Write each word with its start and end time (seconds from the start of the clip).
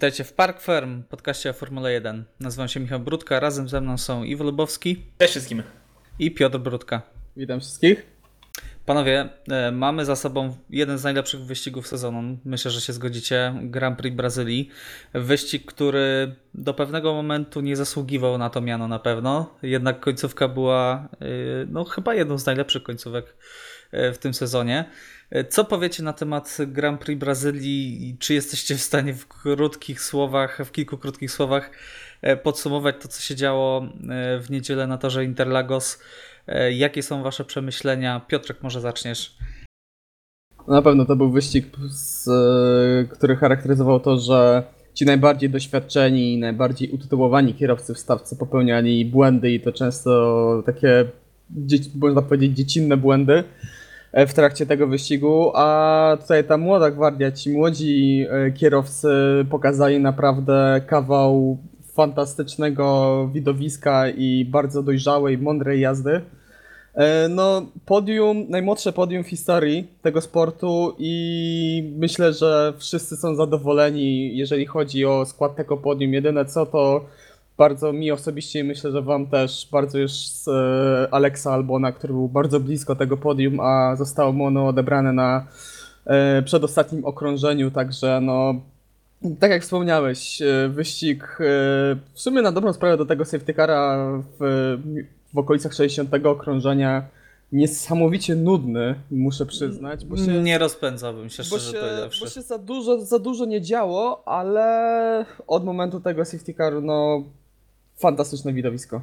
Witajcie 0.00 0.24
w 0.24 0.32
Park 0.32 0.60
Firm, 0.62 1.02
podcaście 1.02 1.50
o 1.50 1.52
Formule 1.52 1.92
1. 1.92 2.24
Nazywam 2.40 2.68
się 2.68 2.80
Michał 2.80 3.00
Brudka, 3.00 3.40
razem 3.40 3.68
ze 3.68 3.80
mną 3.80 3.98
są 3.98 4.24
Iwo 4.24 4.44
Lubowski 4.44 5.02
Cześć 5.18 5.30
wszystkim. 5.30 5.62
i 6.18 6.30
Piotr 6.30 6.58
Brudka. 6.58 7.02
Witam 7.36 7.60
wszystkich. 7.60 8.06
Panowie, 8.86 9.28
e, 9.48 9.72
mamy 9.72 10.04
za 10.04 10.16
sobą 10.16 10.56
jeden 10.70 10.98
z 10.98 11.04
najlepszych 11.04 11.40
wyścigów 11.40 11.86
sezonu. 11.86 12.38
Myślę, 12.44 12.70
że 12.70 12.80
się 12.80 12.92
zgodzicie. 12.92 13.54
Grand 13.62 13.98
Prix 13.98 14.16
Brazylii. 14.16 14.70
Wyścig, 15.14 15.64
który 15.64 16.34
do 16.54 16.74
pewnego 16.74 17.14
momentu 17.14 17.60
nie 17.60 17.76
zasługiwał 17.76 18.38
na 18.38 18.50
to 18.50 18.60
miano 18.60 18.88
na 18.88 18.98
pewno. 18.98 19.54
Jednak 19.62 20.00
końcówka 20.00 20.48
była 20.48 21.08
e, 21.12 21.26
no, 21.68 21.84
chyba 21.84 22.14
jedną 22.14 22.38
z 22.38 22.46
najlepszych 22.46 22.82
końcówek 22.82 23.36
e, 23.92 24.12
w 24.12 24.18
tym 24.18 24.34
sezonie. 24.34 24.84
Co 25.48 25.64
powiecie 25.64 26.02
na 26.02 26.12
temat 26.12 26.58
Grand 26.66 27.00
Prix 27.00 27.20
Brazylii 27.20 28.16
czy 28.18 28.34
jesteście 28.34 28.74
w 28.74 28.80
stanie 28.80 29.14
w 29.14 29.28
krótkich 29.28 30.00
słowach, 30.00 30.60
w 30.64 30.72
kilku 30.72 30.98
krótkich 30.98 31.30
słowach 31.30 31.70
e, 32.22 32.36
podsumować 32.36 32.94
to, 33.02 33.08
co 33.08 33.22
się 33.22 33.34
działo 33.34 33.82
e, 33.82 34.40
w 34.40 34.50
niedzielę 34.50 34.86
na 34.86 34.98
torze 34.98 35.24
Interlagos? 35.24 36.02
E, 36.46 36.72
Jakie 36.72 37.02
są 37.02 37.22
wasze 37.22 37.44
przemyślenia? 37.44 38.20
Piotrek, 38.28 38.62
może 38.62 38.80
zaczniesz. 38.80 39.36
Na 40.68 40.82
pewno 40.82 41.04
to 41.04 41.16
był 41.16 41.30
wyścig, 41.30 41.66
który 43.10 43.36
charakteryzował 43.36 44.00
to, 44.00 44.18
że 44.18 44.62
ci 44.94 45.04
najbardziej 45.04 45.50
doświadczeni 45.50 46.34
i 46.34 46.38
najbardziej 46.38 46.90
utytułowani 46.90 47.54
kierowcy 47.54 47.94
w 47.94 47.98
stawce 47.98 48.36
popełniali 48.36 49.04
błędy 49.04 49.50
i 49.50 49.60
to 49.60 49.72
często 49.72 50.62
takie, 50.66 51.04
można 51.94 52.22
powiedzieć, 52.22 52.56
dziecinne 52.56 52.96
błędy 52.96 53.44
w 54.12 54.34
trakcie 54.34 54.66
tego 54.66 54.86
wyścigu, 54.86 55.52
a 55.54 56.16
tutaj 56.20 56.44
ta 56.44 56.56
młoda 56.56 56.90
gwardia, 56.90 57.32
ci 57.32 57.50
młodzi 57.50 58.26
e, 58.30 58.50
kierowcy 58.50 59.08
pokazali 59.50 60.00
naprawdę 60.00 60.80
kawał 60.86 61.58
fantastycznego 61.92 63.28
widowiska 63.32 64.08
i 64.08 64.44
bardzo 64.44 64.82
dojrzałej, 64.82 65.38
mądrej 65.38 65.80
jazdy. 65.80 66.20
E, 66.94 67.28
No, 67.28 67.62
podium, 67.86 68.46
najmłodsze 68.48 68.92
podium 68.92 69.24
w 69.24 69.28
historii 69.28 69.88
tego 70.02 70.20
sportu 70.20 70.94
i 70.98 71.92
myślę, 71.96 72.32
że 72.32 72.72
wszyscy 72.78 73.16
są 73.16 73.34
zadowoleni, 73.34 74.36
jeżeli 74.36 74.66
chodzi 74.66 75.04
o 75.04 75.26
skład 75.26 75.56
tego 75.56 75.76
podium. 75.76 76.12
Jedyne 76.12 76.44
co 76.44 76.66
to 76.66 77.04
bardzo 77.60 77.92
mi 77.92 78.10
osobiście 78.10 78.60
i 78.60 78.64
myślę, 78.64 78.90
że 78.90 79.02
wam 79.02 79.26
też 79.26 79.68
bardzo 79.72 79.98
już 79.98 80.12
z 80.12 80.48
e, 80.48 81.14
Alexa 81.14 81.46
Albona, 81.46 81.92
który 81.92 82.12
był 82.12 82.28
bardzo 82.28 82.60
blisko 82.60 82.96
tego 82.96 83.16
podium, 83.16 83.60
a 83.60 83.96
zostało 83.96 84.32
mu 84.32 84.44
ono 84.44 84.66
odebrane 84.66 85.12
na 85.12 85.46
e, 86.06 86.42
przedostatnim 86.42 87.04
okrążeniu, 87.04 87.70
także 87.70 88.20
no 88.22 88.54
tak 89.40 89.50
jak 89.50 89.62
wspomniałeś, 89.62 90.42
e, 90.42 90.68
wyścig 90.68 91.36
w 92.14 92.20
sumie 92.20 92.42
na 92.42 92.52
dobrą 92.52 92.72
sprawę 92.72 92.96
do 92.96 93.06
tego 93.06 93.24
safety 93.24 93.54
cara 93.54 93.98
w, 94.40 94.78
w 95.34 95.38
okolicach 95.38 95.74
60 95.74 96.26
okrążenia 96.26 97.02
niesamowicie 97.52 98.36
nudny, 98.36 98.94
muszę 99.10 99.46
przyznać, 99.46 100.04
bo 100.04 100.16
się, 100.16 100.42
Nie 100.42 100.58
rozpędzałbym 100.58 101.30
się, 101.30 101.42
bo 101.42 101.58
szczerze 101.58 101.72
się, 101.72 101.78
powiedziawszy. 101.78 102.24
bo 102.24 102.30
się 102.30 102.42
za, 102.42 102.58
dużo, 102.58 103.04
za 103.04 103.18
dużo 103.18 103.44
nie 103.44 103.60
działo, 103.60 104.22
ale 104.28 105.26
od 105.46 105.64
momentu 105.64 106.00
tego 106.00 106.24
safety 106.24 106.54
caru, 106.54 106.80
no 106.80 107.24
fantastyczne 108.00 108.52
widowisko. 108.52 109.02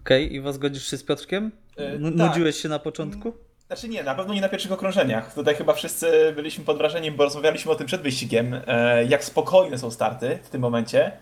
Okej, 0.00 0.34
Iwo, 0.34 0.52
zgodzisz 0.52 0.90
się 0.90 0.96
z 0.96 1.02
Piotrkiem? 1.04 1.52
E, 1.78 1.86
N- 1.92 2.02
tak. 2.18 2.28
Nudziłeś 2.28 2.56
się 2.56 2.68
na 2.68 2.78
początku? 2.78 3.32
Znaczy 3.66 3.88
nie, 3.88 4.02
na 4.02 4.14
pewno 4.14 4.34
nie 4.34 4.40
na 4.40 4.48
pierwszych 4.48 4.72
okrążeniach. 4.72 5.34
Tutaj 5.34 5.54
chyba 5.54 5.72
wszyscy 5.74 6.32
byliśmy 6.36 6.64
pod 6.64 6.78
wrażeniem, 6.78 7.16
bo 7.16 7.24
rozmawialiśmy 7.24 7.72
o 7.72 7.74
tym 7.74 7.86
przed 7.86 8.02
wyścigiem, 8.02 8.60
e, 8.66 9.04
jak 9.04 9.24
spokojne 9.24 9.78
są 9.78 9.90
starty 9.90 10.38
w 10.42 10.48
tym 10.48 10.60
momencie. 10.60 11.12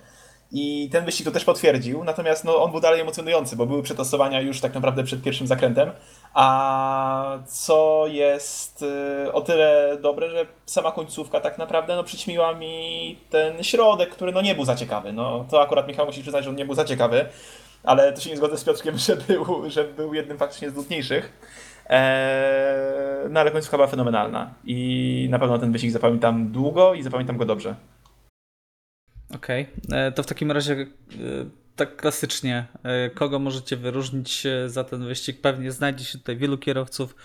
I 0.55 0.89
ten 0.93 1.05
wyścig 1.05 1.27
to 1.27 1.33
też 1.33 1.45
potwierdził, 1.45 2.05
natomiast 2.05 2.45
no, 2.45 2.63
on 2.63 2.71
był 2.71 2.81
dalej 2.81 3.01
emocjonujący, 3.01 3.57
bo 3.57 3.67
były 3.67 3.83
przetasowania 3.83 4.41
już 4.41 4.61
tak 4.61 4.75
naprawdę 4.75 5.05
przed 5.05 5.23
pierwszym 5.23 5.47
zakrętem. 5.47 5.91
A 6.35 7.39
co 7.47 8.05
jest 8.07 8.85
e, 9.27 9.33
o 9.33 9.41
tyle 9.41 9.99
dobre, 10.03 10.31
że 10.31 10.47
sama 10.67 10.93
końcówka 10.93 11.41
tak 11.41 11.59
naprawdę 11.59 11.97
no, 11.97 12.05
przyćmiła 12.05 12.55
mi 12.55 13.19
ten 13.31 13.65
środek, 13.65 14.11
który 14.11 14.33
no, 14.33 14.43
nie 14.43 14.55
był 14.55 14.65
za 14.65 14.77
ciekawy. 14.77 15.13
No, 15.13 15.45
to 15.51 15.63
akurat 15.63 15.89
Michał 15.89 16.07
musi 16.07 16.23
przyznać, 16.23 16.45
że 16.45 16.51
on 16.51 16.57
nie 16.57 16.65
był 16.65 16.75
za 16.75 16.85
ciekawy, 16.85 17.27
ale 17.85 18.13
to 18.13 18.21
się 18.21 18.31
nie 18.31 18.37
zgodzę 18.37 18.59
z 18.59 18.65
Piotrkiem, 18.65 18.99
że 19.07 19.17
był, 19.17 19.71
że 19.71 19.85
był 19.85 20.15
jednym 20.15 20.39
faktycznie 20.39 20.71
z 20.71 20.75
nudniejszych. 20.75 21.33
Eee, 21.89 23.31
no 23.31 23.41
ale 23.41 23.51
końcówka 23.51 23.77
była 23.77 23.89
fenomenalna 23.89 24.55
i 24.65 25.29
na 25.31 25.39
pewno 25.39 25.59
ten 25.59 25.73
wyścig 25.73 25.91
zapamiętam 25.91 26.53
długo 26.53 26.95
i 26.95 27.03
zapamiętam 27.03 27.37
go 27.37 27.45
dobrze. 27.45 27.75
Okej, 29.35 29.67
e, 29.93 30.13
to 30.13 30.23
w 30.23 30.27
takim 30.27 30.51
razie 30.53 30.73
e, 30.73 30.87
tak 31.77 31.97
klasycznie, 31.97 32.67
e, 32.83 33.11
kogo 33.11 33.39
możecie 33.39 33.77
wyróżnić 33.77 34.47
za 34.67 34.85
ten 34.85 35.05
wyścig? 35.05 35.41
Pewnie 35.41 35.73
znajdzie 35.73 36.05
się 36.05 36.19
tutaj 36.19 36.37
wielu 36.37 36.59
kierowców. 36.59 37.17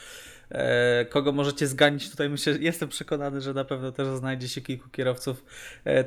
Kogo 1.09 1.31
możecie 1.31 1.67
zganić? 1.67 2.09
Tutaj 2.11 2.29
myślę, 2.29 2.53
jestem 2.59 2.89
przekonany, 2.89 3.41
że 3.41 3.53
na 3.53 3.65
pewno 3.65 3.91
też 3.91 4.07
znajdzie 4.07 4.49
się 4.49 4.61
kilku 4.61 4.89
kierowców. 4.89 5.45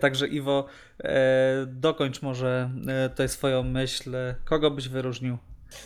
Także 0.00 0.28
Iwo, 0.28 0.66
dokończ 1.66 2.22
może 2.22 2.70
tutaj 3.10 3.28
swoją 3.28 3.62
myśl. 3.62 4.16
Kogo 4.44 4.70
byś 4.70 4.88
wyróżnił? 4.88 5.38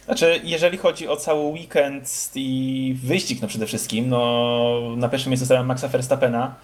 Znaczy, 0.05 0.41
jeżeli 0.45 0.79
chodzi 0.79 1.09
o 1.09 1.17
cały 1.17 1.45
weekend 1.45 2.31
i 2.35 2.97
wyścig 3.05 3.43
no 3.43 3.49
przede 3.49 3.67
wszystkim, 3.67 4.09
no 4.09 4.81
na 4.97 5.09
pierwszym 5.09 5.31
miejscu 5.31 5.47
stawiam 5.47 5.67
Maxa 5.67 5.89
Verstappena 5.89 6.55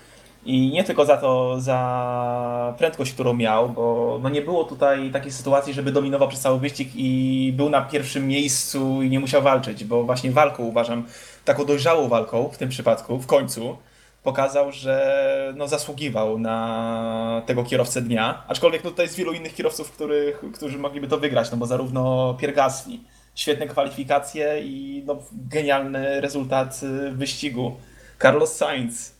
i 0.44 0.70
nie 0.70 0.84
tylko 0.84 1.04
za 1.04 1.16
to, 1.16 1.60
za 1.60 2.74
prędkość, 2.78 3.12
którą 3.12 3.34
miał, 3.34 3.68
bo 3.68 4.18
no 4.22 4.28
nie 4.28 4.42
było 4.42 4.64
tutaj 4.64 5.10
takiej 5.10 5.32
sytuacji, 5.32 5.74
żeby 5.74 5.92
dominował 5.92 6.28
przez 6.28 6.40
cały 6.40 6.60
wyścig 6.60 6.88
i 6.94 7.52
był 7.56 7.70
na 7.70 7.82
pierwszym 7.82 8.28
miejscu 8.28 9.02
i 9.02 9.10
nie 9.10 9.20
musiał 9.20 9.42
walczyć, 9.42 9.84
bo 9.84 10.04
właśnie 10.04 10.30
walką 10.30 10.62
uważam, 10.62 11.06
taką 11.44 11.64
dojrzałą 11.64 12.08
walką 12.08 12.48
w 12.48 12.58
tym 12.58 12.68
przypadku, 12.68 13.18
w 13.18 13.26
końcu, 13.26 13.76
pokazał, 14.22 14.72
że 14.72 15.54
no, 15.56 15.68
zasługiwał 15.68 16.38
na 16.38 17.42
tego 17.46 17.64
kierowcę 17.64 18.02
dnia. 18.02 18.42
Aczkolwiek 18.48 18.84
no, 18.84 18.90
tutaj 18.90 19.06
jest 19.06 19.16
wielu 19.16 19.32
innych 19.32 19.54
kierowców, 19.54 19.92
których, 19.92 20.42
którzy 20.54 20.78
mogliby 20.78 21.08
to 21.08 21.18
wygrać, 21.18 21.50
no 21.50 21.56
bo 21.56 21.66
zarówno 21.66 22.34
Pierre 22.40 22.56
Gasly, 22.56 22.98
świetne 23.34 23.66
kwalifikacje 23.66 24.60
i 24.62 25.02
no, 25.06 25.16
genialny 25.32 26.20
rezultat 26.20 26.80
y, 26.82 27.10
wyścigu. 27.10 27.76
Carlos 28.22 28.54
Sainz, 28.54 29.19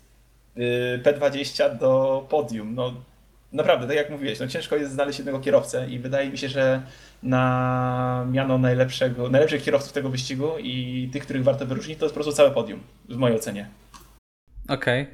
P20 1.03 1.79
do 1.79 2.27
podium. 2.31 2.75
No, 2.75 2.95
naprawdę, 3.53 3.87
tak 3.87 3.97
jak 3.97 4.11
mówiłeś, 4.11 4.41
no, 4.41 4.49
ciężko 4.49 4.77
jest 4.77 4.93
znaleźć 4.93 5.19
jednego 5.19 5.41
kierowcę 5.41 5.89
i 5.91 5.99
wydaje 5.99 6.31
mi 6.31 6.39
się, 6.39 6.49
że 6.49 6.83
na 7.23 8.27
miano 8.31 8.59
najlepszego, 8.59 9.31
najlepszych 9.31 9.63
kierowców 9.63 9.93
tego 9.93 10.09
wyścigu 10.09 10.59
i 10.59 11.09
tych, 11.13 11.23
których 11.23 11.45
warto 11.45 11.67
wyróżnić, 11.67 11.99
to 11.99 12.05
jest 12.05 12.15
po 12.15 12.19
prostu 12.19 12.33
całe 12.37 12.51
podium, 12.51 12.81
w 13.09 13.17
mojej 13.17 13.37
ocenie. 13.37 13.69
Okej. 14.69 15.07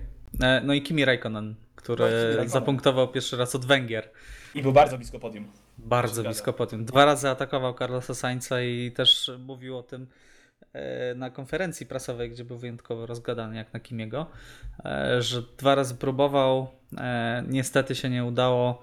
E, 0.43 0.61
No 0.65 0.75
i 0.75 0.83
Kimi 0.83 1.05
Raikkonen, 1.05 1.55
który 1.77 2.05
No 2.05 2.11
Kimi 2.11 2.23
Raikkonen. 2.27 2.49
zapunktował 2.49 3.09
pierwszy 3.09 3.37
raz 3.37 3.55
od 3.55 3.65
Węgier. 3.65 4.11
I 4.55 4.63
był 4.63 4.73
bardzo 4.73 4.97
blisko 4.99 5.19
podium. 5.19 5.47
Bardzo 5.79 6.23
blisko 6.23 6.53
po 6.53 6.67
tym. 6.67 6.85
Dwa 6.85 7.05
razy 7.05 7.29
atakował 7.29 7.75
Carlosa 7.75 8.15
Sainza 8.15 8.63
i 8.63 8.93
też 8.93 9.31
mówił 9.39 9.79
o 9.79 9.83
tym 9.83 10.07
na 11.17 11.31
konferencji 11.31 11.87
prasowej, 11.87 12.31
gdzie 12.31 12.45
był 12.45 12.59
wyjątkowo 12.59 13.07
rozgadany 13.07 13.57
jak 13.57 13.73
na 13.73 13.81
Kimiego, 13.81 14.27
e, 14.85 15.23
że 15.23 15.43
dwa 15.59 15.75
razy 15.75 15.95
próbował, 15.95 16.69
e, 16.97 17.45
niestety 17.49 17.95
się 17.95 18.11
nie 18.11 18.25
udało, 18.25 18.83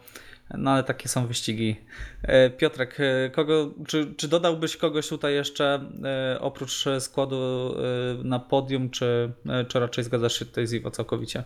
no 0.58 0.72
ale 0.72 0.84
takie 0.84 1.10
są 1.10 1.28
wyścigi. 1.28 1.76
E, 2.24 2.50
Piotrek, 2.50 2.98
e, 3.00 3.30
kogo, 3.30 3.74
czy, 3.88 4.14
czy 4.16 4.28
dodałbyś 4.28 4.78
kogoś 4.78 5.08
tutaj 5.08 5.34
jeszcze 5.34 5.90
e, 6.04 6.40
oprócz 6.40 6.86
składu 7.00 7.36
e, 7.36 8.24
na 8.24 8.40
podium, 8.40 8.90
czy, 8.90 9.32
e, 9.50 9.66
czy 9.66 9.80
raczej 9.80 10.04
zgadzasz 10.04 10.40
się 10.40 10.46
tutaj 10.46 10.68
z 10.68 10.74
Iwo 10.74 10.92
całkowicie? 10.92 11.44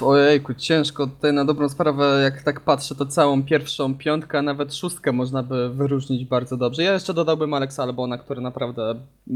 Ojejku, 0.00 0.54
ciężko 0.54 1.06
tutaj 1.06 1.32
na 1.32 1.44
dobrą 1.44 1.68
sprawę, 1.68 2.20
jak 2.22 2.42
tak 2.42 2.60
patrzę, 2.60 2.94
to 2.94 3.06
całą 3.06 3.42
pierwszą 3.42 3.94
piątkę, 3.94 4.38
a 4.38 4.42
nawet 4.42 4.74
szóstkę 4.74 5.12
można 5.12 5.42
by 5.42 5.70
wyróżnić 5.70 6.24
bardzo 6.24 6.56
dobrze. 6.56 6.82
Ja 6.82 6.92
jeszcze 6.92 7.14
dodałbym 7.14 7.54
Alexa 7.54 7.82
Albona, 7.82 8.18
który 8.18 8.40
naprawdę 8.40 8.94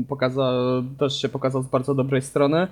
pokazał, 0.08 0.82
też 0.98 1.20
się 1.22 1.28
pokazał 1.28 1.62
z 1.62 1.66
bardzo 1.66 1.94
dobrej 1.94 2.22
strony. 2.22 2.66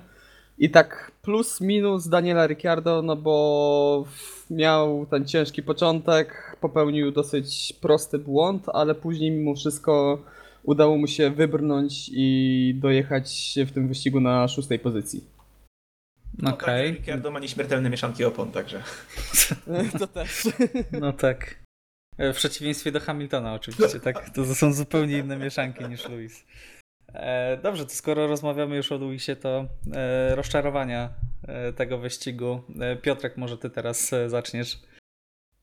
I 0.57 0.69
tak 0.69 1.11
plus 1.21 1.61
minus 1.61 2.07
Daniela 2.07 2.47
Ricciardo, 2.47 3.01
no 3.01 3.15
bo 3.15 4.05
miał 4.49 5.05
ten 5.05 5.25
ciężki 5.25 5.63
początek, 5.63 6.57
popełnił 6.61 7.11
dosyć 7.11 7.73
prosty 7.81 8.19
błąd, 8.19 8.69
ale 8.73 8.95
później 8.95 9.31
mimo 9.31 9.55
wszystko 9.55 10.19
udało 10.63 10.97
mu 10.97 11.07
się 11.07 11.29
wybrnąć 11.29 12.09
i 12.13 12.75
dojechać 12.81 13.55
w 13.67 13.71
tym 13.71 13.87
wyścigu 13.87 14.19
na 14.19 14.47
szóstej 14.47 14.79
pozycji. 14.79 15.38
Okej. 16.43 16.51
No, 16.51 16.57
tak, 16.57 16.97
Ricciardo 16.99 17.31
ma 17.31 17.39
nieśmiertelne 17.39 17.89
mieszanki 17.89 18.25
opon, 18.25 18.51
także. 18.51 18.83
To 19.99 20.07
też. 20.07 20.43
No 20.91 21.13
tak. 21.13 21.55
E, 22.17 22.33
W 22.33 22.35
przeciwieństwie 22.35 22.91
do 22.91 22.99
Hamiltona 22.99 23.53
oczywiście, 23.53 23.99
tak? 23.99 24.29
To 24.29 24.55
są 24.55 24.73
zupełnie 24.73 25.17
inne 25.17 25.37
mieszanki 25.37 25.85
niż 25.85 26.09
Lewis. 26.09 26.45
E, 27.13 27.57
dobrze, 27.57 27.85
to 27.85 27.91
skoro 27.91 28.27
rozmawiamy 28.27 28.75
już 28.75 28.91
o 28.91 28.97
Lewisie, 28.97 29.35
to 29.35 29.65
e, 29.93 30.35
rozczarowania 30.35 31.09
tego 31.75 31.97
wyścigu. 31.97 32.61
Piotrek, 33.01 33.37
może 33.37 33.57
ty 33.57 33.69
teraz 33.69 34.11
zaczniesz. 34.27 34.79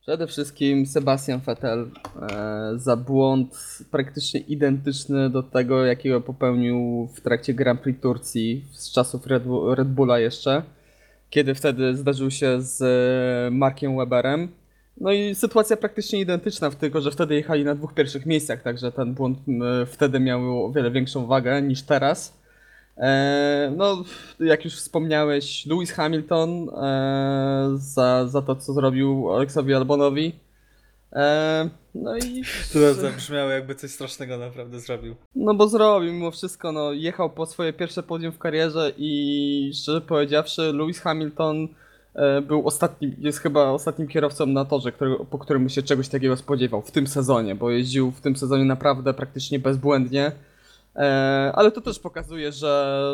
Przede 0.06 0.26
wszystkim 0.26 0.86
Sebastian 0.86 1.40
Vettel 1.40 1.90
e, 2.30 2.72
za 2.76 2.96
błąd 2.96 3.78
praktycznie 3.90 4.40
identyczny 4.40 5.30
do 5.30 5.42
tego, 5.42 5.84
jakiego 5.84 6.20
popełnił 6.20 7.08
w 7.14 7.20
trakcie 7.20 7.54
Grand 7.54 7.80
Prix 7.80 8.00
Turcji 8.00 8.64
z 8.72 8.92
czasów 8.92 9.26
Red, 9.26 9.42
Red 9.74 9.88
Bulla 9.88 10.18
jeszcze, 10.18 10.62
kiedy 11.30 11.54
wtedy 11.54 11.96
zdarzył 11.96 12.30
się 12.30 12.62
z 12.62 12.82
e, 12.82 13.50
Markiem 13.50 13.96
Weberem. 13.96 14.48
No 15.00 15.12
i 15.12 15.34
sytuacja 15.34 15.76
praktycznie 15.76 16.20
identyczna, 16.20 16.70
tylko 16.70 17.00
że 17.00 17.10
wtedy 17.10 17.34
jechali 17.34 17.64
na 17.64 17.74
dwóch 17.74 17.94
pierwszych 17.94 18.26
miejscach, 18.26 18.62
także 18.62 18.92
ten 18.92 19.14
błąd 19.14 19.38
m, 19.48 19.62
wtedy 19.86 20.20
miał 20.20 20.66
o 20.66 20.72
wiele 20.72 20.90
większą 20.90 21.26
wagę 21.26 21.62
niż 21.62 21.82
teraz. 21.82 22.38
E, 22.98 23.72
no, 23.76 24.04
jak 24.40 24.64
już 24.64 24.74
wspomniałeś, 24.74 25.66
Lewis 25.66 25.92
Hamilton 25.92 26.68
e, 26.68 27.70
za, 27.74 28.26
za 28.26 28.42
to, 28.42 28.56
co 28.56 28.72
zrobił 28.72 29.32
Aleksowi 29.32 29.74
Albonowi. 29.74 30.32
E, 31.12 31.68
no 31.94 32.16
i. 32.16 32.42
To 32.72 32.94
zabrzmiało 32.94 33.50
jakby 33.50 33.74
coś 33.74 33.90
strasznego 33.90 34.38
naprawdę 34.38 34.80
zrobił. 34.80 35.14
No 35.34 35.54
bo 35.54 35.68
zrobił 35.68 36.12
mimo 36.12 36.30
wszystko, 36.30 36.72
no 36.72 36.92
jechał 36.92 37.30
po 37.30 37.46
swoje 37.46 37.72
pierwsze 37.72 38.02
podium 38.02 38.32
w 38.32 38.38
karierze 38.38 38.92
i 38.98 39.70
szczerze 39.74 40.00
powiedziawszy, 40.00 40.72
Lewis 40.72 41.00
Hamilton 41.00 41.68
był 42.42 42.66
ostatnim, 42.66 43.16
jest 43.18 43.38
chyba 43.38 43.70
ostatnim 43.70 44.08
kierowcą 44.08 44.46
na 44.46 44.64
torze, 44.64 44.92
który, 44.92 45.16
po 45.30 45.38
którym 45.38 45.68
się 45.68 45.82
czegoś 45.82 46.08
takiego 46.08 46.36
spodziewał 46.36 46.82
w 46.82 46.90
tym 46.90 47.06
sezonie, 47.06 47.54
bo 47.54 47.70
jeździł 47.70 48.10
w 48.10 48.20
tym 48.20 48.36
sezonie 48.36 48.64
naprawdę 48.64 49.14
praktycznie 49.14 49.58
bezbłędnie. 49.58 50.32
E, 50.96 51.52
ale 51.54 51.70
to 51.70 51.80
też 51.80 51.98
pokazuje, 51.98 52.52
że, 52.52 53.12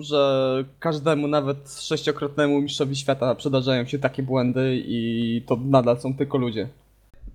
że 0.00 0.64
każdemu, 0.80 1.28
nawet 1.28 1.72
sześciokrotnemu 1.80 2.60
mistrzowi 2.60 2.96
świata 2.96 3.34
przydarzają 3.34 3.86
się 3.86 3.98
takie 3.98 4.22
błędy 4.22 4.82
i 4.86 5.42
to 5.46 5.58
nadal 5.64 6.00
są 6.00 6.16
tylko 6.16 6.38
ludzie. 6.38 6.68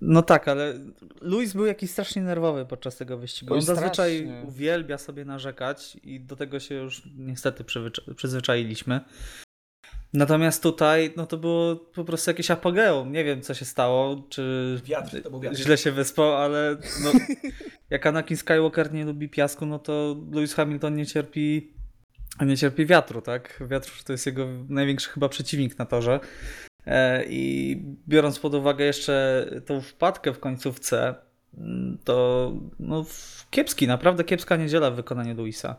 No 0.00 0.22
tak, 0.22 0.48
ale 0.48 0.74
Luis 1.20 1.52
był 1.52 1.66
jakiś 1.66 1.90
strasznie 1.90 2.22
nerwowy 2.22 2.66
podczas 2.66 2.96
tego 2.96 3.18
wyścigu. 3.18 3.54
On 3.54 3.62
zazwyczaj 3.62 4.18
strasznie. 4.18 4.48
uwielbia 4.48 4.98
sobie 4.98 5.24
narzekać 5.24 5.96
i 6.04 6.20
do 6.20 6.36
tego 6.36 6.60
się 6.60 6.74
już 6.74 7.02
niestety 7.18 7.64
przyzwyczailiśmy. 8.16 9.00
Natomiast 10.14 10.62
tutaj, 10.62 11.12
no 11.16 11.26
to 11.26 11.36
było 11.36 11.76
po 11.76 12.04
prostu 12.04 12.30
jakieś 12.30 12.50
apogeum. 12.50 13.12
Nie 13.12 13.24
wiem, 13.24 13.42
co 13.42 13.54
się 13.54 13.64
stało, 13.64 14.26
czy 14.28 14.80
Wiatr, 14.84 15.22
to 15.22 15.30
był 15.30 15.40
wiatr. 15.40 15.56
źle 15.56 15.78
się 15.78 15.92
wyspał, 15.92 16.34
ale 16.34 16.76
no, 17.04 17.12
jak 17.90 18.06
Anakin 18.06 18.36
Skywalker 18.36 18.92
nie 18.92 19.04
lubi 19.04 19.28
piasku, 19.28 19.66
no 19.66 19.78
to 19.78 20.16
Lewis 20.32 20.54
Hamilton 20.54 20.94
nie 20.94 21.06
cierpi, 21.06 21.72
nie 22.40 22.56
cierpi 22.56 22.86
wiatru, 22.86 23.22
tak? 23.22 23.62
Wiatr 23.70 24.02
to 24.04 24.12
jest 24.12 24.26
jego 24.26 24.46
największy 24.68 25.10
chyba 25.10 25.28
przeciwnik 25.28 25.78
na 25.78 25.86
torze. 25.86 26.20
E, 26.86 27.24
I 27.28 27.76
biorąc 28.08 28.38
pod 28.38 28.54
uwagę 28.54 28.84
jeszcze 28.84 29.46
tą 29.66 29.80
wpadkę 29.80 30.32
w 30.32 30.40
końcówce, 30.40 31.14
mm, 31.58 31.98
to 32.04 32.52
no, 32.78 33.04
kiepski, 33.50 33.86
naprawdę 33.86 34.24
kiepska 34.24 34.56
niedziela 34.56 34.90
w 34.90 34.96
wykonaniu 34.96 35.34
Luisa. 35.34 35.76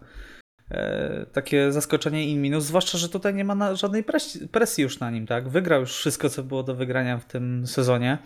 E, 0.72 1.26
takie 1.34 1.72
zaskoczenie 1.72 2.26
in 2.26 2.42
minus, 2.42 2.64
zwłaszcza, 2.64 2.98
że 2.98 3.10
tutaj 3.10 3.34
nie 3.34 3.46
ma 3.46 3.76
żadnej 3.76 4.04
presji, 4.04 4.48
presji 4.48 4.82
już 4.82 5.00
na 5.00 5.12
nim, 5.12 5.28
tak? 5.28 5.50
Wygrał 5.50 5.80
już 5.80 5.98
wszystko, 5.98 6.30
co 6.30 6.44
było 6.44 6.64
do 6.64 6.76
wygrania 6.76 7.18
w 7.18 7.26
tym 7.26 7.68
sezonie, 7.68 8.18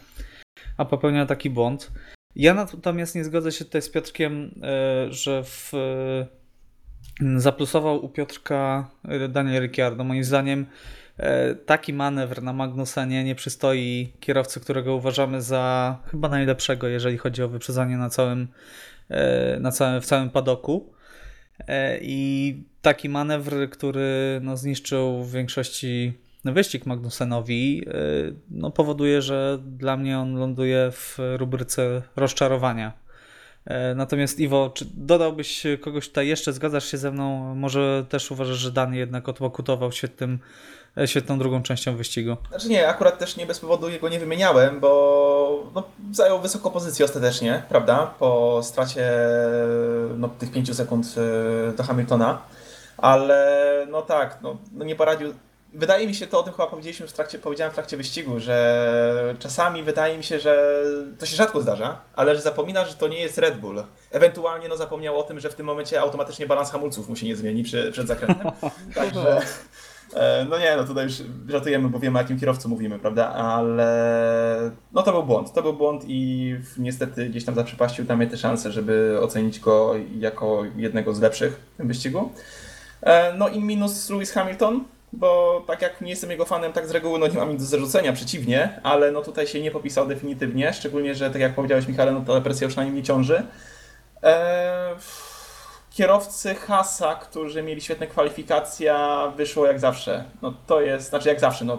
a 0.77 0.85
popełnia 0.85 1.25
taki 1.25 1.49
błąd. 1.49 1.91
Ja 2.35 2.53
natomiast 2.53 3.15
nie 3.15 3.23
zgodzę 3.23 3.51
się 3.51 3.65
tutaj 3.65 3.81
z 3.81 3.89
Piotrkiem, 3.89 4.61
e, 4.63 5.13
że 5.13 5.43
w, 5.43 5.73
e, 5.73 7.39
zaplusował 7.39 8.05
u 8.05 8.09
Piotrka 8.09 8.89
Daniel 9.29 9.63
Ricciardo. 9.63 10.03
Moim 10.03 10.23
zdaniem 10.23 10.65
taki 11.65 11.93
manewr 11.93 12.43
na 12.43 12.53
Magnusenie 12.53 13.23
nie 13.23 13.35
przystoi 13.35 14.13
kierowcy, 14.19 14.59
którego 14.59 14.95
uważamy 14.95 15.41
za 15.41 15.97
chyba 16.11 16.29
najlepszego, 16.29 16.87
jeżeli 16.87 17.17
chodzi 17.17 17.43
o 17.43 17.49
wyprzedzanie 17.49 17.97
na 17.97 18.09
całym, 18.09 18.47
na 19.59 19.71
całym, 19.71 20.01
w 20.01 20.05
całym 20.05 20.29
padoku. 20.29 20.93
E, 21.67 21.99
I 22.01 22.63
taki 22.81 23.09
manewr, 23.09 23.69
który 23.69 24.39
no, 24.43 24.57
zniszczył 24.57 25.23
w 25.23 25.31
większości 25.31 26.13
wyścig 26.45 26.85
Magnusenowi, 26.85 27.85
e, 27.87 27.91
no, 28.51 28.71
powoduje, 28.71 29.21
że 29.21 29.59
dla 29.77 29.97
mnie 29.97 30.19
on 30.19 30.35
ląduje 30.35 30.91
w 30.91 31.17
rubryce 31.37 32.01
rozczarowania. 32.15 32.93
E, 33.65 33.95
Natomiast 33.95 34.39
Iwo, 34.39 34.71
czy 34.75 34.85
dodałbyś 34.93 35.63
kogoś 35.81 36.07
tutaj 36.07 36.27
jeszcze? 36.27 36.53
Zgadzasz 36.53 36.91
się 36.91 36.97
ze 36.97 37.11
mną? 37.11 37.55
Może 37.55 38.05
też 38.09 38.31
uważasz, 38.31 38.57
że 38.57 38.71
Dan 38.71 38.93
jednak 38.93 39.29
odpokutował 39.29 39.91
świetnym, 39.91 40.33
e, 40.33 40.37
świetną 41.05 41.39
drugą 41.39 41.63
częścią 41.63 41.95
wyścigu? 41.95 42.37
Znaczy 42.49 42.69
nie, 42.69 42.87
akurat 42.87 43.19
też 43.19 43.37
nie 43.37 43.45
bez 43.45 43.59
powodu 43.59 43.89
jego 43.89 44.09
nie 44.09 44.19
wymieniałem, 44.19 44.79
bo 44.79 45.71
no, 45.75 45.83
zajął 46.11 46.39
wysoką 46.39 46.69
pozycję 46.69 47.05
ostatecznie, 47.05 47.63
prawda? 47.69 48.13
Po 48.19 48.59
stracie 48.63 49.11
no, 50.17 50.29
tych 50.39 50.51
5 50.51 50.75
sekund 50.75 51.15
e, 51.69 51.71
do 51.71 51.83
Hamiltona. 51.83 52.41
Ale 52.97 53.87
no 53.91 54.01
tak, 54.01 54.37
no, 54.41 54.57
no 54.71 54.85
nie 54.85 54.95
poradził. 54.95 55.33
Wydaje 55.73 56.07
mi 56.07 56.15
się, 56.15 56.27
to 56.27 56.39
o 56.39 56.43
tym 56.43 56.53
chyba 56.53 56.67
powiedzieliśmy 56.67 57.07
w 57.07 57.13
trakcie, 57.13 57.39
powiedziałem 57.39 57.71
w 57.71 57.75
trakcie 57.75 57.97
wyścigu, 57.97 58.39
że 58.39 59.35
czasami 59.39 59.83
wydaje 59.83 60.17
mi 60.17 60.23
się, 60.23 60.39
że 60.39 60.83
to 61.19 61.25
się 61.25 61.35
rzadko 61.35 61.61
zdarza, 61.61 62.01
ale 62.15 62.35
że 62.35 62.41
zapomina, 62.41 62.85
że 62.85 62.93
to 62.93 63.07
nie 63.07 63.19
jest 63.19 63.37
Red 63.37 63.57
Bull. 63.57 63.83
Ewentualnie 64.11 64.67
no, 64.67 64.77
zapomniał 64.77 65.19
o 65.19 65.23
tym, 65.23 65.39
że 65.39 65.49
w 65.49 65.55
tym 65.55 65.65
momencie 65.65 66.01
automatycznie 66.01 66.47
balans 66.47 66.71
hamulców 66.71 67.09
mu 67.09 67.15
się 67.15 67.25
nie 67.25 67.35
zmieni 67.35 67.63
przy, 67.63 67.91
przed 67.91 68.07
zakrętem. 68.07 68.51
Także 68.95 69.41
E, 69.41 69.41
No 70.49 70.59
nie, 70.59 70.75
no 70.77 70.83
tutaj 70.83 71.03
już 71.03 71.13
żartujemy, 71.47 71.89
bo 71.89 71.99
wiemy 71.99 72.19
o 72.19 72.21
jakim 72.21 72.39
kierowcu 72.39 72.69
mówimy, 72.69 72.99
prawda? 72.99 73.29
Ale 73.29 74.71
no 74.93 75.03
to 75.03 75.11
był 75.11 75.23
błąd. 75.23 75.53
To 75.53 75.61
był 75.61 75.73
błąd 75.73 76.03
i 76.07 76.55
niestety 76.77 77.29
gdzieś 77.29 77.45
tam 77.45 77.55
zaprzepaścił 77.55 78.05
tam 78.05 78.27
te 78.27 78.37
szanse, 78.37 78.71
żeby 78.71 79.17
ocenić 79.21 79.59
go 79.59 79.93
jako 80.19 80.63
jednego 80.75 81.13
z 81.13 81.21
lepszych 81.21 81.59
w 81.73 81.77
tym 81.77 81.87
wyścigu. 81.87 82.31
E, 83.01 83.33
No 83.33 83.47
i 83.49 83.59
minus 83.59 84.09
Lewis 84.09 84.31
Hamilton, 84.31 84.83
bo 85.13 85.63
tak 85.67 85.81
jak 85.81 86.01
nie 86.01 86.09
jestem 86.09 86.31
jego 86.31 86.45
fanem, 86.45 86.73
tak 86.73 86.87
z 86.87 86.91
reguły 86.91 87.19
no 87.19 87.27
nie 87.27 87.33
mam 87.33 87.49
nic 87.51 87.61
do 87.61 87.67
zarzucenia, 87.67 88.13
przeciwnie, 88.13 88.79
ale 88.83 89.11
no 89.11 89.21
tutaj 89.21 89.47
się 89.47 89.61
nie 89.61 89.71
popisał 89.71 90.07
definitywnie, 90.07 90.73
szczególnie, 90.73 91.15
że 91.15 91.29
tak 91.29 91.41
jak 91.41 91.55
powiedziałeś 91.55 91.87
Michale, 91.87 92.11
no 92.11 92.21
ta 92.21 92.41
presja 92.41 92.65
już 92.65 92.75
na 92.75 92.83
nim 92.83 92.95
nie 92.95 93.03
ciąży. 93.03 93.43
E, 94.23 94.95
kierowcy 95.91 96.55
Hasa, 96.55 97.15
którzy 97.15 97.63
mieli 97.63 97.81
świetne 97.81 98.07
kwalifikacje, 98.07 98.95
wyszło 99.35 99.65
jak 99.65 99.79
zawsze. 99.79 100.23
No 100.41 100.53
to 100.67 100.81
jest, 100.81 101.09
znaczy 101.09 101.29
jak 101.29 101.39
zawsze, 101.39 101.65
no 101.65 101.77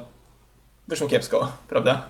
wyszło 0.89 1.09
kiepsko, 1.09 1.53
prawda? 1.69 2.07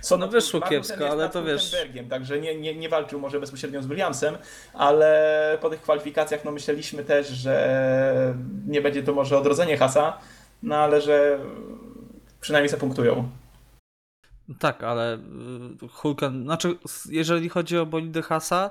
Co, 0.00 0.16
No 0.16 0.28
wyszło 0.28 0.60
Magnussen 0.60 0.96
kiepsko, 0.98 1.10
ale 1.12 1.28
to 1.28 1.44
wiesz- 1.44 1.76
Także 2.10 2.40
nie, 2.40 2.60
nie, 2.60 2.74
nie 2.74 2.88
walczył 2.88 3.20
może 3.20 3.40
bezpośrednio 3.40 3.82
z 3.82 3.86
Williamsem, 3.86 4.38
ale 4.74 5.58
po 5.60 5.70
tych 5.70 5.82
kwalifikacjach 5.82 6.44
no 6.44 6.50
myśleliśmy 6.52 7.04
też, 7.04 7.28
że 7.28 8.34
nie 8.66 8.80
będzie 8.80 9.02
to 9.02 9.12
może 9.14 9.38
odrodzenie 9.38 9.76
Hasa, 9.76 10.18
no 10.62 10.76
ale 10.76 11.00
że 11.00 11.38
przynajmniej 12.40 12.68
zapunktują. 12.70 13.30
Tak, 14.58 14.82
ale 14.82 15.14
y, 15.84 15.88
Hulken, 15.88 16.42
znaczy 16.44 16.76
jeżeli 17.08 17.48
chodzi 17.48 17.78
o 17.78 17.86
bolidy 17.86 18.22
Hasa, 18.22 18.70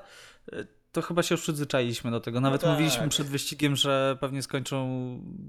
y, 0.54 0.68
to 0.92 1.02
chyba 1.02 1.24
się 1.24 1.34
już 1.36 1.42
przyzwyczailiśmy 1.42 2.12
do 2.12 2.20
tego. 2.20 2.42
Nawet 2.42 2.62
tak. 2.62 2.72
mówiliśmy 2.72 3.10
przed 3.10 3.28
wyścigiem, 3.28 3.76
że 3.76 4.18
pewnie 4.20 4.42
skończą 4.44 4.90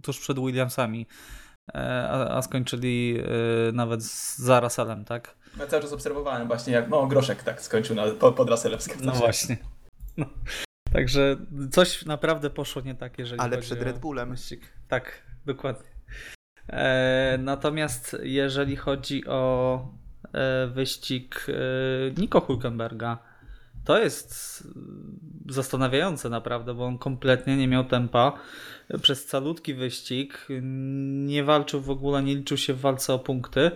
tuż 0.03 0.19
przed 0.21 0.39
Williamsami, 0.39 1.07
e, 1.75 2.09
a, 2.11 2.37
a 2.37 2.43
skończyli 2.43 3.17
y, 3.69 3.73
nawet 3.73 4.05
z- 4.05 4.39
za 4.39 4.61
Russellem, 4.61 5.05
tak? 5.05 5.37
Ja 5.59 5.67
cały 5.67 5.83
czas 5.83 5.93
obserwowałem 5.93 6.47
właśnie 6.49 6.73
jak, 6.73 6.89
no 6.89 7.07
Groszek 7.07 7.43
tak 7.43 7.63
skończył 7.63 7.97
na, 7.97 8.07
pod, 8.07 8.35
pod 8.35 8.51
Russellem. 8.51 8.79
No 9.03 9.13
właśnie. 9.13 9.57
No. 10.17 10.27
Także 10.93 11.37
coś 11.71 12.05
naprawdę 12.07 12.51
poszło 12.51 12.83
nie 12.83 12.95
tak, 12.95 13.19
jeżeli 13.19 13.41
Ale 13.41 13.59
przed 13.59 13.83
Red 13.83 13.99
Bullem. 13.99 14.31
wyścig. 14.31 14.73
Tak, 14.89 15.23
dokładnie. 15.47 15.89
E, 16.69 17.39
natomiast 17.39 18.17
jeżeli 18.23 18.77
chodzi 18.77 19.27
o 19.27 19.89
e, 20.33 20.67
wyścig 20.67 21.47
e, 21.49 22.21
Nico 22.21 22.41
Hulkenberga, 22.41 23.19
to 23.85 23.99
jest 23.99 24.61
e, 24.67 24.81
zastanawiające 25.53 26.29
naprawdę, 26.29 26.75
bo 26.75 26.85
on 26.85 26.99
kompletnie 26.99 27.57
nie 27.57 27.69
miał 27.69 27.85
tempa 27.85 28.33
przez 29.03 29.27
calutki 29.27 29.75
wyścig, 29.75 30.49
nie 31.27 31.45
walczył 31.45 31.81
w 31.81 31.91
ogóle, 31.91 32.23
nie 32.23 32.35
liczył 32.35 32.57
się 32.57 32.75
w 32.75 32.81
walce 32.81 33.15
o 33.15 33.19
punkty 33.19 33.71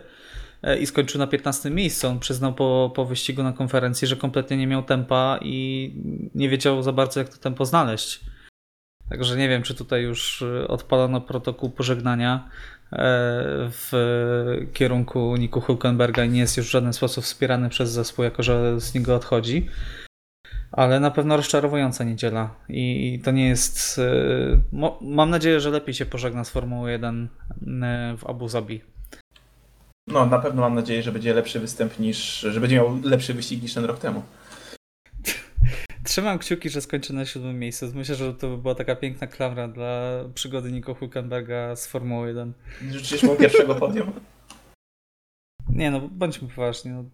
e, 0.62 0.78
i 0.78 0.86
skończył 0.86 1.18
na 1.18 1.26
15 1.26 1.70
miejscu. 1.70 2.08
On 2.08 2.18
przyznał 2.18 2.54
po, 2.54 2.92
po 2.94 3.04
wyścigu 3.04 3.42
na 3.42 3.52
konferencji, 3.52 4.08
że 4.08 4.16
kompletnie 4.16 4.56
nie 4.56 4.66
miał 4.66 4.82
tempa 4.82 5.38
i 5.42 5.90
nie 6.34 6.48
wiedział 6.48 6.82
za 6.82 6.92
bardzo, 6.92 7.20
jak 7.20 7.28
to 7.28 7.38
tempo 7.38 7.64
znaleźć. 7.64 8.20
Także 9.10 9.36
nie 9.36 9.48
wiem, 9.48 9.62
czy 9.62 9.74
tutaj 9.74 10.02
już 10.02 10.42
e, 10.42 10.68
odpalono 10.68 11.20
protokół 11.20 11.70
pożegnania 11.70 12.48
e, 12.92 12.98
w 13.70 13.92
kierunku 14.72 15.36
Niku 15.36 15.60
Hulkenberga 15.60 16.24
i 16.24 16.30
nie 16.30 16.40
jest 16.40 16.56
już 16.56 16.66
w 16.66 16.70
żaden 16.70 16.92
sposób 16.92 17.24
wspierany 17.24 17.68
przez 17.68 17.90
zespół, 17.90 18.24
jako 18.24 18.42
że 18.42 18.80
z 18.80 18.94
niego 18.94 19.14
odchodzi. 19.14 19.68
Ale 20.72 21.00
na 21.00 21.10
pewno 21.10 21.36
rozczarowująca 21.36 22.04
niedziela 22.04 22.54
i, 22.68 23.20
to 23.24 23.30
nie 23.30 23.48
jest. 23.48 23.98
y, 23.98 24.60
mam 25.00 25.30
nadzieję, 25.30 25.60
że 25.60 25.70
lepiej 25.70 25.94
się 25.94 26.06
pożegna 26.06 26.44
z 26.44 26.50
Formuły 26.50 26.90
1 26.90 27.24
y, 27.24 27.28
w 28.16 28.26
Abu 28.26 28.48
Zabi. 28.48 28.80
No, 30.08 30.26
na 30.26 30.38
pewno 30.38 30.62
mam 30.62 30.74
nadzieję, 30.74 31.02
że 31.02 31.12
będzie 31.12 31.34
lepszy 31.34 31.60
występ 31.60 31.98
niż, 31.98 32.40
że 32.40 32.60
będzie 32.60 32.76
miał 32.76 33.00
lepszy 33.02 33.34
wyścig 33.34 33.62
niż 33.62 33.74
ten 33.74 33.84
rok 33.84 33.98
temu. 33.98 34.22
Trzymam 36.04 36.38
kciuki, 36.38 36.70
że 36.70 36.80
skończy 36.80 37.14
na 37.14 37.24
siódmym 37.24 37.58
miejscu. 37.58 37.86
Myślę, 37.94 38.14
że 38.14 38.34
to 38.34 38.48
by 38.48 38.58
była 38.58 38.74
taka 38.74 38.96
piękna 38.96 39.26
klamra 39.26 39.68
dla 39.68 40.24
przygody 40.34 40.72
Nico 40.72 40.94
Hülkenberga 40.94 41.76
z 41.76 41.86
Formuły 41.86 42.28
1. 42.28 42.52
Życzysz 42.90 43.22
mu 43.22 43.36
pierwszego 43.36 43.74
podium? 43.74 44.12
Nie 45.68 45.90
no, 45.90 46.00
bądźmy 46.00 46.48
poważni. 46.48 46.90
No. 46.90 47.04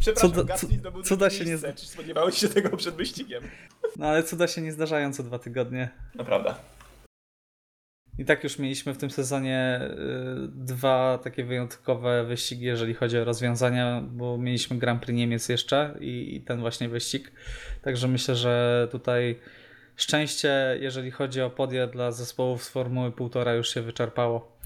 Przepraszam, 0.00 0.30
zdobył 0.78 1.02
cuda 1.02 1.26
drugie 1.28 1.38
się 1.38 1.44
nie 1.44 1.50
miejsce. 1.50 1.68
zda- 1.68 1.78
Czy 1.80 1.86
spodziewałeś 1.86 2.38
się 2.38 2.48
tego 2.48 2.76
przed 2.76 2.94
wyścigiem? 2.94 3.42
no 3.96 4.06
ale 4.06 4.22
cuda 4.22 4.46
się 4.48 4.60
nie 4.62 4.72
zdarzają 4.72 5.12
co 5.12 5.22
dwa 5.22 5.38
tygodnie. 5.38 5.88
Naprawdę. 6.14 6.54
I 8.18 8.24
tak 8.24 8.44
już 8.44 8.58
mieliśmy 8.58 8.94
w 8.94 8.98
tym 8.98 9.10
sezonie 9.10 9.80
y, 9.82 10.48
dwa 10.48 11.18
takie 11.24 11.44
wyjątkowe 11.44 12.24
wyścigi, 12.24 12.64
jeżeli 12.64 12.94
chodzi 12.94 13.18
o 13.18 13.24
rozwiązania, 13.24 14.02
bo 14.10 14.38
mieliśmy 14.38 14.78
Grand 14.78 15.02
Prix 15.02 15.16
Niemiec 15.16 15.48
jeszcze 15.48 15.94
i, 16.00 16.36
i 16.36 16.40
ten 16.40 16.60
właśnie 16.60 16.88
wyścig. 16.88 17.32
Także 17.82 18.08
myślę, 18.08 18.36
że 18.36 18.88
tutaj 18.92 19.38
szczęście, 19.96 20.78
jeżeli 20.80 21.10
chodzi 21.10 21.40
o 21.42 21.50
podje 21.50 21.86
dla 21.86 22.12
zespołów 22.12 22.64
z 22.64 22.68
Formuły 22.68 23.10
1,5 23.10 23.54
już 23.56 23.68
się 23.74 23.82
wyczerpało. 23.82 24.56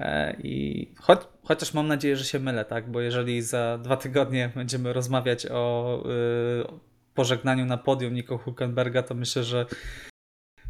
E, 0.00 0.36
I 0.42 0.86
cho 0.98 1.16
chociaż 1.42 1.74
mam 1.74 1.88
nadzieję, 1.88 2.16
że 2.16 2.24
się 2.24 2.38
mylę, 2.38 2.64
tak? 2.64 2.90
Bo 2.90 3.00
jeżeli 3.00 3.42
za 3.42 3.78
dwa 3.78 3.96
tygodnie 3.96 4.50
będziemy 4.56 4.92
rozmawiać 4.92 5.46
o 5.46 6.02
y, 6.06 7.14
pożegnaniu 7.14 7.66
na 7.66 7.76
podium 7.76 8.14
Nico 8.14 8.38
Hulkenberga, 8.38 9.02
to 9.02 9.14
myślę, 9.14 9.44
że 9.44 9.66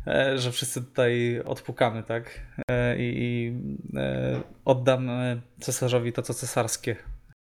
e, 0.06 0.38
że 0.38 0.52
wszyscy 0.52 0.84
tutaj 0.84 1.40
odpukamy, 1.44 2.02
tak? 2.02 2.40
E, 2.70 2.96
I, 2.98 3.52
oddam 4.64 5.10
cesarzowi 5.60 6.12
to, 6.12 6.22
co 6.22 6.34
cesarskie, 6.34 6.96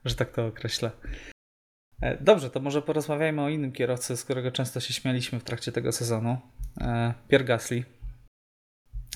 że 0.05 0.15
tak 0.15 0.31
to 0.31 0.45
określę. 0.45 0.91
Dobrze, 2.21 2.49
to 2.49 2.59
może 2.59 2.81
porozmawiajmy 2.81 3.41
o 3.41 3.49
innym 3.49 3.71
kierowcy, 3.71 4.17
z 4.17 4.23
którego 4.23 4.51
często 4.51 4.79
się 4.79 4.93
śmialiśmy 4.93 5.39
w 5.39 5.43
trakcie 5.43 5.71
tego 5.71 5.91
sezonu. 5.91 6.37
Pierre 7.27 7.45
Gasly, 7.45 7.83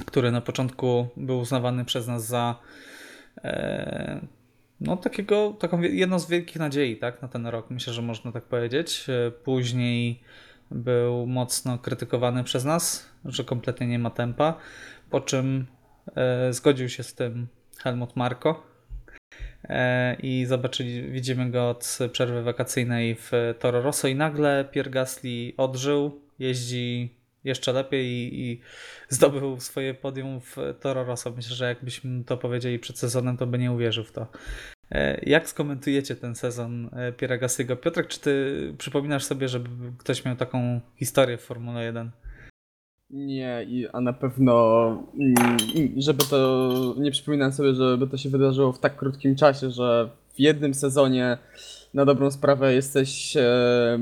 który 0.06 0.32
na 0.32 0.42
początku 0.42 1.08
był 1.18 1.40
uznawany 1.40 1.86
przez 1.86 2.08
nas 2.08 2.26
za 2.26 2.56
e, 3.44 4.28
no 4.82 4.98
takiego, 4.98 5.56
taką 5.60 5.82
jedną 5.82 6.20
z 6.20 6.30
wielkich 6.30 6.56
nadziei, 6.56 6.98
tak, 6.98 7.22
na 7.22 7.28
ten 7.28 7.48
rok. 7.48 7.70
Myślę, 7.70 7.94
że 7.94 8.02
można 8.02 8.32
tak 8.32 8.44
powiedzieć. 8.44 9.06
E, 9.10 9.32
Później 9.32 10.22
był 10.72 11.28
mocno 11.28 11.78
krytykowany 11.78 12.44
przez 12.44 12.66
nas, 12.66 13.10
że 13.26 13.44
kompletnie 13.44 13.88
nie 13.88 14.00
ma 14.00 14.10
tempa, 14.10 14.58
po 15.10 15.22
czym 15.22 15.66
e, 16.16 16.54
zgodził 16.54 16.90
się 16.90 17.04
z 17.04 17.14
tym 17.14 17.48
Helmut 17.78 18.16
Marko 18.16 18.78
i 20.24 20.46
zobaczyli, 20.46 21.12
widzimy 21.12 21.52
go 21.52 21.70
od 21.70 21.98
przerwy 22.12 22.44
wakacyjnej 22.44 23.16
w 23.16 23.32
Toro 23.60 23.82
Rosso 23.82 24.08
i 24.08 24.16
nagle 24.16 24.66
Pierre 24.72 24.92
Gasly 24.92 25.54
odżył, 25.58 26.22
jeździ 26.40 27.17
jeszcze 27.48 27.74
lepiej 27.74 28.06
i, 28.06 28.42
i 28.42 28.62
zdobył 29.10 29.60
swoje 29.60 29.94
podium 29.94 30.42
w 30.42 30.56
Toro 30.80 31.04
Rosso. 31.04 31.32
Myślę, 31.32 31.56
że 31.56 31.66
jakbyśmy 31.68 32.24
to 32.24 32.38
powiedzieli 32.38 32.80
przed 32.80 33.00
sezonem, 33.00 33.38
to 33.38 33.48
by 33.48 33.58
nie 33.58 33.72
uwierzył 33.72 34.04
w 34.04 34.12
to. 34.12 34.28
E, 34.92 35.20
Jak 35.24 35.50
skomentujecie 35.50 36.16
ten 36.16 36.36
sezon 36.36 36.90
e, 36.94 37.12
Pierre 37.12 37.40
Gasly'ego? 37.40 37.76
Piotrek, 37.76 38.08
czy 38.08 38.20
ty 38.20 38.74
przypominasz 38.78 39.24
sobie, 39.24 39.48
żeby 39.48 39.70
ktoś 39.98 40.26
miał 40.26 40.36
taką 40.36 40.82
historię 40.96 41.38
w 41.38 41.42
Formule 41.42 41.84
1? 41.84 42.12
Nie, 43.10 43.66
a 43.94 44.02
na 44.02 44.14
pewno, 44.14 44.88
mm, 45.20 45.58
żeby 45.98 46.24
to, 46.30 46.96
nie 46.98 47.12
przypominam 47.12 47.52
sobie, 47.52 47.74
żeby 47.74 48.08
to 48.08 48.18
się 48.18 48.30
wydarzyło 48.30 48.72
w 48.72 48.80
tak 48.80 48.96
krótkim 48.96 49.36
czasie, 49.36 49.70
że 49.70 50.10
w 50.34 50.40
jednym 50.40 50.74
sezonie 50.74 51.38
na 51.94 52.06
dobrą 52.06 52.32
sprawę 52.32 52.74
jesteś 52.74 53.38
e, 53.38 54.00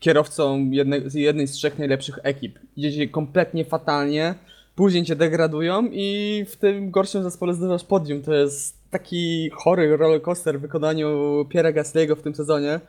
kierowcą 0.00 0.70
jednej, 0.70 1.10
z 1.10 1.14
jednej 1.14 1.46
z 1.46 1.52
trzech 1.52 1.78
najlepszych 1.78 2.18
ekip. 2.22 2.58
Idzie 2.76 2.92
ci 2.92 3.08
kompletnie 3.08 3.64
fatalnie, 3.64 4.34
później 4.74 5.04
cię 5.04 5.16
degradują 5.16 5.88
i 5.92 6.44
w 6.48 6.56
tym 6.56 6.90
gorszym 6.90 7.22
zespole 7.22 7.54
zdobywasz 7.54 7.84
podium. 7.84 8.22
To 8.22 8.34
jest 8.34 8.76
taki 8.90 9.50
chory 9.50 9.96
rollercoaster 9.96 10.58
w 10.58 10.62
wykonaniu 10.62 11.08
Pierre'a 11.54 11.72
Gasly'ego 11.72 12.16
w 12.16 12.22
tym 12.22 12.34
sezonie. 12.34 12.80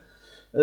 Yy, 0.53 0.61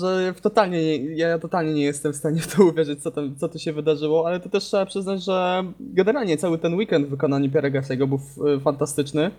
że 0.00 0.34
totalnie 0.42 0.82
nie, 0.82 1.16
ja 1.16 1.38
totalnie 1.38 1.74
nie 1.74 1.84
jestem 1.84 2.12
w 2.12 2.16
stanie 2.16 2.40
w 2.40 2.54
to 2.56 2.64
uwierzyć, 2.64 3.02
co, 3.02 3.10
tam, 3.10 3.36
co 3.36 3.48
tu 3.48 3.58
się 3.58 3.72
wydarzyło, 3.72 4.26
ale 4.26 4.40
to 4.40 4.48
też 4.48 4.64
trzeba 4.64 4.86
przyznać, 4.86 5.24
że 5.24 5.64
generalnie 5.80 6.36
cały 6.36 6.58
ten 6.58 6.74
weekend 6.74 7.06
w 7.06 7.10
wykonaniu 7.10 7.50
Pierre'a 7.50 7.80
Gasly'ego 7.80 8.06
był 8.06 8.16
f- 8.16 8.62
fantastyczny. 8.62 9.30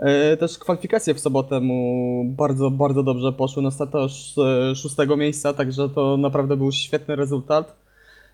Yy, 0.00 0.36
Też 0.36 0.58
kwalifikacje 0.58 1.14
w 1.14 1.20
sobotę 1.20 1.60
mu 1.60 2.24
bardzo, 2.24 2.70
bardzo 2.70 3.02
dobrze 3.02 3.32
poszły. 3.32 3.62
No 3.62 3.70
startał 3.70 4.02
e, 4.04 4.74
szóstego 4.74 5.16
miejsca, 5.16 5.52
także 5.52 5.88
to 5.88 6.16
naprawdę 6.16 6.56
był 6.56 6.72
świetny 6.72 7.16
rezultat. 7.16 7.76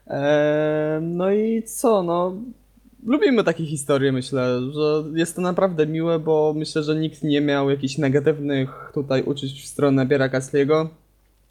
Eee, 0.07 1.03
No 1.03 1.33
i 1.33 1.63
co, 1.63 2.03
no 2.03 2.35
lubimy 3.07 3.45
takie 3.45 3.67
historie, 3.67 4.13
myślę, 4.13 4.61
że 4.73 5.05
jest 5.15 5.37
to 5.37 5.43
naprawdę 5.43 5.87
miłe, 5.87 6.19
bo 6.19 6.55
myślę, 6.57 6.83
że 6.83 6.97
nikt 6.97 7.23
nie 7.23 7.41
miał 7.41 7.71
jakichś 7.71 7.99
negatywnych 7.99 8.91
tutaj 8.95 9.23
uczuć 9.23 9.63
w 9.63 9.67
stronę 9.67 10.07
Biera 10.07 10.29
Gasly'ego, 10.29 10.87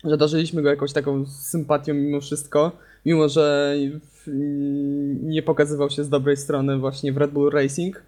że 0.03 0.17
darzyliśmy 0.17 0.61
go 0.61 0.69
jakąś 0.69 0.93
taką 0.93 1.25
sympatią 1.25 1.93
mimo 1.93 2.21
wszystko, 2.21 2.71
mimo 3.05 3.29
że 3.29 3.75
nie 5.23 5.43
pokazywał 5.43 5.89
się 5.89 6.03
z 6.03 6.09
dobrej 6.09 6.37
strony 6.37 6.77
właśnie 6.77 7.13
w 7.13 7.17
Red 7.17 7.31
Bull 7.31 7.51
Racing. 7.51 8.03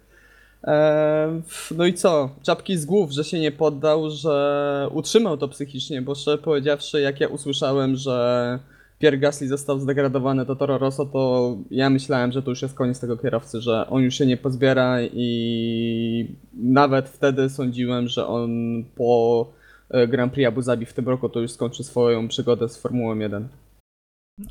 Eee, 0.64 1.42
No 1.76 1.86
i 1.86 1.94
co? 1.94 2.30
Czapki 2.42 2.76
z 2.76 2.86
głów, 2.86 3.10
że 3.12 3.24
się 3.24 3.40
nie 3.40 3.52
poddał, 3.52 4.10
że 4.10 4.88
utrzymał 4.92 5.36
to 5.36 5.48
psychicznie, 5.48 6.02
bo 6.02 6.14
szczerze 6.14 6.38
powiedziawszy, 6.38 7.00
jak 7.00 7.20
ja 7.20 7.28
usłyszałem, 7.28 7.96
że 7.96 8.58
Pierre 8.98 9.18
Gasly 9.18 9.48
został 9.48 9.78
zdegradowany 9.80 10.44
do 10.44 10.56
Toro 10.56 10.78
Rosso, 10.78 11.06
to 11.06 11.56
ja 11.70 11.90
myślałem, 11.90 12.32
że 12.32 12.42
to 12.42 12.50
już 12.50 12.62
jest 12.62 12.74
koniec 12.74 13.00
tego 13.00 13.16
kierowcy, 13.16 13.60
że 13.60 13.86
on 13.90 14.02
już 14.02 14.14
się 14.14 14.26
nie 14.26 14.36
pozbiera 14.36 14.96
i 15.02 16.36
nawet 16.54 17.08
wtedy 17.08 17.50
sądziłem, 17.50 18.08
że 18.08 18.26
on 18.26 18.50
po 18.96 19.46
e, 19.90 20.08
Grand 20.08 20.32
Prix 20.32 20.48
Abu 20.48 20.62
Zabi 20.62 20.86
w 20.86 20.92
tym 20.92 21.08
roku 21.08 21.28
to 21.28 21.40
już 21.40 21.50
skończy 21.50 21.84
swoją 21.84 22.28
przygodę 22.28 22.68
z 22.68 22.76
Formułą 22.76 23.18
1. 23.18 23.48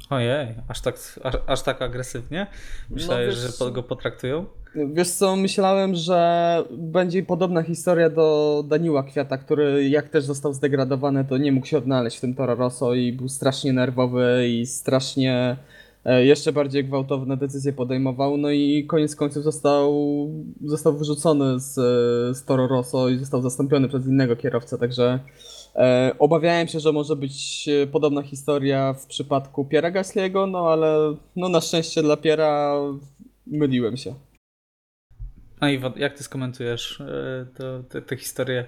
Ojej, 0.09 0.47
aż 0.67 0.81
tak, 0.81 0.95
aż, 1.23 1.33
aż 1.47 1.61
tak 1.61 1.81
agresywnie? 1.81 2.47
Myślałeś, 2.89 3.35
No 3.35 3.41
wiesz- 3.43 3.59
że 3.59 3.71
go 3.71 3.83
potraktują? 3.83 4.45
Wiesz 4.85 5.09
co, 5.09 5.35
myślałem, 5.35 5.95
że 5.95 6.63
będzie 6.71 7.23
podobna 7.23 7.63
historia 7.63 8.09
do 8.09 8.63
Daniła 8.67 9.03
Kwiata, 9.03 9.37
który 9.37 9.89
jak 9.89 10.09
też 10.09 10.23
został 10.23 10.53
zdegradowany, 10.53 11.25
to 11.25 11.37
nie 11.37 11.51
mógł 11.51 11.67
się 11.67 11.77
odnaleźć 11.77 12.17
w 12.17 12.21
tym 12.21 12.35
Toro 12.35 12.55
Rosso 12.55 12.93
i 12.93 13.13
był 13.13 13.29
strasznie 13.29 13.73
nerwowy 13.73 14.47
i 14.49 14.65
strasznie 14.65 15.57
e, 16.05 16.25
jeszcze 16.25 16.53
bardziej 16.53 16.85
gwałtowne 16.85 17.37
decyzje 17.37 17.73
podejmował. 17.73 18.37
No 18.37 18.51
i 18.51 18.85
koniec 18.87 19.15
końców 19.15 19.43
został, 19.43 19.93
został 20.65 20.97
wyrzucony 20.97 21.59
z, 21.59 21.73
z 22.37 22.45
Toro 22.45 22.67
Rosso 22.67 23.09
i 23.09 23.17
został 23.17 23.41
zastąpiony 23.41 23.87
przez 23.87 24.07
innego 24.07 24.35
kierowcę, 24.35 24.77
także 24.77 25.19
e, 25.75 26.11
obawiałem 26.19 26.67
się, 26.67 26.79
że 26.79 26.91
może 26.91 27.15
być 27.15 27.69
e, 27.69 27.87
podobna 27.87 28.21
historia 28.21 28.93
w 28.93 29.05
przypadku 29.05 29.65
Piera 29.65 29.91
Gasly'ego, 29.91 30.51
no 30.51 30.69
ale 30.69 31.15
no 31.35 31.49
na 31.49 31.61
szczęście 31.61 32.01
dla 32.01 32.17
Piera 32.17 32.75
myliłem 33.47 33.97
się. 33.97 34.26
A 35.59 35.69
Iwan, 35.69 35.93
jak 35.95 36.13
ty 36.13 36.23
skomentujesz 36.23 37.01
e, 37.95 38.01
te 38.01 38.17
historie 38.17 38.65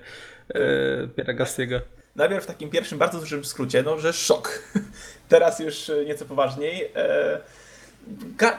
e, 0.50 0.60
Pierre'a 1.08 1.36
Gasly'ego? 1.36 1.80
Najpierw 2.16 2.44
w 2.44 2.48
takim 2.48 2.70
pierwszym, 2.70 2.98
bardzo 2.98 3.20
dużym 3.20 3.46
skrócie, 3.46 3.84
no, 3.84 4.00
że 4.00 4.14
szok. 4.14 4.64
Teraz 5.30 5.60
już 5.60 5.90
e, 5.90 6.06
nieco 6.06 6.26
poważniej. 6.26 6.92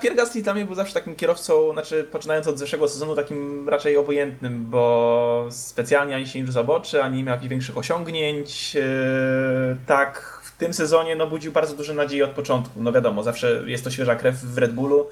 Pierre 0.02 0.16
Gasly 0.16 0.42
dla 0.42 0.54
mnie 0.54 0.64
był 0.64 0.74
zawsze 0.74 0.94
takim 0.94 1.16
kierowcą, 1.16 1.72
znaczy 1.72 2.04
poczynając 2.04 2.46
od 2.46 2.58
zeszłego 2.58 2.88
sezonu, 2.88 3.16
takim 3.16 3.68
raczej 3.68 3.96
obojętnym, 3.96 4.66
bo 4.70 5.46
specjalnie 5.50 6.16
ani 6.16 6.26
się 6.26 6.40
nie 6.40 6.46
rzucał 6.46 6.64
w 6.64 6.70
oczy, 6.70 7.02
ani 7.02 7.16
nie 7.16 7.24
miał 7.24 7.34
jakichś 7.34 7.50
większych 7.50 7.78
osiągnięć. 7.78 8.76
Tak, 9.86 10.40
w 10.44 10.56
tym 10.56 10.74
sezonie 10.74 11.16
no, 11.16 11.26
budził 11.26 11.52
bardzo 11.52 11.76
duże 11.76 11.94
nadzieje 11.94 12.24
od 12.24 12.30
początku. 12.30 12.82
No 12.82 12.92
wiadomo, 12.92 13.22
zawsze 13.22 13.62
jest 13.66 13.84
to 13.84 13.90
świeża 13.90 14.16
krew 14.16 14.36
w 14.36 14.58
Red 14.58 14.72
Bullu. 14.72 15.06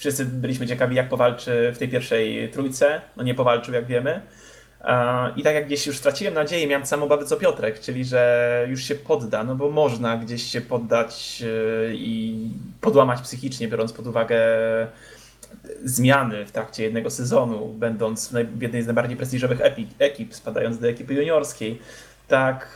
Wszyscy 0.00 0.24
byliśmy 0.24 0.66
ciekawi, 0.66 0.96
jak 0.96 1.08
powalczy 1.08 1.72
w 1.74 1.78
tej 1.78 1.88
pierwszej 1.88 2.50
trójce. 2.50 3.00
No 3.16 3.22
nie 3.22 3.34
powalczył, 3.34 3.74
jak 3.74 3.86
wiemy. 3.86 4.20
I 5.36 5.42
tak 5.42 5.54
jak 5.54 5.66
gdzieś 5.66 5.86
już 5.86 5.98
straciłem 5.98 6.34
nadzieję, 6.34 6.66
miałem 6.66 6.86
sam 6.86 7.02
obawy 7.02 7.24
co 7.24 7.36
Piotrek, 7.36 7.80
czyli 7.80 8.04
że 8.04 8.66
już 8.68 8.84
się 8.84 8.94
podda, 8.94 9.44
no 9.44 9.54
bo 9.54 9.70
można 9.70 10.16
gdzieś 10.16 10.42
się 10.42 10.60
poddać 10.60 11.42
e, 11.42 11.94
i 11.94 12.48
podłamać 12.80 13.20
psychicznie, 13.20 13.68
biorąc 13.68 13.92
pod 13.92 14.06
uwagę 14.06 14.38
zmiany 15.84 16.46
w 16.46 16.52
trakcie 16.52 16.82
jednego 16.82 17.10
sezonu, 17.10 17.74
będąc 17.78 18.32
w 18.56 18.62
jednej 18.62 18.82
z 18.82 18.86
najbardziej 18.86 19.16
prestiżowych 19.16 19.60
ekip, 19.98 20.34
spadając 20.34 20.78
do 20.78 20.88
ekipy 20.88 21.14
juniorskiej. 21.14 21.78
Tak, 22.28 22.66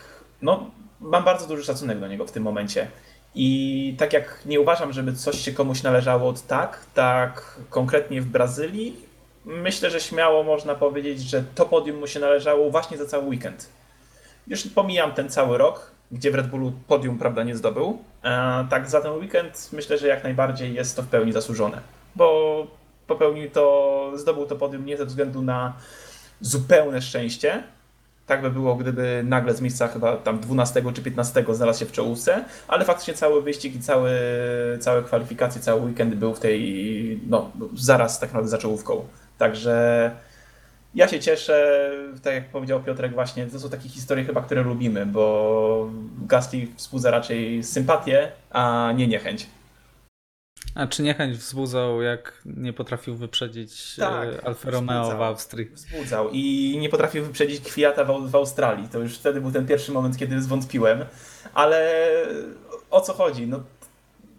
no 0.43 0.71
mam 1.00 1.25
bardzo 1.25 1.47
duży 1.47 1.64
szacunek 1.64 2.00
do 2.00 2.09
niego 2.09 2.26
w 2.26 2.33
tym 2.33 2.43
momencie. 2.43 2.87
I 3.34 3.94
tak 3.98 4.12
jak 4.12 4.40
nie 4.46 4.60
uważam, 4.60 4.92
żeby 4.92 5.12
coś 5.12 5.40
się 5.40 5.52
komuś 5.52 5.82
należało 5.82 6.28
od 6.28 6.46
tak, 6.46 6.86
tak 6.94 7.60
konkretnie 7.70 8.22
w 8.22 8.26
Brazylii, 8.26 8.96
myślę, 9.44 9.90
że 9.90 10.00
śmiało 10.00 10.42
można 10.42 10.74
powiedzieć, 10.74 11.20
że 11.20 11.44
to 11.54 11.66
podium 11.66 11.98
mu 11.98 12.06
się 12.06 12.20
należało 12.20 12.70
właśnie 12.70 12.98
za 12.98 13.06
cały 13.06 13.24
weekend. 13.24 13.68
Już 14.46 14.62
pomijam 14.62 15.12
ten 15.12 15.30
cały 15.30 15.58
rok, 15.58 15.90
gdzie 16.12 16.30
w 16.30 16.34
Red 16.34 16.46
Bullu 16.46 16.72
podium 16.88 17.18
prawda 17.18 17.42
nie 17.42 17.56
zdobył. 17.56 17.98
E, 18.22 18.66
tak 18.70 18.90
za 18.90 19.00
ten 19.00 19.12
weekend 19.12 19.68
myślę, 19.72 19.98
że 19.98 20.06
jak 20.06 20.24
najbardziej 20.24 20.74
jest 20.74 20.96
to 20.96 21.02
w 21.02 21.06
pełni 21.06 21.32
zasłużone, 21.32 21.80
bo 22.14 22.66
popełnił 23.06 23.50
to, 23.50 24.12
zdobył 24.14 24.46
to 24.46 24.56
podium 24.56 24.86
nie 24.86 24.96
ze 24.96 25.06
względu 25.06 25.42
na 25.42 25.72
zupełne 26.40 27.02
szczęście, 27.02 27.62
tak 28.26 28.43
by 28.43 28.50
było, 28.50 28.75
gdyby 28.75 29.23
nagle 29.25 29.54
z 29.54 29.61
miejsca 29.61 29.88
chyba 29.88 30.16
tam 30.16 30.40
12 30.40 30.83
czy 30.95 31.02
15 31.02 31.45
znalazł 31.52 31.81
się 31.81 31.87
w 31.87 31.93
czołówce, 31.93 32.45
ale 32.69 32.85
faktycznie 32.85 33.14
cały 33.14 33.43
wyścig 33.43 33.75
i 33.75 33.81
cały, 33.81 34.11
całe 34.81 35.02
kwalifikacje, 35.02 35.61
cały 35.61 35.81
weekend 35.81 36.14
był 36.14 36.35
w 36.35 36.40
tej, 36.40 37.21
no 37.28 37.50
zaraz 37.75 38.21
tak 38.21 38.31
naprawdę 38.31 38.49
za 38.49 38.59
czołówką. 38.59 39.04
Także 39.38 40.11
ja 40.95 41.09
się 41.09 41.21
cieszę, 41.21 41.90
tak 42.23 42.35
jak 42.35 42.49
powiedział 42.49 42.83
Piotrek 42.83 43.14
właśnie, 43.14 43.47
to 43.47 43.61
są 43.61 43.71
takie 43.71 43.88
historie 43.88 44.25
chyba, 44.25 44.40
które 44.40 44.62
lubimy, 44.62 45.07
bo 45.07 45.90
Gasly 46.26 46.66
wzbudza 46.76 47.11
raczej 47.11 47.62
sympatię, 47.62 48.33
a 48.50 48.93
nie 48.97 49.07
niechęć. 49.07 49.47
A 50.75 50.87
czy 50.87 51.02
niechęć 51.02 51.37
wzbudzał, 51.37 52.02
jak 52.02 52.33
nie 52.47 52.73
potrafił 52.73 53.16
wyprzedzić 53.16 53.97
Tak, 53.97 54.35
tak, 54.37 54.45
Alfa 54.47 54.71
Romeo 54.71 55.00
wzbudzał. 55.02 55.19
w 55.19 55.23
Austrii? 55.23 55.66
Wzbudzał 55.66 56.31
i 56.33 56.76
nie 56.81 56.88
potrafił 56.88 57.25
wyprzedzić 57.25 57.61
Kwiata 57.61 58.04
w, 58.04 58.09
Au- 58.11 58.28
w 58.28 58.35
Australii. 58.35 58.88
To 58.88 58.99
już 58.99 59.19
wtedy 59.19 59.40
był 59.40 59.52
ten 59.52 59.66
pierwszy 59.66 59.93
moment, 59.93 60.16
kiedy 60.19 60.43
zwątpiłem. 60.43 61.04
Ale 61.54 62.09
o 62.90 63.00
co 63.00 63.12
chodzi? 63.12 63.47
No, 63.47 63.61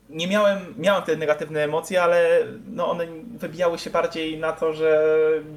nie 0.09 0.27
miałem, 0.27 0.59
miałem 0.77 1.03
te 1.03 1.15
negatywne 1.15 1.63
emocje, 1.63 2.03
ale 2.03 2.39
no 2.67 2.89
one 2.91 3.07
wybijały 3.37 3.77
się 3.79 3.89
bardziej 3.89 4.37
na 4.39 4.51
to, 4.51 4.73
że 4.73 5.03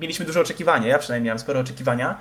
mieliśmy 0.01 0.27
duże 0.27 0.41
oczekiwania. 0.41 0.87
Ja 0.89 0.99
przynajmniej 0.99 1.27
miałem 1.27 1.39
spore 1.39 1.61
oczekiwania. 1.61 2.19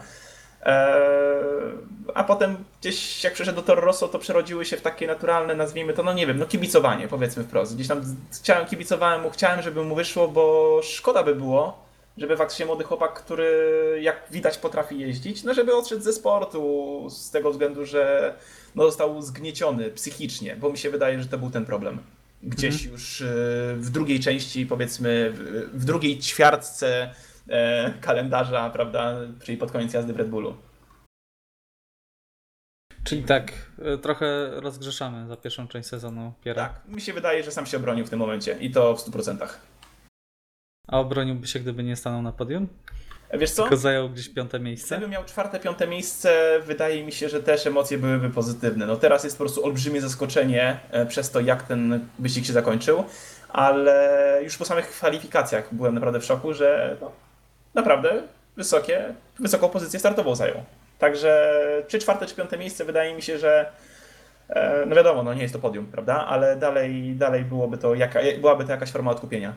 Eee, 0.66 1.78
a 2.14 2.24
potem 2.24 2.58
gdzieś 2.82 3.24
jak 3.24 3.34
przeszedł 3.34 3.56
do 3.56 3.62
Toro 3.64 3.82
Rosso, 3.82 4.08
to 4.08 4.20
przerodziły 4.20 4.66
się 4.66 4.78
w 4.78 4.82
takie 4.82 5.08
naturalne, 5.08 5.56
nazwijmy 5.56 5.94
to, 5.94 6.04
no 6.04 6.14
nie 6.14 6.28
wiem, 6.28 6.38
no 6.40 6.46
kibicowanie, 6.46 7.08
powiedzmy 7.08 7.44
wprost. 7.44 7.76
Gdzieś 7.76 7.88
tam 7.88 8.02
chciałem, 8.42 8.66
kibicowałem 8.66 9.22
mu, 9.22 9.30
chciałem, 9.30 9.62
żeby 9.62 9.84
mu 9.84 9.96
wyszło, 9.96 10.28
bo 10.28 10.80
szkoda 10.84 11.24
by 11.24 11.36
było, 11.36 11.88
żeby 12.18 12.38
faktycznie 12.38 12.66
młody 12.66 12.84
chłopak, 12.84 13.14
który 13.14 14.00
jak 14.02 14.24
widać 14.32 14.58
potrafi 14.58 15.00
jeździć, 15.00 15.44
no 15.44 15.54
żeby 15.54 15.76
odszedł 15.76 16.02
ze 16.02 16.14
sportu 16.14 17.08
z 17.10 17.32
tego 17.32 17.52
względu, 17.52 17.86
że 17.86 18.34
no 18.76 18.84
został 18.84 19.22
zgnieciony 19.22 19.90
psychicznie, 19.92 20.56
bo 20.56 20.70
mi 20.70 20.78
się 20.78 20.90
wydaje, 20.90 21.22
że 21.22 21.28
to 21.30 21.38
był 21.38 21.50
ten 21.50 21.66
problem. 21.66 22.00
Gdzieś 22.44 22.84
już 22.86 23.22
e, 23.22 23.26
w 23.76 23.90
drugiej 23.90 24.20
części, 24.20 24.66
powiedzmy, 24.66 25.32
w- 25.74 25.86
drugiej 25.86 26.20
ćwiartce 26.20 26.88
e, 27.04 27.14
kalendarza, 28.02 28.70
prawda, 28.70 29.16
czyli 29.44 29.58
pod 29.58 29.72
koniec 29.72 29.94
jazdy 29.94 30.14
w 30.14 30.18
Red 30.18 30.30
Bullu. 30.30 30.58
Czyli 33.04 33.24
tak, 33.24 33.52
y, 33.94 33.98
trochę 33.98 34.50
rozgrzeszamy 34.54 35.28
za 35.28 35.38
pierwszą 35.38 35.68
część 35.68 35.90
sezonu 35.90 36.34
Piera. 36.44 36.62
Tak, 36.62 36.96
mi 36.96 37.02
się 37.02 37.14
wydaje, 37.14 37.44
że 37.44 37.52
sam 37.52 37.66
się 37.66 37.78
obronił 37.78 38.06
w 38.06 38.10
tym 38.10 38.20
momencie 38.20 38.58
i 38.60 38.72
to 38.72 38.96
w 38.96 39.00
100%. 39.00 39.48
A 40.88 41.00
obroniłby 41.00 41.48
się, 41.48 41.60
gdyby 41.60 41.84
nie 41.84 41.96
stanął 41.96 42.22
na 42.22 42.32
podium? 42.32 42.68
E, 43.30 43.38
Wiesz 43.38 43.52
co? 43.52 43.62
Tylko 43.62 43.78
zajął 43.78 44.10
gdzieś 44.10 44.30
piąte 44.30 44.60
miejsce? 44.60 44.96
Gdybym 44.96 45.12
miał 45.12 45.26
czwarte, 45.26 45.60
piąte 45.60 45.88
miejsce, 45.88 46.60
wydaje 46.66 47.04
mi 47.04 47.12
się, 47.12 47.30
że 47.30 47.44
też 47.44 47.68
emocje 47.68 47.98
byłyby 47.98 48.30
pozytywne. 48.30 48.86
No 48.86 48.96
teraz 48.96 49.24
jest 49.24 49.38
po 49.38 49.44
prostu 49.44 49.66
olbrzymie 49.66 50.02
zaskoczenie 50.02 50.80
e, 50.92 51.06
przez 51.06 51.32
to, 51.32 51.40
jak 51.40 51.64
ten 51.64 52.08
wyścig 52.20 52.46
się 52.46 52.54
zakończył, 52.54 53.04
ale 53.50 54.40
już 54.44 54.58
po 54.58 54.66
samych 54.66 54.90
kwalifikacjach 54.90 55.76
byłem 55.76 55.94
naprawdę 55.94 56.20
w 56.20 56.26
szoku, 56.26 56.54
że 56.54 56.98
no, 57.02 57.12
naprawdę 57.78 58.24
wysokie, 58.58 59.14
wysoką 59.40 59.70
pozycję 59.70 60.00
startową 60.00 60.36
zajął. 60.36 60.64
Także 61.00 61.54
czy 61.88 62.00
czwarte, 62.00 62.26
czy 62.26 62.36
piąte 62.36 62.58
miejsce, 62.58 62.86
wydaje 62.86 63.16
mi 63.16 63.22
się, 63.22 63.38
że 63.40 63.72
e, 64.50 64.86
no 64.88 64.96
wiadomo, 64.96 65.24
no 65.24 65.34
nie 65.34 65.42
jest 65.42 65.54
to 65.54 65.60
podium, 65.60 65.86
prawda? 65.86 66.26
Ale 66.28 66.56
dalej, 66.56 67.16
dalej 67.16 67.46
byłoby 67.46 67.78
to 67.78 67.96
jaka, 67.96 68.20
byłaby 68.40 68.66
to 68.66 68.72
jakaś 68.72 68.92
forma 68.92 69.12
odkupienia. 69.12 69.54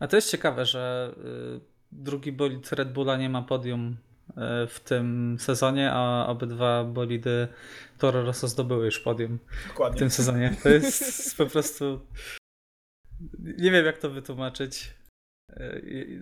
A 0.00 0.08
to 0.08 0.16
jest 0.16 0.30
ciekawe, 0.30 0.64
że 0.64 1.14
y, 1.56 1.60
drugi 1.92 2.32
bolid 2.32 2.72
Red 2.72 2.92
Bulla 2.92 3.16
nie 3.16 3.28
ma 3.28 3.42
podium 3.42 3.96
y, 4.28 4.32
w 4.66 4.80
tym 4.80 5.36
sezonie, 5.40 5.90
a 5.92 6.26
obydwa 6.26 6.84
bolidy 6.84 7.48
Toro 7.98 8.22
Rosso 8.22 8.48
zdobyły 8.48 8.84
już 8.84 9.00
podium 9.00 9.38
w 9.64 9.68
Dokładnie. 9.68 9.98
tym 9.98 10.10
sezonie. 10.10 10.56
To 10.62 10.68
jest 10.68 11.36
po 11.36 11.46
prostu... 11.46 12.00
Nie 13.40 13.70
wiem, 13.70 13.86
jak 13.86 13.98
to 13.98 14.10
wytłumaczyć. 14.10 14.94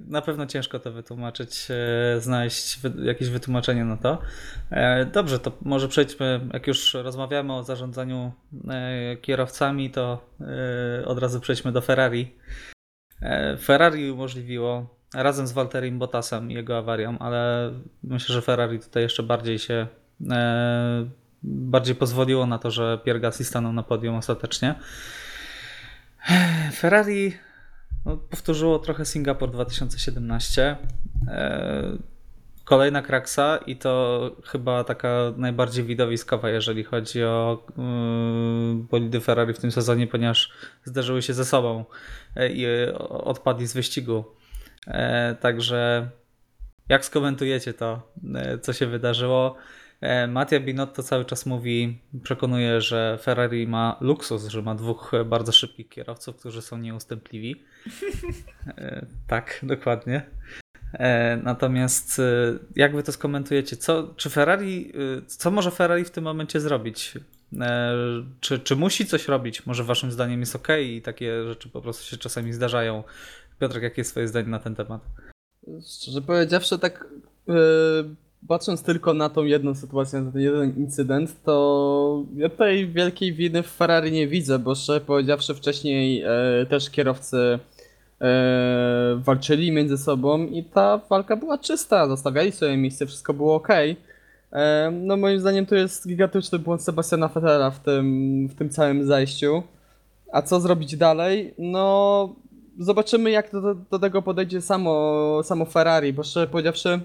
Na 0.06 0.22
pewno 0.22 0.46
ciężko 0.46 0.78
to 0.78 0.92
wytłumaczyć, 0.92 1.68
y, 2.16 2.20
znaleźć 2.20 2.78
jakieś 3.02 3.28
wytłumaczenie 3.28 3.84
na 3.84 3.96
to. 3.96 4.18
E, 4.70 5.04
Dobrze, 5.04 5.38
to 5.38 5.52
może 5.62 5.88
przejdźmy, 5.88 6.40
jak 6.52 6.66
już 6.66 6.94
rozmawiamy 6.94 7.54
o 7.54 7.64
zarządzaniu 7.64 8.32
e, 8.68 9.16
kierowcami, 9.16 9.90
to 9.90 10.24
e, 11.00 11.06
od 11.06 11.18
razu 11.18 11.40
przejdźmy 11.40 11.72
do 11.72 11.80
Ferrari. 11.80 12.34
E, 13.22 13.56
Ferrari 13.56 14.10
umożliwiło 14.10 14.98
razem 15.14 15.46
z 15.46 15.52
Walterim 15.52 15.98
Bottasem 15.98 16.50
jego 16.50 16.78
awarią, 16.78 17.18
ale 17.18 17.72
myślę, 18.02 18.34
że 18.34 18.42
Ferrari 18.42 18.78
tutaj 18.78 19.02
jeszcze 19.02 19.22
bardziej 19.22 19.58
się 19.58 19.86
e, 20.30 21.08
bardziej 21.42 21.94
pozwoliło 21.94 22.46
na 22.46 22.58
to, 22.58 22.70
że 22.70 22.98
Pierre 23.04 23.20
Gasly 23.20 23.44
stanął 23.44 23.72
na 23.72 23.82
podium 23.82 24.14
ostatecznie. 24.14 24.74
Ferrari 26.72 27.47
no, 28.08 28.16
powtórzyło 28.16 28.78
trochę 28.78 29.04
Singapur 29.04 29.50
2017. 29.50 30.76
E, 31.28 31.98
Kolejna 32.64 33.02
kraksa 33.02 33.56
i 33.66 33.76
to 33.76 34.36
chyba 34.44 34.84
taka 34.84 35.32
najbardziej 35.36 35.84
widowiskowa, 35.84 36.50
jeżeli 36.50 36.84
chodzi 36.84 37.24
o 37.24 37.66
yy, 37.76 38.84
bolidy 38.90 39.20
Ferrari 39.20 39.54
w 39.54 39.58
tym 39.58 39.72
sezonie, 39.72 40.06
ponieważ 40.06 40.52
zderzyły 40.84 41.22
się 41.22 41.34
ze 41.34 41.44
sobą 41.44 41.84
e, 42.36 42.48
i 42.48 42.66
odpadli 43.08 43.66
z 43.66 43.74
wyścigu. 43.74 44.24
E, 44.86 45.34
Także 45.34 46.10
jak 46.88 47.04
skomentujecie 47.04 47.74
to, 47.74 48.12
co 48.62 48.72
się 48.72 48.86
wydarzyło? 48.86 49.56
E, 50.00 50.26
Mattia 50.26 50.60
Binotto 50.60 51.02
cały 51.02 51.24
czas 51.24 51.46
mówi, 51.46 51.98
przekonuje, 52.22 52.80
że 52.80 53.18
Ferrari 53.22 53.66
ma 53.66 53.96
luksus, 54.00 54.46
że 54.46 54.62
ma 54.62 54.74
dwóch 54.74 55.12
bardzo 55.26 55.52
szybkich 55.52 55.88
kierowców, 55.88 56.36
którzy 56.36 56.62
są 56.62 56.78
nieustępliwi. 56.78 57.62
E, 58.66 59.06
Tak, 59.26 59.60
dokładnie. 59.62 60.22
E, 60.92 61.36
Natomiast 61.36 62.20
jak 62.76 62.96
wy 62.96 63.02
to 63.02 63.12
skomentujecie? 63.12 63.76
Co, 63.76 64.14
czy 64.16 64.30
Ferrari, 64.30 64.92
co 65.26 65.50
może 65.50 65.70
Ferrari 65.70 66.04
w 66.04 66.10
tym 66.10 66.24
momencie 66.24 66.60
zrobić? 66.60 67.14
Czy, 68.40 68.58
czy 68.58 68.76
musi 68.76 69.06
coś 69.06 69.28
robić? 69.28 69.66
Może 69.66 69.84
waszym 69.84 70.12
zdaniem 70.12 70.40
jest 70.40 70.56
ok 70.56 70.68
i 70.82 71.02
takie 71.02 71.44
rzeczy 71.44 71.68
po 71.68 71.82
prostu 71.82 72.04
się 72.04 72.16
czasami 72.16 72.52
zdarzają? 72.52 73.02
Piotrek, 73.60 73.82
jakie 73.82 74.00
jest 74.00 74.10
twoje 74.10 74.28
zdanie 74.28 74.48
na 74.48 74.58
ten 74.58 74.74
temat? 74.74 75.02
Szczerze 75.88 76.22
powiedziawszy, 76.22 76.78
tak 76.78 77.06
patrząc 78.48 78.82
tylko 78.82 79.14
na 79.14 79.28
tą 79.28 79.44
jedną 79.44 79.74
sytuację, 79.74 80.20
na 80.20 80.32
ten 80.32 80.40
jeden 80.40 80.76
incydent, 80.76 81.42
to 81.42 82.24
ja 82.36 82.48
tutaj 82.48 82.86
wielkiej 82.86 83.32
winy 83.32 83.62
w 83.62 83.66
Ferrari 83.66 84.12
nie 84.12 84.28
widzę, 84.28 84.58
bo 84.58 84.74
szczerze 84.74 85.00
powiedziawszy 85.00 85.54
wcześniej 85.54 86.22
e, 86.22 86.66
też 86.68 86.90
kierowcy 86.90 87.58
e, 88.20 89.20
walczyli 89.24 89.72
między 89.72 89.98
sobą 89.98 90.46
i 90.46 90.64
ta 90.64 91.00
walka 91.10 91.36
była 91.36 91.58
czysta, 91.58 92.08
zostawiali 92.08 92.52
sobie 92.52 92.76
miejsce, 92.76 93.06
wszystko 93.06 93.34
było 93.34 93.54
ok. 93.54 93.68
E, 94.52 94.90
no 94.90 95.16
moim 95.16 95.40
zdaniem 95.40 95.66
to 95.66 95.74
jest 95.74 96.08
gigantyczny 96.08 96.58
błąd 96.58 96.82
Sebastiana 96.82 97.28
Vettela 97.28 97.70
w 97.70 97.80
tym, 97.80 98.48
w 98.48 98.54
tym 98.54 98.70
całym 98.70 99.06
zajściu. 99.06 99.62
A 100.32 100.42
co 100.42 100.60
zrobić 100.60 100.96
dalej? 100.96 101.54
No, 101.58 102.34
zobaczymy 102.78 103.30
jak 103.30 103.52
do, 103.52 103.74
do 103.74 103.98
tego 103.98 104.22
podejdzie 104.22 104.60
samo, 104.60 105.40
samo 105.44 105.64
Ferrari, 105.64 106.12
bo 106.12 106.22
szczerze 106.22 106.46
powiedziawszy, 106.46 107.00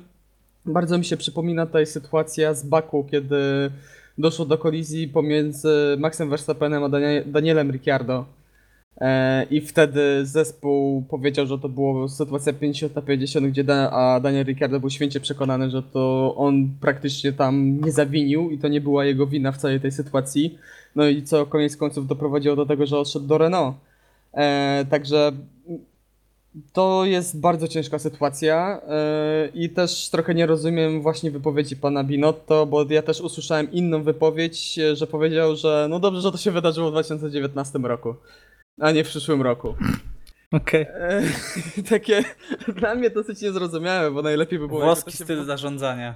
bardzo 0.66 0.98
mi 0.98 1.06
się 1.06 1.18
przypomina 1.18 1.66
tutaj 1.66 1.86
sytuacja 1.86 2.54
z 2.54 2.66
Baku, 2.66 3.06
kiedy 3.12 3.72
doszło 4.18 4.46
do 4.46 4.58
kolizji 4.58 5.08
pomiędzy 5.08 5.96
Maxem 6.00 6.30
Verstappenem 6.30 6.84
a 6.84 6.90
Danie- 6.90 7.24
Danielem 7.26 7.72
Ricciardo. 7.72 8.26
E, 9.02 9.44
I 9.44 9.62
wtedy 9.62 10.26
zespół 10.26 11.04
powiedział, 11.10 11.46
że 11.46 11.60
to 11.60 11.70
była 11.70 12.08
sytuacja 12.08 12.54
50 12.54 12.96
na 12.96 13.02
50, 13.02 13.48
gdzie 13.48 13.64
da, 13.64 13.92
a 13.92 14.20
Daniel 14.20 14.46
Ricciardo 14.46 14.80
był 14.80 14.90
święcie 14.90 15.20
przekonany, 15.20 15.70
że 15.70 15.84
to 15.84 16.34
on 16.38 16.70
praktycznie 16.82 17.34
tam 17.34 17.82
nie 17.82 17.92
zawinił 17.92 18.50
i 18.50 18.58
to 18.58 18.68
nie 18.68 18.82
była 18.82 19.06
jego 19.06 19.28
wina 19.28 19.52
w 19.52 19.58
całej 19.58 19.80
tej 19.80 19.92
sytuacji. 19.92 20.58
No 20.96 21.08
i 21.08 21.24
co 21.24 21.46
koniec 21.46 21.78
końców 21.78 22.08
doprowadziło 22.08 22.56
do 22.56 22.66
tego, 22.66 22.86
że 22.86 23.00
odszedł 23.00 23.28
do 23.28 23.38
Renault. 23.38 23.76
E, 24.34 24.86
także 24.90 25.32
To 26.74 27.06
jest 27.06 27.40
bardzo 27.40 27.68
ciężka 27.68 28.00
sytuacja 28.00 28.82
yy, 29.54 29.62
i 29.62 29.70
też 29.70 30.10
trochę 30.10 30.36
nie 30.36 30.46
rozumiem 30.46 31.02
właśnie 31.02 31.32
wypowiedzi 31.32 31.78
pana 31.78 32.04
Binotto, 32.04 32.66
bo 32.66 32.86
ja 32.90 33.02
też 33.02 33.22
usłyszałem 33.22 33.72
inną 33.72 34.04
wypowiedź, 34.04 34.78
yy, 34.78 34.96
że 34.96 35.08
powiedział, 35.08 35.56
że 35.56 35.88
no 35.90 36.00
dobrze, 36.00 36.22
że 36.22 36.32
to 36.32 36.38
się 36.38 36.52
wydarzyło 36.52 36.90
w 36.90 36.92
2019 36.92 37.80
roku, 37.80 38.16
a 38.80 38.92
nie 38.92 39.04
w 39.04 39.08
przyszłym 39.08 39.42
roku. 39.42 39.76
Okej. 40.52 40.86
Yy, 41.78 41.84
takie 41.90 42.24
dla 42.76 42.96
mnie 42.96 43.10
dosyć 43.10 43.42
niezrozumiałe, 43.42 44.12
bo 44.12 44.22
najlepiej 44.22 44.60
by 44.60 44.68
było... 44.68 44.82
Włoski 44.82 45.12
się 45.12 45.24
styl 45.24 45.46
zarządzania. 45.46 46.16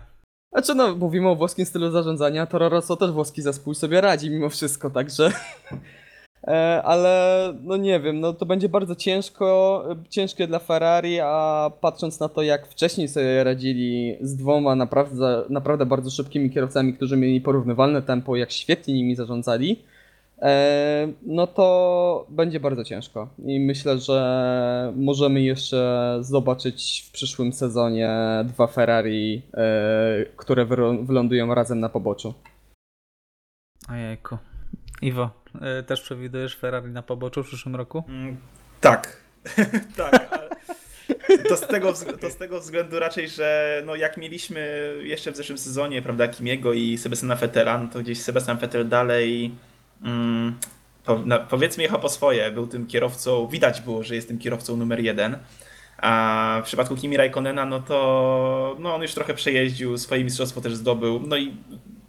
Znaczy 0.51 0.75
no, 0.75 0.95
mówimy 0.95 1.29
o 1.29 1.35
włoskim 1.35 1.65
stylu 1.65 1.91
zarządzania, 1.91 2.45
to 2.45 2.69
Rosso 2.69 2.95
też 2.95 3.11
włoski 3.11 3.41
zespół 3.41 3.73
sobie 3.73 4.01
radzi 4.01 4.29
mimo 4.29 4.49
wszystko, 4.49 4.89
także... 4.89 5.31
E, 6.43 6.81
Ale 6.83 7.53
no 7.63 7.77
nie 7.77 7.99
wiem, 7.99 8.19
no 8.19 8.33
to 8.33 8.45
będzie 8.45 8.69
bardzo 8.69 8.95
ciężko, 8.95 9.83
ciężkie 10.09 10.47
dla 10.47 10.59
Ferrari, 10.59 11.19
a 11.19 11.71
patrząc 11.81 12.19
na 12.19 12.29
to 12.29 12.41
jak 12.41 12.67
wcześniej 12.67 13.07
sobie 13.07 13.43
radzili 13.43 14.17
z 14.21 14.35
dwoma 14.35 14.75
naprawdę, 14.75 15.43
naprawdę 15.49 15.85
bardzo 15.85 16.09
szybkimi 16.09 16.49
kierowcami, 16.49 16.93
którzy 16.93 17.17
mieli 17.17 17.41
porównywalne 17.41 18.01
tempo, 18.01 18.35
jak 18.35 18.51
świetnie 18.51 18.93
nimi 18.93 19.15
zarządzali, 19.15 19.83
e, 20.41 21.07
no 21.25 21.47
to 21.47 22.25
będzie 22.29 22.59
bardzo 22.59 22.83
ciężko. 22.83 23.29
I 23.45 23.59
myślę, 23.59 23.99
że 23.99 24.93
możemy 24.95 25.41
jeszcze 25.41 26.17
zobaczyć 26.21 27.05
w 27.07 27.11
przyszłym 27.11 27.53
sezonie 27.53 28.09
dwa 28.43 28.67
Ferrari, 28.67 29.41
e, 29.53 30.25
które 30.37 30.65
wylądują 31.01 31.55
razem 31.55 31.79
na 31.79 31.89
poboczu. 31.89 32.33
Ojejku. 33.89 34.37
Iwo, 35.01 35.29
też 35.87 36.01
przewidujesz 36.01 36.55
Ferrari 36.55 36.91
na 36.91 37.01
poboczu 37.01 37.43
w 37.43 37.47
przyszłym 37.47 37.75
roku? 37.75 38.03
Mm, 38.07 38.37
tak. 38.81 39.17
tak. 39.97 40.47
To 41.49 41.57
z, 41.57 41.67
tego, 41.67 41.93
to 42.21 42.29
z 42.29 42.35
tego 42.35 42.59
względu 42.59 42.99
raczej, 42.99 43.29
że 43.29 43.81
no 43.85 43.95
jak 43.95 44.17
mieliśmy 44.17 44.93
jeszcze 45.03 45.31
w 45.31 45.35
zeszłym 45.37 45.57
sezonie, 45.57 46.01
prawda, 46.01 46.27
Kimiego 46.27 46.73
i 46.73 46.97
Sebastiana 46.97 47.35
Vettela, 47.35 47.77
no 47.77 47.87
to 47.87 47.99
gdzieś 47.99 48.21
Sebastian 48.21 48.57
Vettel 48.57 48.89
dalej 48.89 49.51
mm, 50.03 50.55
po, 51.05 51.19
na, 51.19 51.39
powiedzmy 51.39 51.83
jechał 51.83 51.99
po 51.99 52.09
swoje, 52.09 52.51
był 52.51 52.67
tym 52.67 52.87
kierowcą, 52.87 53.47
widać 53.47 53.81
było, 53.81 54.03
że 54.03 54.15
jest 54.15 54.27
tym 54.27 54.39
kierowcą 54.39 54.77
numer 54.77 54.99
jeden. 54.99 55.37
A 55.97 56.61
w 56.63 56.65
przypadku 56.65 56.95
Kimi 56.95 57.17
Raikkonena, 57.17 57.65
no 57.65 57.79
to 57.79 58.75
no 58.79 58.95
on 58.95 59.01
już 59.01 59.13
trochę 59.13 59.33
przejeździł, 59.33 59.97
swoje 59.97 60.23
mistrzostwo 60.23 60.61
też 60.61 60.75
zdobył, 60.75 61.23
no 61.27 61.37
i 61.37 61.55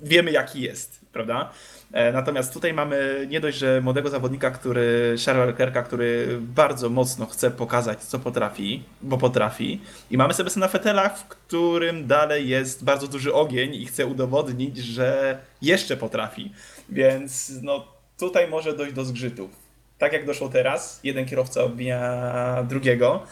wiemy 0.00 0.30
jaki 0.30 0.61
jest, 0.61 1.00
prawda? 1.12 1.50
E, 1.92 2.12
Natomiast 2.12 2.53
tutaj 2.53 2.72
mamy 2.72 3.27
nie 3.31 3.40
dość, 3.40 3.59
że 3.59 3.81
młodego 3.81 4.11
zawodnika, 4.11 4.51
który 4.51 5.16
Leclerca, 5.46 5.83
który 5.83 6.38
bardzo 6.40 6.90
mocno 6.90 7.27
chce 7.27 7.51
pokazać, 7.51 8.01
co 8.01 8.18
potrafi, 8.18 8.83
bo 9.03 9.18
potrafi. 9.18 9.81
I 10.11 10.16
mamy 10.16 10.35
Sebastiana 10.35 10.68
Vettela, 10.68 11.09
w 11.09 11.29
którym 11.29 12.07
dalej 12.07 12.48
jest 12.48 12.85
bardzo 12.85 13.09
duży 13.09 13.35
ogień 13.35 13.74
i 13.74 13.87
chce 13.87 14.07
udowodnić, 14.07 14.77
że 14.77 15.38
jeszcze 15.62 15.96
potrafi. 15.96 16.53
Więc 16.88 17.53
no 17.62 17.87
tutaj 18.18 18.48
może 18.48 18.77
dojść 18.77 18.94
do 18.94 19.05
zgrzytów. 19.05 19.51
Tak 19.98 20.12
jak 20.12 20.27
doszło 20.27 20.48
teraz, 20.48 21.01
jeden 21.05 21.27
kierowca 21.27 21.62
obija 21.62 22.64
drugiego. 22.68 23.22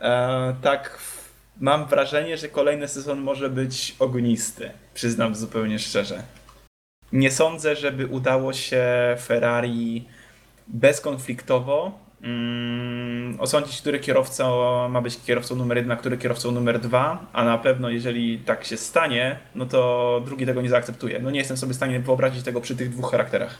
E, 0.00 0.54
tak 0.62 0.98
mam 1.60 1.86
wrażenie, 1.86 2.36
że 2.38 2.48
kolejny 2.48 2.88
sezon 2.88 3.20
może 3.20 3.50
być 3.50 3.96
ognisty. 3.98 4.70
Przyznam 4.94 5.34
zupełnie 5.34 5.78
szczerze. 5.78 6.22
Nie 7.12 7.30
sądzę, 7.30 7.76
żeby 7.76 8.06
udało 8.06 8.52
się 8.52 8.84
Ferrari 9.20 10.04
bezkonfliktowo 10.68 11.98
mm, 12.22 13.40
osądzić, 13.40 13.80
który 13.80 13.98
kierowca 14.00 14.48
ma 14.88 15.00
być 15.00 15.18
kierowcą 15.26 15.56
numer 15.56 15.76
jeden, 15.76 15.92
a 15.92 15.96
który 15.96 16.18
kierowcą 16.18 16.50
numer 16.52 16.80
dwa, 16.80 17.26
a 17.32 17.44
na 17.44 17.58
pewno 17.58 17.90
jeżeli 17.90 18.38
tak 18.38 18.64
się 18.64 18.76
stanie, 18.76 19.38
no 19.54 19.66
to 19.66 20.22
drugi 20.24 20.46
tego 20.46 20.62
nie 20.62 20.68
zaakceptuje. 20.68 21.18
No 21.18 21.30
nie 21.30 21.38
jestem 21.38 21.56
sobie 21.56 21.72
w 21.72 21.76
stanie 21.76 22.00
wyobrazić 22.00 22.42
tego 22.44 22.60
przy 22.60 22.76
tych 22.76 22.90
dwóch 22.90 23.10
charakterach. 23.10 23.58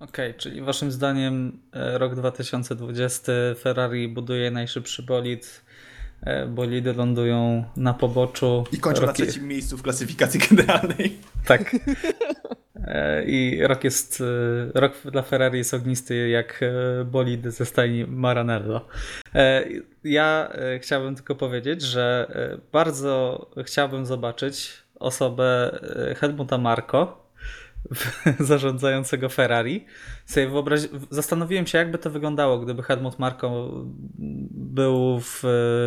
Okej, 0.00 0.34
czyli 0.34 0.60
waszym 0.62 0.92
zdaniem 0.92 1.60
e, 1.72 1.98
rok 1.98 2.14
2020 2.14 3.32
Ferrari 3.60 4.08
buduje 4.08 4.50
najszybszy 4.50 5.02
bolid, 5.02 5.64
e, 6.22 6.46
bolidy 6.46 6.92
lądują 6.92 7.64
na 7.76 7.94
poboczu. 7.94 8.64
I 8.72 8.78
kończą 8.78 9.00
na 9.00 9.06
Rok 9.06 9.18
je- 9.18 9.26
trzecim 9.26 9.48
miejscu 9.48 9.76
w 9.76 9.82
klasyfikacji 9.82 10.40
generalnej. 10.50 11.18
Tak. 11.46 11.76
I 13.26 13.60
rok 13.62 13.84
jest, 13.84 14.20
e, 14.74 14.80
rok 14.80 14.92
dla 15.12 15.22
Ferrari 15.22 15.58
jest 15.58 15.74
ognisty 15.74 16.28
jak 16.28 16.60
e, 16.62 17.04
bolid 17.04 17.46
ze 17.46 17.66
stajni 17.66 18.04
Maranello. 18.04 18.86
E, 19.34 19.64
Ja 20.04 20.52
chciałbym 20.80 21.14
tylko 21.14 21.34
powiedzieć, 21.34 21.82
że 21.82 22.32
bardzo 22.72 23.46
chciałbym 23.64 24.06
zobaczyć 24.06 24.72
osobę 24.94 25.78
Helmuta 26.16 26.58
Marko, 26.58 27.28
zarządzającego 28.40 29.28
Ferrari. 29.28 29.84
Wyobraź... 30.28 30.80
Zastanowiłem 31.10 31.66
się, 31.66 31.78
jakby 31.78 31.98
to 31.98 32.10
wyglądało, 32.10 32.58
gdyby 32.58 32.82
Helmut 32.82 33.18
Marko 33.18 33.70
był 34.50 35.20
w 35.20 35.42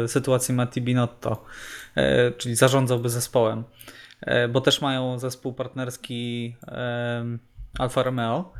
sytuacji 0.07 0.55
Matti 0.55 0.81
Binotto, 0.81 1.45
czyli 2.37 2.55
zarządzałby 2.55 3.09
zespołem 3.09 3.63
bo 4.49 4.61
też 4.61 4.81
mają 4.81 5.19
zespół 5.19 5.53
partnerski 5.53 6.55
Alfa 7.79 8.03
Romeo. 8.03 8.53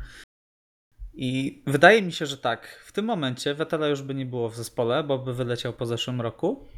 I 1.14 1.62
wydaje 1.66 2.02
mi 2.02 2.12
się, 2.12 2.26
że 2.26 2.38
tak, 2.38 2.82
w 2.84 2.92
tym 2.92 3.04
momencie 3.04 3.54
Vettela 3.54 3.88
już 3.88 4.02
by 4.02 4.14
nie 4.14 4.26
było 4.26 4.48
w 4.48 4.56
zespole, 4.56 5.04
bo 5.04 5.18
by 5.18 5.34
wyleciał 5.34 5.72
po 5.72 5.86
zeszłym 5.86 6.20
roku. 6.20 6.68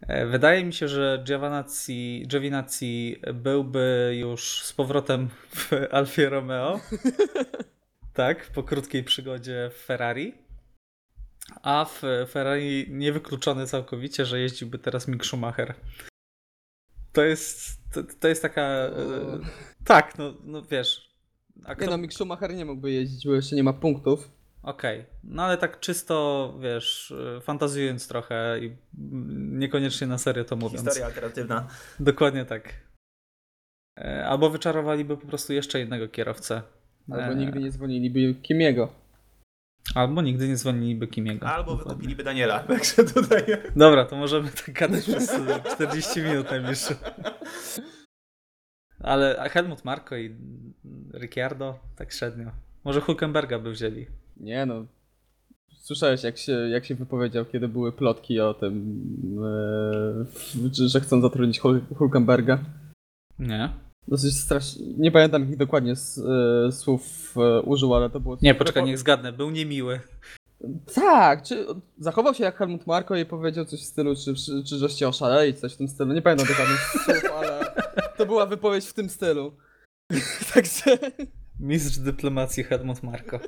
E, 0.00 0.26
Wydaje 0.26 0.64
mi 0.64 0.72
się, 0.72 0.88
że 0.88 1.22
Giovinazzi, 1.24 2.24
Giovinazzi 2.26 3.20
byłby 3.34 4.16
już 4.18 4.62
z 4.62 4.72
powrotem 4.72 5.28
w 5.28 5.72
Alfie 5.90 6.28
Romeo. 6.28 6.80
tak, 8.14 8.50
po 8.50 8.62
krótkiej 8.62 9.04
przygodzie 9.04 9.70
w 9.72 9.84
Ferrari. 9.84 10.34
A 11.62 11.84
w 11.84 12.02
Ferrari 12.28 12.86
niewykluczone 12.90 13.66
całkowicie, 13.66 14.24
że 14.24 14.40
jeździłby 14.40 14.78
teraz 14.78 15.08
Mick 15.08 15.24
Schumacher. 15.24 15.74
To 17.16 17.24
jest, 17.24 17.80
to, 17.92 18.00
to 18.20 18.28
jest 18.28 18.42
taka. 18.42 18.62
e, 18.62 18.90
tak, 19.84 20.18
no, 20.18 20.34
no 20.44 20.62
wiesz. 20.62 21.10
A 21.64 21.68
Nie 21.70 21.76
kto, 21.76 21.90
no, 21.90 21.98
Mick 21.98 22.14
Schumacher 22.14 22.54
nie 22.54 22.64
mógłby 22.64 22.90
jeździć, 22.92 23.26
bo 23.26 23.34
jeszcze 23.34 23.56
nie 23.56 23.62
ma 23.62 23.72
punktów. 23.72 24.30
Okej, 24.62 25.04
no 25.24 25.42
ale 25.42 25.58
tak 25.58 25.80
czysto, 25.80 26.54
wiesz, 26.62 27.14
e, 27.36 27.40
fantazjując 27.40 28.08
trochę 28.08 28.58
i 28.60 28.76
niekoniecznie 29.58 30.06
na 30.06 30.18
serio 30.18 30.44
to 30.44 30.56
mówiąc. 30.56 30.84
Historia 30.84 31.06
alternatywna. 31.06 31.68
Dokładnie 32.00 32.44
tak. 32.44 32.74
E, 33.98 34.26
Albo 34.26 34.50
wyczarowaliby 34.50 35.16
po 35.16 35.26
prostu 35.26 35.52
jeszcze 35.52 35.78
jednego 35.78 36.08
kierowcę. 36.08 36.62
Albo 37.10 37.34
nigdy 37.34 37.60
nie 37.60 37.70
dzwoniliby 37.70 38.34
Kimiego. 38.34 39.05
Albo 39.94 40.22
nigdy 40.22 40.48
nie 40.48 40.56
dzwoniliby 40.56 41.06
Kimiego. 41.08 41.46
Albo 41.46 41.70
Dokładnie. 41.70 41.88
wykupiliby 41.94 42.24
Daniela. 42.24 42.58
Także 42.68 43.04
tutaj. 43.04 43.42
Dobra, 43.76 44.04
to 44.04 44.16
możemy 44.16 44.48
tak 44.50 44.72
gadać 44.72 45.02
przez 45.04 45.30
e, 45.30 45.60
40 45.74 46.20
minut 46.22 46.50
najbliższe. 46.50 46.94
Ale 49.00 49.48
Helmut 49.50 49.84
Marko 49.84 50.16
i 50.16 50.36
Ricciardo 51.14 51.78
tak 51.96 52.12
średnio. 52.12 52.50
Może 52.84 53.00
Hulkenberga 53.00 53.58
by 53.58 53.70
wzięli. 53.72 54.06
Nie 54.36 54.66
no. 54.66 54.86
Słyszałeś 55.76 56.22
jak 56.22 56.38
się, 56.38 56.52
jak 56.52 56.84
się 56.84 56.94
wypowiedział, 56.94 57.44
kiedy 57.44 57.68
były 57.68 57.92
plotki 57.92 58.40
o 58.40 58.54
tym, 58.54 59.02
e, 59.44 60.68
że- 60.72 60.88
że 60.88 61.00
chcą 61.00 61.20
zatrudnić 61.20 61.60
Hul- 61.60 61.94
Hulkenberga? 61.96 62.58
Nie? 63.38 63.68
Dosyć 64.08 64.36
strasznie. 64.40 64.86
Nie 64.98 65.10
pamiętam 65.12 65.42
jakich 65.42 65.56
dokładnie 65.56 65.92
s- 65.92 66.20
e, 66.68 66.72
słów 66.72 67.34
e, 67.36 67.60
użył, 67.62 67.94
ale 67.94 68.10
to 68.10 68.20
było. 68.20 68.38
Nie, 68.42 68.54
poczekaj, 68.54 68.84
niech 68.84 68.98
zgadnę. 68.98 69.32
Był 69.32 69.50
niemiły. 69.50 70.00
Tak, 70.94 71.42
czy 71.42 71.66
zachował 71.98 72.34
się 72.34 72.44
jak 72.44 72.56
Helmut 72.56 72.86
Marko 72.86 73.16
i 73.16 73.24
powiedział 73.26 73.64
coś 73.64 73.80
w 73.80 73.84
stylu, 73.84 74.14
czy, 74.16 74.34
czy, 74.34 74.64
czy 74.64 74.76
żeście 74.76 75.08
oszaleli, 75.08 75.54
coś 75.54 75.74
w 75.74 75.76
tym 75.76 75.88
stylu. 75.88 76.12
Nie 76.14 76.22
pamiętam 76.22 76.46
dokładnie 76.48 76.76
słów, 76.76 77.32
ale 77.38 77.72
to 78.16 78.26
była 78.26 78.46
wypowiedź 78.46 78.84
w 78.86 78.92
tym 78.94 79.08
stylu. 79.10 79.52
Także. 80.54 80.98
Mistrz 81.60 81.98
dyplomacji 81.98 82.64
Helmut 82.64 83.02
Marko. 83.02 83.40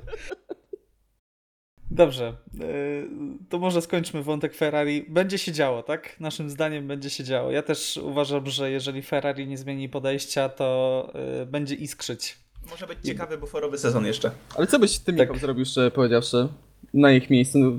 Dobrze, 1.91 2.37
yy, 2.55 3.09
to 3.49 3.59
może 3.59 3.83
skończmy 3.83 4.23
wątek 4.23 4.55
Ferrari. 4.55 5.07
Będzie 5.09 5.39
się 5.39 5.53
działo, 5.53 5.83
tak? 5.83 6.21
Naszym 6.21 6.51
zdaniem 6.51 6.89
będzie 6.89 7.11
się 7.11 7.25
działo. 7.25 7.51
Ja 7.51 7.63
też 7.63 8.01
uważam, 8.03 8.47
że 8.47 8.71
jeżeli 8.71 9.03
Ferrari 9.03 9.47
nie 9.47 9.59
zmieni 9.59 9.89
podejścia, 9.89 10.49
to 10.49 11.13
yy, 11.39 11.47
będzie 11.47 11.75
iskrzyć. 11.75 12.39
Może 12.71 12.87
być 12.87 12.99
ciekawy 13.05 13.39
buforowy 13.39 13.79
sezon 13.79 14.07
jeszcze. 14.07 14.31
Ale 14.57 14.67
co 14.67 14.79
byś 14.79 14.99
ty, 14.99 15.13
Tak. 15.13 15.29
Michał, 15.29 15.41
zrobił, 15.41 15.65
szczerze 15.65 15.91
powiedziawszy, 15.91 16.49
na 16.95 17.13
ich 17.13 17.31
miejscu? 17.31 17.59
No, 17.59 17.73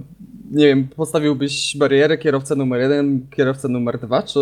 nie 0.51 0.65
wiem, 0.65 0.87
postawiłbyś 0.95 1.77
barierę 1.77 2.17
kierowcę 2.17 2.55
numer 2.55 2.81
jeden, 2.81 3.27
kierowcę 3.35 3.69
numer 3.69 3.99
dwa, 3.99 4.23
czy... 4.23 4.39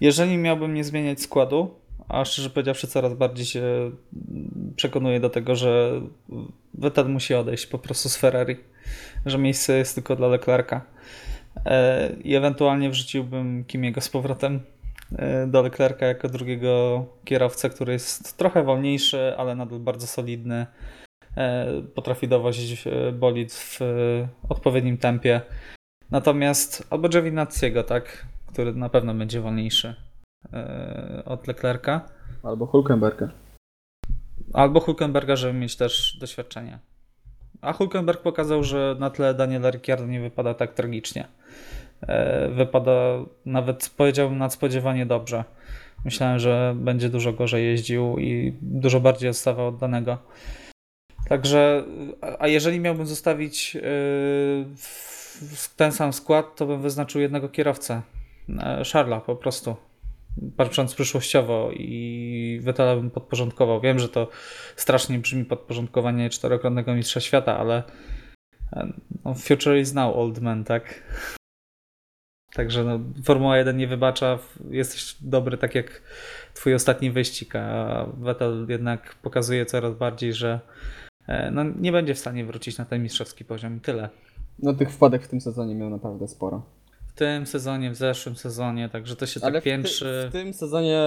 Jeżeli 0.00 0.36
miałbym 0.36 0.74
nie 0.74 0.84
zmieniać 0.84 1.20
składu, 1.20 1.70
a 2.08 2.24
szczerze 2.24 2.50
powiedziawszy 2.50 2.86
coraz 2.86 3.14
bardziej 3.14 3.46
się 3.46 3.62
mm, 3.62 4.72
przekonuję 4.76 5.20
do 5.20 5.30
tego, 5.30 5.56
że 5.56 6.00
Vettel 6.74 7.08
musi 7.08 7.34
odejść 7.34 7.66
po 7.66 7.78
prostu 7.78 8.08
z 8.08 8.16
Ferrari, 8.16 8.56
że 9.26 9.38
miejsce 9.38 9.78
jest 9.78 9.94
tylko 9.94 10.16
dla 10.16 10.28
Leclerca. 10.28 10.80
E, 11.66 12.10
I 12.24 12.34
ewentualnie 12.34 12.90
wrzuciłbym 12.90 13.64
Kimiego 13.64 14.00
z 14.00 14.08
powrotem 14.08 14.60
e, 15.16 15.46
do 15.46 15.62
Leclerca 15.62 16.06
jako 16.06 16.28
drugiego 16.28 17.06
kierowcę, 17.24 17.70
który 17.70 17.92
jest 17.92 18.36
trochę 18.36 18.62
wolniejszy, 18.62 19.34
ale 19.36 19.54
nadal 19.56 19.78
bardzo 19.80 20.06
solidny. 20.06 20.66
E, 21.36 21.66
Potrafi 21.94 22.28
dowozić 22.28 22.84
bolid 23.12 23.52
w 23.52 23.80
odpowiednim 24.48 24.98
tempie. 24.98 25.40
Natomiast 26.10 26.86
albo 26.90 27.08
Giovinazziego, 27.08 27.82
tak, 27.84 28.26
który 28.46 28.74
na 28.74 28.88
pewno 28.88 29.14
będzie 29.14 29.40
wolniejszy 29.40 29.94
od 31.24 31.46
Leclerca. 31.46 32.00
Albo 32.42 32.66
Hulkenberga. 32.66 33.28
Albo 34.52 34.80
Hulkenberga, 34.80 35.36
żeby 35.36 35.52
mieć 35.52 35.76
też 35.76 36.16
doświadczenie. 36.20 36.78
A 37.64 37.72
Hulkenberg 37.72 38.20
pokazał, 38.22 38.64
że 38.64 38.96
na 38.98 39.10
tle 39.10 39.34
Daniela 39.34 39.70
Ricciardo 39.70 40.06
nie 40.06 40.20
wypada 40.20 40.54
tak 40.54 40.74
tragicznie. 40.74 41.28
E, 42.08 42.48
Wypada 42.48 42.92
nawet 43.46 43.90
powiedziałbym 43.96 44.38
nadspodziewanie 44.38 45.06
dobrze. 45.06 45.44
Myślałem, 46.04 46.38
że 46.38 46.74
będzie 46.76 47.08
dużo 47.08 47.32
gorzej 47.32 47.64
jeździł 47.64 48.18
i 48.18 48.54
dużo 48.62 49.00
bardziej 49.00 49.30
odstawał 49.30 49.66
od 49.68 49.76
danego. 49.78 50.18
Także, 51.28 51.84
a- 52.38 52.48
jeżeli 52.48 52.80
miałbym 52.80 53.06
zostawić 53.06 53.76
w- 54.76 55.74
ten 55.76 55.92
sam 55.92 56.12
skład, 56.12 56.56
to 56.56 56.66
bym 56.66 56.82
wyznaczył 56.82 57.20
jednego 57.20 57.48
kierowcę. 57.48 58.02
e, 58.62 58.84
Szarla 58.84 59.20
po 59.20 59.36
prostu. 59.36 59.76
Patrząc 60.56 60.94
przyszłościowo 60.94 61.70
i 61.72 62.60
Wettela 62.62 62.96
bym 62.96 63.10
podporządkował. 63.10 63.80
Wiem, 63.80 63.98
że 63.98 64.08
to 64.08 64.28
strasznie 64.76 65.18
brzmi 65.18 65.44
podporządkowanie 65.44 66.30
czterokrotnego 66.30 66.94
mistrza 66.94 67.20
świata, 67.20 67.58
ale 67.58 67.82
e, 68.72 68.92
no, 69.24 69.34
future 69.34 69.78
is 69.78 69.94
now, 69.94 70.16
old 70.16 70.40
man, 70.40 70.64
tak? 70.64 71.02
Także 72.54 72.84
no, 72.84 73.00
Formuła 73.24 73.58
1 73.58 73.76
nie 73.76 73.86
wybacza, 73.86 74.38
jesteś 74.70 75.16
dobry 75.20 75.58
tak 75.58 75.74
jak 75.74 76.02
twój 76.54 76.74
ostatni 76.74 77.10
wyścig, 77.10 77.56
a 77.56 78.06
Vettel 78.18 78.66
jednak 78.68 79.14
pokazuje 79.14 79.66
coraz 79.66 79.94
bardziej, 79.94 80.34
że 80.34 80.60
e, 81.26 81.50
no, 81.50 81.64
nie 81.64 81.92
będzie 81.92 82.14
w 82.14 82.18
stanie 82.18 82.44
wrócić 82.44 82.78
na 82.78 82.84
ten 82.84 83.02
mistrzowski 83.02 83.44
poziom 83.44 83.76
i 83.76 83.80
tyle. 83.80 84.08
No 84.58 84.74
tych 84.74 84.90
wpadek 84.90 85.22
w 85.22 85.28
tym 85.28 85.40
sezonie 85.40 85.74
miał 85.74 85.90
naprawdę 85.90 86.28
sporo. 86.28 86.62
W 87.14 87.16
tym 87.16 87.46
sezonie, 87.46 87.90
w 87.90 87.94
zeszłym 87.94 88.36
sezonie, 88.36 88.88
także 88.88 89.16
to 89.16 89.26
się 89.26 89.40
Ale 89.42 89.52
tak 89.52 89.62
w, 89.62 89.64
ty, 89.64 89.70
piętrzy. 89.70 90.26
w 90.28 90.32
tym 90.32 90.54
sezonie 90.54 91.02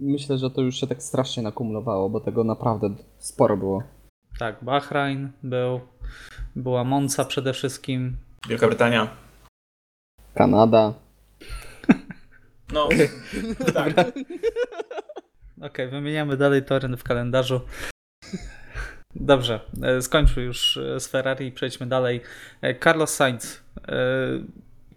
myślę, 0.00 0.38
że 0.38 0.50
to 0.50 0.60
już 0.60 0.80
się 0.80 0.86
tak 0.86 1.02
strasznie 1.02 1.42
nakumulowało, 1.42 2.10
bo 2.10 2.20
tego 2.20 2.44
naprawdę 2.44 2.90
sporo 3.18 3.56
było. 3.56 3.82
Tak, 4.38 4.64
Bahrain 4.64 5.32
był, 5.42 5.80
była 6.56 6.84
Monza 6.84 7.24
przede 7.24 7.52
wszystkim. 7.52 8.16
Wielka 8.48 8.66
Brytania. 8.66 9.08
Kanada. 10.34 10.94
No, 12.72 12.88
tak. 13.74 13.94
Okej, 15.62 15.88
wymieniamy 15.88 16.36
dalej 16.36 16.64
tory 16.64 16.96
w 16.96 17.02
kalendarzu. 17.02 17.60
Dobrze, 19.14 19.60
e, 19.82 20.02
skończmy 20.02 20.42
już 20.42 20.76
e, 20.76 21.00
z 21.00 21.08
Ferrari 21.08 21.46
i 21.46 21.52
przejdźmy 21.52 21.86
dalej. 21.86 22.20
E, 22.62 22.78
Carlos 22.78 23.14
Sainz. 23.14 23.62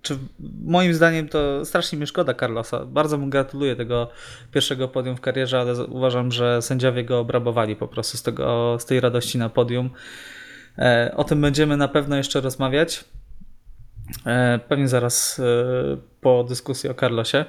Czy 0.01 0.17
moim 0.65 0.93
zdaniem 0.93 1.27
to 1.29 1.65
strasznie 1.65 1.99
mi 1.99 2.07
szkoda 2.07 2.33
Carlosa. 2.33 2.85
Bardzo 2.85 3.17
mu 3.17 3.27
gratuluję 3.27 3.75
tego 3.75 4.09
pierwszego 4.51 4.87
podium 4.87 5.15
w 5.15 5.21
karierze, 5.21 5.59
ale 5.59 5.85
uważam, 5.85 6.31
że 6.31 6.61
sędziowie 6.61 7.03
go 7.03 7.19
obrabowali 7.19 7.75
po 7.75 7.87
prostu 7.87 8.17
z, 8.17 8.23
tego, 8.23 8.77
z 8.79 8.85
tej 8.85 8.99
radości 8.99 9.37
na 9.37 9.49
podium. 9.49 9.89
E, 10.77 11.13
O 11.15 11.23
tym 11.23 11.41
będziemy 11.41 11.77
na 11.77 11.87
pewno 11.87 12.15
jeszcze 12.15 12.41
rozmawiać. 12.41 13.03
E, 14.25 14.59
Pewnie 14.67 14.87
zaraz 14.87 15.39
e, 15.39 15.43
po 16.21 16.43
dyskusji 16.43 16.89
o 16.89 16.93
Carlosie. 16.93 17.45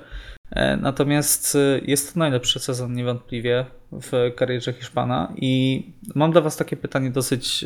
Natomiast 0.80 1.58
jest 1.82 2.12
to 2.12 2.18
najlepszy 2.18 2.60
sezon 2.60 2.92
niewątpliwie 2.92 3.66
w 3.92 4.32
karierze 4.36 4.72
Hiszpana 4.72 5.32
i 5.36 5.82
mam 6.14 6.32
dla 6.32 6.40
Was 6.40 6.56
takie 6.56 6.76
pytanie 6.76 7.10
dosyć 7.10 7.64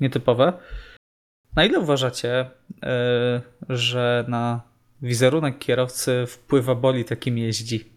nietypowe. 0.00 0.52
Na 1.56 1.64
ile 1.64 1.78
uważacie, 1.80 2.50
e, 2.82 3.40
że 3.68 4.24
na 4.28 4.60
wizerunek 5.02 5.58
kierowcy 5.58 6.24
wpływa 6.28 6.74
bolid, 6.74 7.10
jakim 7.10 7.38
jeździ 7.38 7.92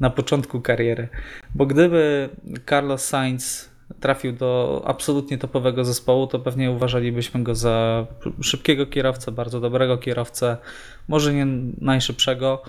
na 0.00 0.10
początku 0.10 0.60
kariery? 0.60 1.08
Bo 1.54 1.66
gdyby 1.66 2.28
Carlos 2.68 3.04
Sainz 3.04 3.70
trafił 4.00 4.32
do 4.32 4.82
absolutnie 4.86 5.38
topowego 5.38 5.84
zespołu, 5.84 6.26
to 6.26 6.38
pewnie 6.38 6.70
uważalibyśmy 6.70 7.42
go 7.42 7.54
za 7.54 8.06
szybkiego 8.40 8.86
kierowcę, 8.86 9.32
bardzo 9.32 9.60
dobrego 9.60 9.98
kierowcę, 9.98 10.56
może 11.08 11.34
nie 11.34 11.46
najszybszego, 11.80 12.62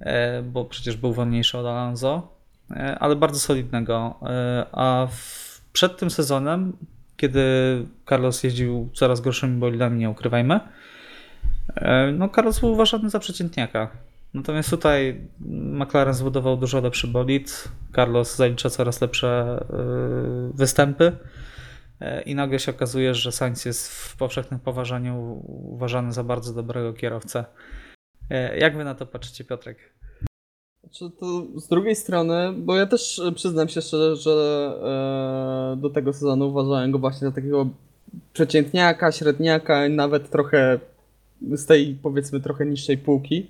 e, 0.00 0.42
bo 0.42 0.64
przecież 0.64 0.96
był 0.96 1.12
wolniejszy 1.12 1.58
od 1.58 1.66
Alonso, 1.66 2.36
e, 2.70 2.98
ale 2.98 3.16
bardzo 3.16 3.40
solidnego. 3.40 4.20
A 4.72 5.06
przed 5.72 5.96
tym 5.96 6.10
sezonem, 6.10 6.72
kiedy 7.18 7.42
Carlos 8.08 8.42
jeździł 8.42 8.90
coraz 8.94 9.20
gorszymi 9.20 9.58
bolidami, 9.60 9.98
nie 9.98 10.10
ukrywajmy, 10.10 10.60
e, 11.76 12.12
no 12.12 12.28
Carlos 12.28 12.60
był 12.60 12.72
uważany 12.72 13.10
za 13.10 13.18
przeciętniaka. 13.18 13.90
Natomiast 14.34 14.70
tutaj 14.70 15.20
McLaren 15.40 16.14
zbudował 16.14 16.56
dużo 16.56 16.80
lepszy 16.80 17.06
bolid, 17.06 17.68
Carlos 17.94 18.36
zalicza 18.36 18.70
coraz 18.70 19.00
lepsze 19.00 19.60
e, 19.70 20.52
występy 20.54 21.16
e, 22.00 22.22
i 22.22 22.34
nagle 22.34 22.58
się 22.58 22.70
okazuje, 22.70 23.14
że 23.14 23.32
Sainz 23.32 23.64
jest 23.64 23.92
w 23.92 24.16
powszechnym 24.16 24.60
poważaniu 24.60 25.42
uważany 25.46 26.12
za 26.12 26.24
bardzo 26.24 26.52
dobrego 26.52 26.92
kierowcę. 26.92 27.44
Jak 28.58 28.76
wy 28.76 28.84
na 28.84 28.94
to 28.94 29.06
patrzycie, 29.06 29.44
Piotrek? 29.44 29.97
Czy 30.90 31.10
to 31.10 31.42
z 31.56 31.68
drugiej 31.68 31.96
strony, 31.96 32.52
bo 32.56 32.76
ja 32.76 32.86
też 32.86 33.18
e, 33.18 33.32
przyznam 33.32 33.68
się 33.68 33.82
szczerze, 33.82 34.16
że 34.16 34.72
e, 35.74 35.80
do 35.80 35.90
tego 35.90 36.12
sezonu 36.12 36.48
uważałem 36.48 36.90
go 36.90 36.98
właśnie 36.98 37.28
za 37.28 37.34
takiego 37.34 37.66
przeciętniaka, 38.32 39.12
średniaka 39.12 39.88
nawet 39.88 40.30
trochę 40.30 40.80
z 41.42 41.66
tej 41.66 41.98
powiedzmy 42.02 42.40
trochę 42.40 42.66
niższej 42.66 42.98
półki. 42.98 43.46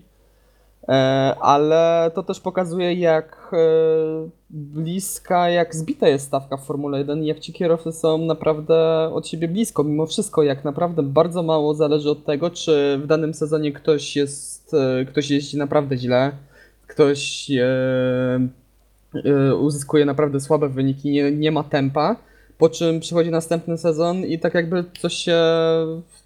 E, 0.88 0.92
ale 1.40 2.10
to 2.14 2.22
też 2.22 2.40
pokazuje 2.40 2.94
jak 2.94 3.54
bliska, 4.50 5.48
jak 5.48 5.74
zbita 5.74 6.08
jest 6.08 6.26
stawka 6.26 6.56
w 6.56 6.64
Formule 6.64 6.98
1 6.98 7.22
i 7.22 7.26
jak 7.26 7.40
ci 7.40 7.52
kierowcy 7.52 7.92
są 7.92 8.18
naprawdę 8.18 9.10
od 9.14 9.28
siebie 9.28 9.48
blisko, 9.48 9.84
mimo 9.84 10.06
wszystko, 10.06 10.42
jak 10.42 10.64
naprawdę 10.64 11.02
bardzo 11.02 11.42
mało 11.42 11.74
zależy 11.74 12.10
od 12.10 12.24
tego, 12.24 12.50
czy 12.50 12.98
w 13.02 13.06
danym 13.06 13.34
sezonie 13.34 13.72
ktoś 13.72 14.16
jest, 14.16 14.76
ktoś 15.08 15.30
jeździ 15.30 15.56
naprawdę 15.56 15.96
źle, 15.96 16.32
ktoś 16.88 17.50
e, 17.50 17.68
e, 19.24 19.54
uzyskuje 19.54 20.04
naprawdę 20.04 20.40
słabe 20.40 20.68
wyniki, 20.68 21.10
nie, 21.10 21.32
nie 21.32 21.52
ma 21.52 21.64
tempa, 21.64 22.16
po 22.58 22.68
czym 22.68 23.00
przychodzi 23.00 23.30
następny 23.30 23.78
sezon 23.78 24.16
i 24.16 24.38
tak 24.38 24.54
jakby 24.54 24.84
coś 25.00 25.14
się, 25.14 25.38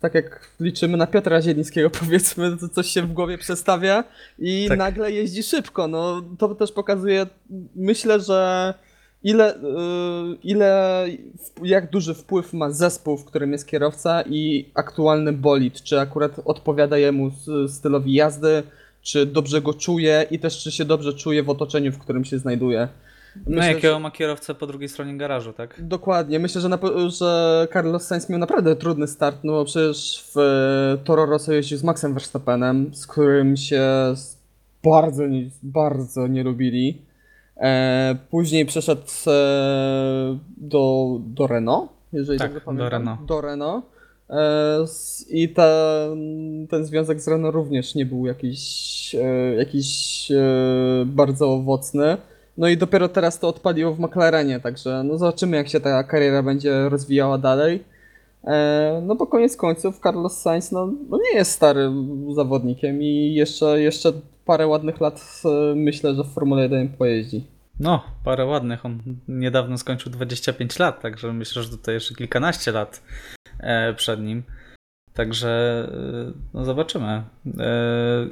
tak 0.00 0.14
jak 0.14 0.48
liczymy 0.60 0.96
na 0.96 1.06
Piotra 1.06 1.42
Zielińskiego 1.42 1.90
powiedzmy, 2.00 2.56
to 2.56 2.68
coś 2.68 2.86
się 2.86 3.02
w 3.02 3.12
głowie 3.12 3.38
przestawia 3.38 4.04
i 4.38 4.66
Tak. 4.68 4.78
nagle 4.78 5.12
jeździ 5.12 5.42
szybko. 5.42 5.88
No 5.88 6.22
to 6.38 6.54
też 6.54 6.72
pokazuje, 6.72 7.26
myślę, 7.76 8.20
że 8.20 8.74
ile, 9.22 9.56
y, 9.56 9.60
ile, 10.42 11.06
jak 11.62 11.90
duży 11.90 12.14
wpływ 12.14 12.52
ma 12.52 12.70
zespół, 12.70 13.16
w 13.16 13.24
którym 13.24 13.52
jest 13.52 13.66
kierowca 13.66 14.22
i 14.22 14.70
aktualny 14.74 15.32
bolid, 15.32 15.82
czy 15.82 16.00
akurat 16.00 16.32
odpowiada 16.44 16.98
jemu 16.98 17.30
stylowi 17.68 18.14
jazdy, 18.14 18.62
czy 19.02 19.26
dobrze 19.26 19.60
go 19.62 19.74
czuje 19.74 20.26
i 20.30 20.38
też 20.38 20.58
czy 20.62 20.72
się 20.72 20.84
dobrze 20.84 21.12
czuje 21.14 21.42
w 21.42 21.50
otoczeniu, 21.50 21.92
w 21.92 21.98
którym 21.98 22.24
się 22.24 22.38
znajduje. 22.38 22.88
No 23.36 23.42
Myślę, 23.46 23.66
jakiego 23.72 23.94
że- 23.94 24.00
ma 24.00 24.10
kierowcę 24.10 24.54
po 24.54 24.66
drugiej 24.66 24.88
stronie 24.88 25.16
garażu, 25.16 25.52
tak? 25.52 25.74
Dokładnie. 25.82 26.38
Myślę, 26.38 26.60
że, 26.60 26.68
że 27.18 27.68
Carlos 27.72 28.02
Sainz 28.06 28.28
miał 28.28 28.38
naprawdę 28.38 28.76
trudny 28.76 29.06
start, 29.06 29.36
no 29.44 29.52
bo 29.52 29.64
przecież 29.64 30.24
w 30.34 30.38
e, 30.38 31.04
Toro 31.04 31.26
Rosso 31.26 31.52
jeździł 31.52 31.78
z 31.78 31.82
Maxem 31.84 32.14
Verstappenem, 32.14 32.94
z 32.94 33.06
którym 33.06 33.56
się 33.56 33.82
bardzo, 34.84 35.26
nie- 35.26 35.50
bardzo 35.62 36.26
nie 36.26 36.42
lubili. 36.44 37.02
E, 37.56 38.16
później 38.30 38.66
przeszedł 38.66 39.02
e, 39.26 40.38
do, 40.56 41.16
do 41.20 41.46
Renault, 41.46 41.90
jeżeli 42.12 42.38
Tak, 42.38 42.48
dobrze 42.48 42.60
do 42.60 42.66
pamiętam. 42.66 42.90
Renault. 42.90 43.24
Do 43.26 43.40
Renault. 43.40 43.84
E, 44.32 44.84
I 45.28 45.48
ten, 45.48 46.66
ten 46.70 46.84
związek 46.84 47.20
z 47.20 47.28
Renault 47.28 47.54
również 47.54 47.94
nie 47.94 48.06
był 48.06 48.26
jakiś, 48.26 49.14
e, 49.14 49.54
jakiś 49.54 50.28
e, 50.30 50.44
bardzo 51.06 51.52
owocny. 51.52 52.16
No 52.58 52.68
i 52.68 52.76
dopiero 52.76 53.08
teraz 53.08 53.38
to 53.38 53.48
odpaliło 53.48 53.94
w 53.94 54.00
McLarenie, 54.00 54.60
także 54.60 55.02
no 55.04 55.18
zobaczymy 55.18 55.56
jak 55.56 55.68
się 55.68 55.80
ta 55.80 56.04
kariera 56.04 56.42
będzie 56.42 56.88
rozwijała 56.88 57.38
dalej. 57.38 57.84
No 59.02 59.14
bo 59.14 59.26
koniec 59.26 59.56
końców 59.56 60.00
Carlos 60.02 60.40
Sainz 60.40 60.72
no, 60.72 60.92
no 61.10 61.18
nie 61.18 61.38
jest 61.38 61.50
starym 61.50 62.26
zawodnikiem 62.34 63.02
i 63.02 63.34
jeszcze, 63.34 63.82
jeszcze 63.82 64.12
parę 64.44 64.66
ładnych 64.66 65.00
lat 65.00 65.42
myślę, 65.74 66.14
że 66.14 66.24
w 66.24 66.26
Formule 66.26 66.62
1 66.62 66.88
pojeździ. 66.88 67.44
No, 67.80 68.02
parę 68.24 68.46
ładnych. 68.46 68.86
On 68.86 68.98
niedawno 69.28 69.78
skończył 69.78 70.12
25 70.12 70.78
lat, 70.78 71.02
także 71.02 71.32
myślę, 71.32 71.62
że 71.62 71.68
tutaj 71.68 71.94
jeszcze 71.94 72.14
kilkanaście 72.14 72.72
lat 72.72 73.02
przed 73.96 74.20
nim. 74.20 74.42
Także 75.14 75.84
y, 76.30 76.32
no 76.54 76.64
zobaczymy. 76.64 77.22
Y, 77.46 77.50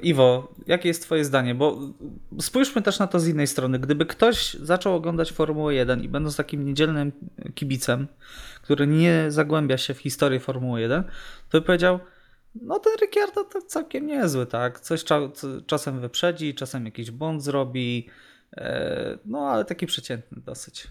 Iwo, 0.03 0.55
jakie 0.67 0.89
jest 0.89 1.03
Twoje 1.03 1.25
zdanie? 1.25 1.55
Bo 1.55 1.79
spójrzmy 2.41 2.83
też 2.83 2.99
na 2.99 3.07
to 3.07 3.21
z 3.21 3.29
innej 3.29 3.47
strony. 3.47 3.79
Gdyby 3.79 4.07
ktoś 4.07 4.55
zaczął 4.55 4.95
oglądać 4.95 5.33
Formułę 5.33 5.75
1 5.75 6.03
i 6.03 6.09
będąc 6.09 6.37
takim 6.37 6.65
niedzielnym 6.65 7.13
kibicem, 7.55 8.09
który 8.63 8.87
nie 8.87 9.25
zagłębia 9.29 9.79
się 9.79 9.95
w 9.95 9.99
historię 9.99 10.41
Formuły 10.41 10.81
1, 10.81 11.03
to 11.51 11.61
by 11.61 11.63
powiedział, 11.63 12.01
no 12.55 12.79
ten 12.79 12.93
Ricciardo 13.01 13.45
to 13.45 13.63
całkiem 13.63 14.07
niezły, 14.07 14.47
tak? 14.47 14.81
Coś 14.81 15.05
cza 15.05 15.21
czasem 15.67 16.01
wyprzedzi, 16.01 16.55
czasem 16.55 16.85
jakiś 16.85 17.11
błąd 17.11 17.43
zrobi, 17.43 18.09
e, 18.57 19.19
no 19.25 19.49
ale 19.49 19.65
taki 19.65 19.87
przeciętny 19.87 20.43
dosyć. 20.43 20.89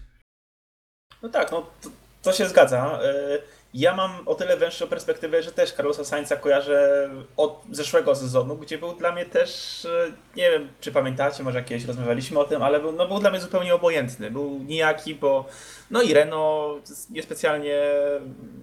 No 1.22 1.28
tak, 1.28 1.52
no 1.52 1.70
to, 1.82 1.90
to 2.22 2.32
się 2.32 2.46
zgadza. 2.46 3.00
E, 3.02 3.38
ja 3.74 3.94
mam 3.94 4.28
o 4.28 4.34
tyle 4.34 4.56
węższą 4.56 4.86
perspektywę, 4.86 5.42
że 5.42 5.52
też 5.52 5.72
Carlosa 5.72 6.04
Sainza 6.04 6.36
kojarzę 6.36 7.10
od 7.36 7.62
zeszłego 7.70 8.14
sezonu, 8.14 8.56
gdzie 8.56 8.78
był 8.78 8.92
dla 8.92 9.12
mnie 9.12 9.26
też, 9.26 9.84
e, 9.84 10.12
nie 10.36 10.50
wiem 10.50 10.68
czy 10.80 10.92
pamiętacie, 10.92 11.42
może 11.42 11.58
jakieś 11.58 11.84
rozmawialiśmy 11.84 12.38
o 12.38 12.44
tym, 12.44 12.62
ale 12.62 12.80
był, 12.80 12.92
no, 12.92 13.08
był 13.08 13.18
dla 13.18 13.30
mnie 13.30 13.40
zupełnie 13.40 13.74
obojętny. 13.74 14.30
Był 14.30 14.58
nijaki, 14.58 15.14
bo 15.14 15.44
no 15.90 16.02
i 16.02 16.14
Renault 16.14 16.90
niespecjalnie 17.10 17.82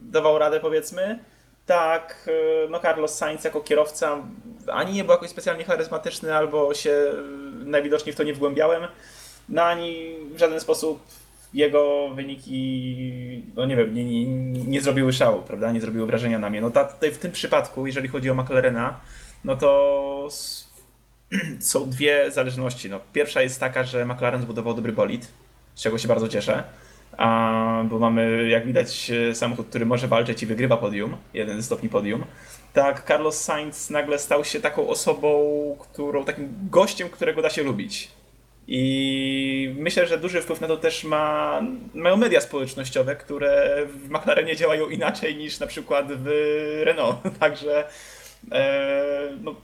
dawał 0.01 0.39
radę 0.39 0.59
powiedzmy. 0.59 1.19
Tak, 1.65 2.29
e, 2.65 2.69
no 2.69 2.79
Carlos 2.79 3.15
Sainz 3.17 3.43
jako 3.43 3.61
kierowca 3.61 4.23
ani 4.67 4.93
nie 4.93 5.03
był 5.03 5.11
jakoś 5.11 5.29
specjalnie 5.29 5.63
charyzmatyczny, 5.63 6.35
albo 6.35 6.73
się 6.73 7.13
najwidoczniej 7.65 8.13
w 8.13 8.15
to 8.15 8.23
nie 8.23 8.33
wgłębiałem, 8.33 8.87
no 9.49 9.63
ani 9.63 10.15
w 10.31 10.39
żaden 10.39 10.59
sposób 10.59 10.99
jego 11.53 12.09
wyniki, 12.15 13.43
no 13.55 13.65
nie 13.65 13.75
wiem, 13.75 13.93
nie, 13.93 14.05
nie, 14.05 14.25
nie 14.63 14.81
zrobiły 14.81 15.13
szału, 15.13 15.41
prawda? 15.41 15.71
Nie 15.71 15.81
zrobiły 15.81 16.05
wrażenia 16.05 16.39
na 16.39 16.49
mnie. 16.49 16.61
No 16.61 16.71
ta, 16.71 16.85
tutaj 16.85 17.11
w 17.11 17.17
tym 17.17 17.31
przypadku, 17.31 17.87
jeżeli 17.87 18.07
chodzi 18.07 18.29
o 18.29 18.35
McLarena, 18.35 18.99
no 19.43 19.55
to 19.55 20.29
są 21.59 21.89
dwie 21.89 22.31
zależności. 22.31 22.89
No, 22.89 22.99
pierwsza 23.13 23.41
jest 23.41 23.59
taka, 23.59 23.83
że 23.83 24.05
McLaren 24.05 24.41
zbudował 24.41 24.73
dobry 24.73 24.91
bolid, 24.91 25.31
z 25.75 25.81
czego 25.81 25.97
się 25.97 26.07
bardzo 26.07 26.27
cieszę. 26.27 26.63
A, 27.17 27.83
bo 27.89 27.99
mamy, 27.99 28.49
jak 28.49 28.65
widać, 28.65 29.11
samochód, 29.33 29.67
który 29.67 29.85
może 29.85 30.07
walczyć 30.07 30.43
i 30.43 30.45
wygrywa 30.45 30.77
podium, 30.77 31.17
jeden 31.33 31.57
ze 31.57 31.63
stopni 31.63 31.89
podium. 31.89 32.23
Tak, 32.73 33.07
Carlos 33.07 33.41
Sainz 33.41 33.89
nagle 33.89 34.19
stał 34.19 34.45
się 34.45 34.61
taką 34.61 34.87
osobą, 34.87 35.29
którą, 35.79 36.25
takim 36.25 36.49
gościem, 36.69 37.09
którego 37.09 37.41
da 37.41 37.49
się 37.49 37.63
lubić. 37.63 38.11
I 38.67 39.75
myślę, 39.77 40.07
że 40.07 40.17
duży 40.17 40.41
wpływ 40.41 40.61
na 40.61 40.67
to 40.67 40.77
też 40.77 41.03
ma, 41.03 41.61
mają 41.93 42.17
media 42.17 42.41
społecznościowe, 42.41 43.15
które 43.15 43.81
w 43.85 44.09
McLarenie 44.09 44.55
działają 44.55 44.89
inaczej 44.89 45.35
niż 45.35 45.59
na 45.59 45.67
przykład 45.67 46.05
w 46.09 46.27
Renault. 46.83 47.17
Także 47.39 47.87
e, 48.51 49.29
no, 49.41 49.55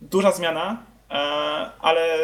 duża 0.00 0.32
zmiana, 0.32 0.82
e, 1.10 1.14
ale 1.80 2.18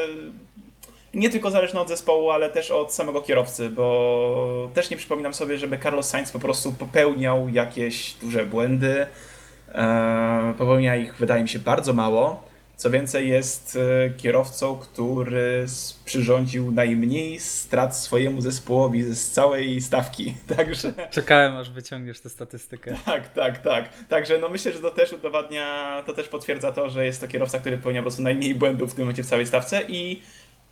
nie 1.14 1.30
tylko 1.30 1.50
zależna 1.50 1.80
od 1.80 1.88
zespołu, 1.88 2.30
ale 2.30 2.50
też 2.50 2.70
od 2.70 2.94
samego 2.94 3.22
kierowcy, 3.22 3.70
bo 3.70 4.70
też 4.74 4.90
nie 4.90 4.96
przypominam 4.96 5.34
sobie, 5.34 5.58
żeby 5.58 5.78
Carlos 5.78 6.08
Sainz 6.08 6.32
po 6.32 6.38
prostu 6.38 6.72
popełniał 6.72 7.48
jakieś 7.48 8.14
duże 8.14 8.46
błędy. 8.46 9.06
E, 9.74 10.54
popełnia 10.58 10.96
ich, 10.96 11.16
wydaje 11.16 11.42
mi 11.42 11.48
się, 11.48 11.58
bardzo 11.58 11.92
mało. 11.92 12.55
Co 12.76 12.90
więcej, 12.90 13.28
jest 13.28 13.78
e, 14.06 14.10
kierowcą, 14.10 14.78
który 14.78 15.66
przyrządził 16.04 16.70
najmniej 16.70 17.40
strat 17.40 17.96
swojemu 17.96 18.40
zespołowi 18.40 19.02
z 19.02 19.30
całej 19.30 19.80
stawki. 19.80 20.34
Także. 20.56 20.92
Czekałem, 21.10 21.56
aż 21.56 21.70
wyciągniesz 21.70 22.20
tę 22.20 22.28
statystykę. 22.28 22.96
Tak, 23.04 23.32
tak, 23.32 23.58
tak. 23.58 23.88
Także 24.08 24.38
no 24.38 24.48
myślę, 24.48 24.72
że 24.72 24.78
to 24.78 24.90
też 24.90 25.12
udowadnia, 25.12 26.02
to 26.06 26.12
też 26.12 26.28
potwierdza 26.28 26.72
to, 26.72 26.90
że 26.90 27.06
jest 27.06 27.20
to 27.20 27.28
kierowca, 27.28 27.58
który 27.58 27.76
popełnia 27.76 28.00
po 28.00 28.04
prostu 28.04 28.22
najmniej 28.22 28.54
błędów 28.54 28.92
w 28.92 28.94
tym 28.94 29.04
momencie 29.04 29.22
w 29.22 29.26
całej 29.26 29.46
stawce 29.46 29.82
i, 29.88 30.22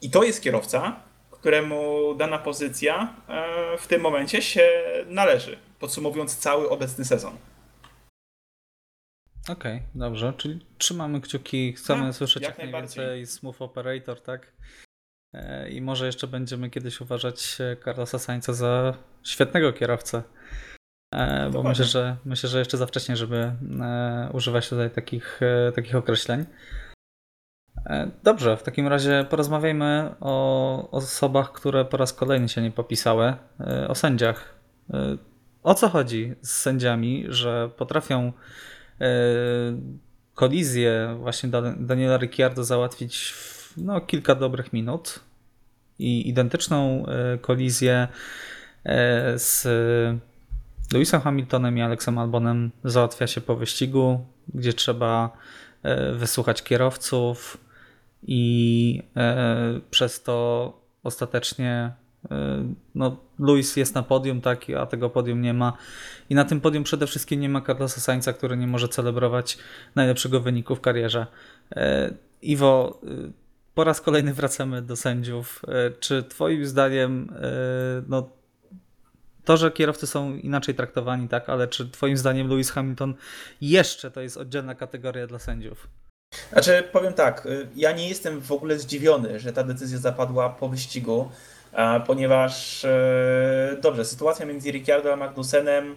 i 0.02 0.10
to 0.10 0.22
jest 0.22 0.42
kierowca, 0.42 0.96
któremu 1.30 2.14
dana 2.14 2.38
pozycja 2.38 3.14
e, 3.28 3.78
w 3.78 3.86
tym 3.86 4.00
momencie 4.00 4.42
się 4.42 4.68
należy, 5.06 5.58
podsumowując 5.78 6.36
cały 6.36 6.70
obecny 6.70 7.04
sezon. 7.04 7.36
Okej, 9.48 9.76
okay, 9.76 9.88
dobrze, 9.94 10.32
czyli 10.36 10.66
trzymamy 10.78 11.20
kciuki, 11.20 11.72
chcemy 11.72 12.06
No, 12.06 12.12
słyszeć 12.12 12.42
jak 12.42 12.58
jak, 12.58 12.72
najwięcej 12.72 13.26
Smooth 13.26 13.62
Operator, 13.62 14.20
tak? 14.20 14.52
E, 15.34 15.70
I 15.70 15.80
może 15.80 16.06
jeszcze 16.06 16.26
będziemy 16.26 16.70
kiedyś 16.70 17.00
uważać 17.00 17.58
Carlosa 17.84 18.18
Sainza 18.18 18.52
za 18.52 18.94
świetnego 19.22 19.72
kierowcę. 19.72 20.22
E, 21.14 21.44
Bo 21.44 21.44
Dokładnie. 21.44 21.68
myślę 21.68 21.84
że, 21.84 22.16
myślę, 22.24 22.48
że 22.48 22.58
jeszcze 22.58 22.76
za 22.76 22.86
wcześnie, 22.86 23.16
żeby 23.16 23.52
e, 23.80 24.30
używać 24.32 24.68
tutaj 24.68 24.90
takich, 24.90 25.40
takich 25.74 25.96
określeń. 25.96 26.44
Dobrze, 28.22 28.56
w 28.56 28.62
takim 28.62 28.88
razie 28.88 29.26
porozmawiajmy 29.30 30.14
o 30.20 30.90
osobach, 30.90 31.52
które 31.52 31.84
po 31.84 31.96
raz 31.96 32.12
kolejny 32.12 32.48
się 32.48 32.62
nie 32.62 32.70
popisały, 32.70 33.34
o 33.88 33.94
sędziach. 33.94 34.54
O 35.62 35.74
co 35.74 35.88
chodzi 35.88 36.34
z 36.42 36.50
sędziami, 36.50 37.24
że 37.28 37.70
potrafią 37.76 38.32
kolizję 40.34 41.16
właśnie 41.20 41.48
Dan- 41.48 41.86
Daniela 41.86 42.16
Ricciardo 42.16 42.64
załatwić 42.64 43.32
w 43.32 43.72
no, 43.76 44.00
kilka 44.00 44.34
dobrych 44.34 44.72
minut 44.72 45.20
i 45.98 46.28
identyczną 46.28 47.06
e, 47.06 47.38
kolizję 47.38 48.08
e, 48.84 49.38
z 49.38 49.66
Lewisem 50.92 51.20
Hamiltonem 51.20 51.78
i 51.78 51.82
Alexem 51.82 52.18
Albonem 52.18 52.70
załatwia 52.84 53.26
się 53.26 53.40
po 53.40 53.56
wyścigu, 53.56 54.26
gdzie 54.54 54.72
trzeba 54.72 55.36
e, 55.82 56.12
wysłuchać 56.12 56.62
kierowców 56.62 57.58
i 58.22 59.02
e, 59.16 59.80
przez 59.90 60.22
to 60.22 60.72
ostatecznie 61.02 61.70
e, 61.70 62.03
no, 62.94 63.16
Lewis 63.38 63.76
jest 63.76 63.94
na 63.94 64.02
podium, 64.02 64.40
tak, 64.40 64.64
a 64.80 64.86
tego 64.86 65.10
podium 65.10 65.42
nie 65.42 65.54
ma. 65.54 65.76
I 66.30 66.34
na 66.34 66.44
tym 66.44 66.60
podium 66.60 66.84
przede 66.84 67.06
wszystkim 67.06 67.40
nie 67.40 67.48
ma 67.48 67.60
Carlosa 67.60 68.00
Sainza, 68.00 68.32
który 68.32 68.56
nie 68.56 68.66
może 68.66 68.88
celebrować 68.88 69.58
najlepszego 69.94 70.40
wyniku 70.40 70.76
w 70.76 70.80
karierze. 70.80 71.26
E, 71.76 72.10
Iwo, 72.42 73.00
e, 73.02 73.08
po 73.74 73.84
raz 73.84 74.00
kolejny 74.00 74.34
wracamy 74.34 74.82
do 74.82 74.96
sędziów. 74.96 75.62
E, 75.68 75.90
Czy 75.90 76.22
Twoim 76.22 76.66
zdaniem 76.66 77.32
e, 77.36 77.42
no, 78.08 78.30
to, 79.44 79.56
że 79.56 79.70
kierowcy 79.70 80.06
są 80.06 80.36
inaczej 80.36 80.74
traktowani, 80.74 81.28
tak, 81.28 81.48
ale 81.48 81.68
czy 81.68 81.90
Twoim 81.90 82.16
zdaniem 82.16 82.48
Lewis 82.48 82.70
Hamilton 82.70 83.14
jeszcze 83.60 84.10
to 84.10 84.20
jest 84.20 84.36
oddzielna 84.36 84.74
kategoria 84.74 85.26
dla 85.26 85.38
sędziów? 85.38 85.88
Znaczy, 86.52 86.88
powiem 86.92 87.12
tak, 87.12 87.48
ja 87.76 87.92
nie 87.92 88.08
jestem 88.08 88.40
w 88.40 88.52
ogóle 88.52 88.78
zdziwiony, 88.78 89.40
że 89.40 89.52
ta 89.52 89.64
decyzja 89.64 89.98
zapadła 89.98 90.50
po 90.50 90.68
wyścigu, 90.68 91.30
ponieważ, 92.06 92.84
e, 92.84 93.76
dobrze, 93.80 94.04
sytuacja 94.04 94.46
między 94.46 94.70
Ricciardo 94.70 95.12
a 95.12 95.16
Magnusenem, 95.16 95.96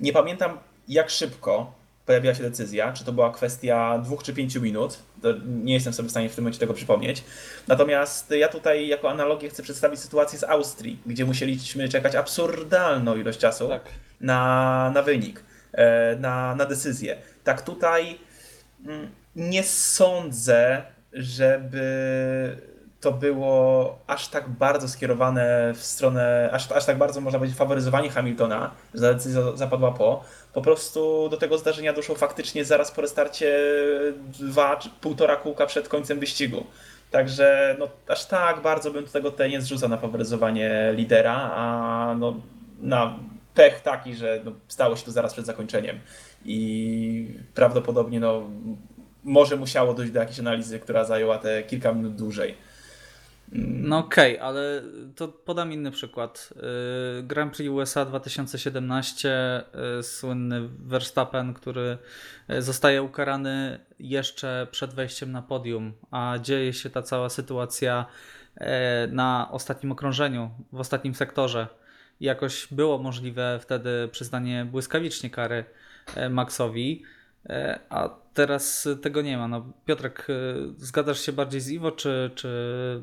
nie 0.00 0.12
pamiętam 0.12 0.58
jak 0.88 1.10
szybko 1.10 1.72
pojawiła 2.06 2.34
się 2.34 2.42
decyzja, 2.42 2.92
czy 2.92 3.04
to 3.04 3.12
była 3.12 3.32
kwestia 3.32 3.98
dwóch 3.98 4.22
czy 4.22 4.34
pięciu 4.34 4.60
minut, 4.60 4.98
nie 5.46 5.74
jestem 5.74 5.92
sobie 5.92 6.08
w 6.08 6.10
stanie 6.10 6.28
w 6.28 6.34
tym 6.34 6.44
momencie 6.44 6.60
tego 6.60 6.74
przypomnieć. 6.74 7.24
Natomiast 7.68 8.30
ja 8.30 8.48
tutaj 8.48 8.88
jako 8.88 9.10
analogię 9.10 9.48
chcę 9.48 9.62
przedstawić 9.62 10.00
sytuację 10.00 10.38
z 10.38 10.44
Austrii, 10.44 10.98
gdzie 11.06 11.24
musieliśmy 11.24 11.88
czekać 11.88 12.14
absurdalną 12.14 13.16
ilość 13.16 13.38
czasu 13.38 13.68
Tak. 13.68 13.82
na, 14.20 14.90
na 14.94 15.02
wynik, 15.02 15.42
e, 15.72 16.16
na, 16.16 16.54
na 16.54 16.66
decyzję. 16.66 17.16
Tak 17.44 17.62
tutaj 17.62 18.18
mm, 18.86 19.10
nie 19.36 19.62
sądzę, 19.62 20.82
żeby 21.12 21.86
to 23.06 23.12
było 23.12 23.98
aż 24.06 24.28
tak 24.28 24.48
bardzo 24.48 24.88
skierowane 24.88 25.72
w 25.74 25.82
stronę, 25.82 26.50
aż, 26.52 26.72
aż 26.72 26.84
tak 26.84 26.98
bardzo 26.98 27.20
można 27.20 27.38
powiedzieć 27.38 27.58
faworyzowanie 27.58 28.10
Hamiltona, 28.10 28.70
że 28.94 29.14
decyzja 29.14 29.42
zapadła 29.54 29.92
po. 29.92 30.24
Po 30.52 30.62
prostu 30.62 31.28
do 31.28 31.36
tego 31.36 31.58
zdarzenia 31.58 31.92
doszło 31.92 32.14
faktycznie 32.14 32.64
zaraz 32.64 32.90
po 32.90 33.00
restarcie 33.00 33.58
dwa, 34.38 34.76
czy 34.76 34.90
półtora 35.00 35.36
kółka 35.36 35.66
przed 35.66 35.88
końcem 35.88 36.20
wyścigu. 36.20 36.64
Także 37.10 37.76
no, 37.78 37.88
aż 38.08 38.24
tak 38.24 38.62
bardzo 38.62 38.90
bym 38.90 39.06
tego 39.06 39.30
tutaj 39.30 39.50
nie 39.50 39.60
zrzucał 39.60 39.88
na 39.88 39.96
faworyzowanie 39.96 40.92
lidera, 40.94 41.50
a 41.54 42.14
no, 42.18 42.34
na 42.80 43.18
pech 43.54 43.80
taki, 43.80 44.14
że 44.14 44.40
no, 44.44 44.52
stało 44.68 44.96
się 44.96 45.04
to 45.04 45.10
zaraz 45.10 45.32
przed 45.32 45.46
zakończeniem. 45.46 45.98
I 46.44 47.38
prawdopodobnie 47.54 48.20
no, 48.20 48.42
może 49.24 49.56
musiało 49.56 49.94
dojść 49.94 50.12
do 50.12 50.20
jakiejś 50.20 50.40
analizy, 50.40 50.80
która 50.80 51.04
zajęła 51.04 51.38
te 51.38 51.62
kilka 51.62 51.92
minut 51.92 52.14
dłużej. 52.14 52.65
No 53.52 53.98
okej, 53.98 54.38
ale 54.38 54.82
to 55.16 55.28
podam 55.28 55.72
inny 55.72 55.90
przykład. 55.90 56.54
Yy, 57.16 57.22
Grand 57.22 57.56
Prix 57.56 57.70
USA 57.70 58.04
2017, 58.04 59.62
yy, 59.96 60.02
słynny 60.02 60.68
Verstappen, 60.68 61.54
który 61.54 61.98
yy, 62.48 62.62
zostaje 62.62 63.02
ukarany 63.02 63.78
jeszcze 63.98 64.66
przed 64.70 64.94
wejściem 64.94 65.32
na 65.32 65.42
podium, 65.42 65.92
a 66.10 66.38
dzieje 66.42 66.72
się 66.72 66.90
ta 66.90 67.02
cała 67.02 67.28
sytuacja 67.28 68.06
na 69.10 69.48
ostatnim 69.50 69.92
okrążeniu, 69.92 70.50
w 70.72 70.80
ostatnim 70.80 71.14
sektorze. 71.14 71.66
Jakoś 72.20 72.68
było 72.70 72.98
możliwe 72.98 73.58
wtedy 73.62 74.08
przyznanie 74.12 74.64
błyskawicznie 74.64 75.30
kary 75.30 75.64
Maxowi, 76.30 77.02
a 77.88 78.08
teraz 78.36 78.88
tego 79.02 79.22
nie 79.22 79.38
ma. 79.38 79.48
No, 79.48 79.72
Piotrek, 79.84 80.26
e, 80.30 80.34
zgadzasz 80.78 81.20
się 81.20 81.32
bardziej 81.32 81.60
z 81.60 81.68
Iwo, 81.68 81.92
czy, 81.92 82.30
czy 82.34 82.48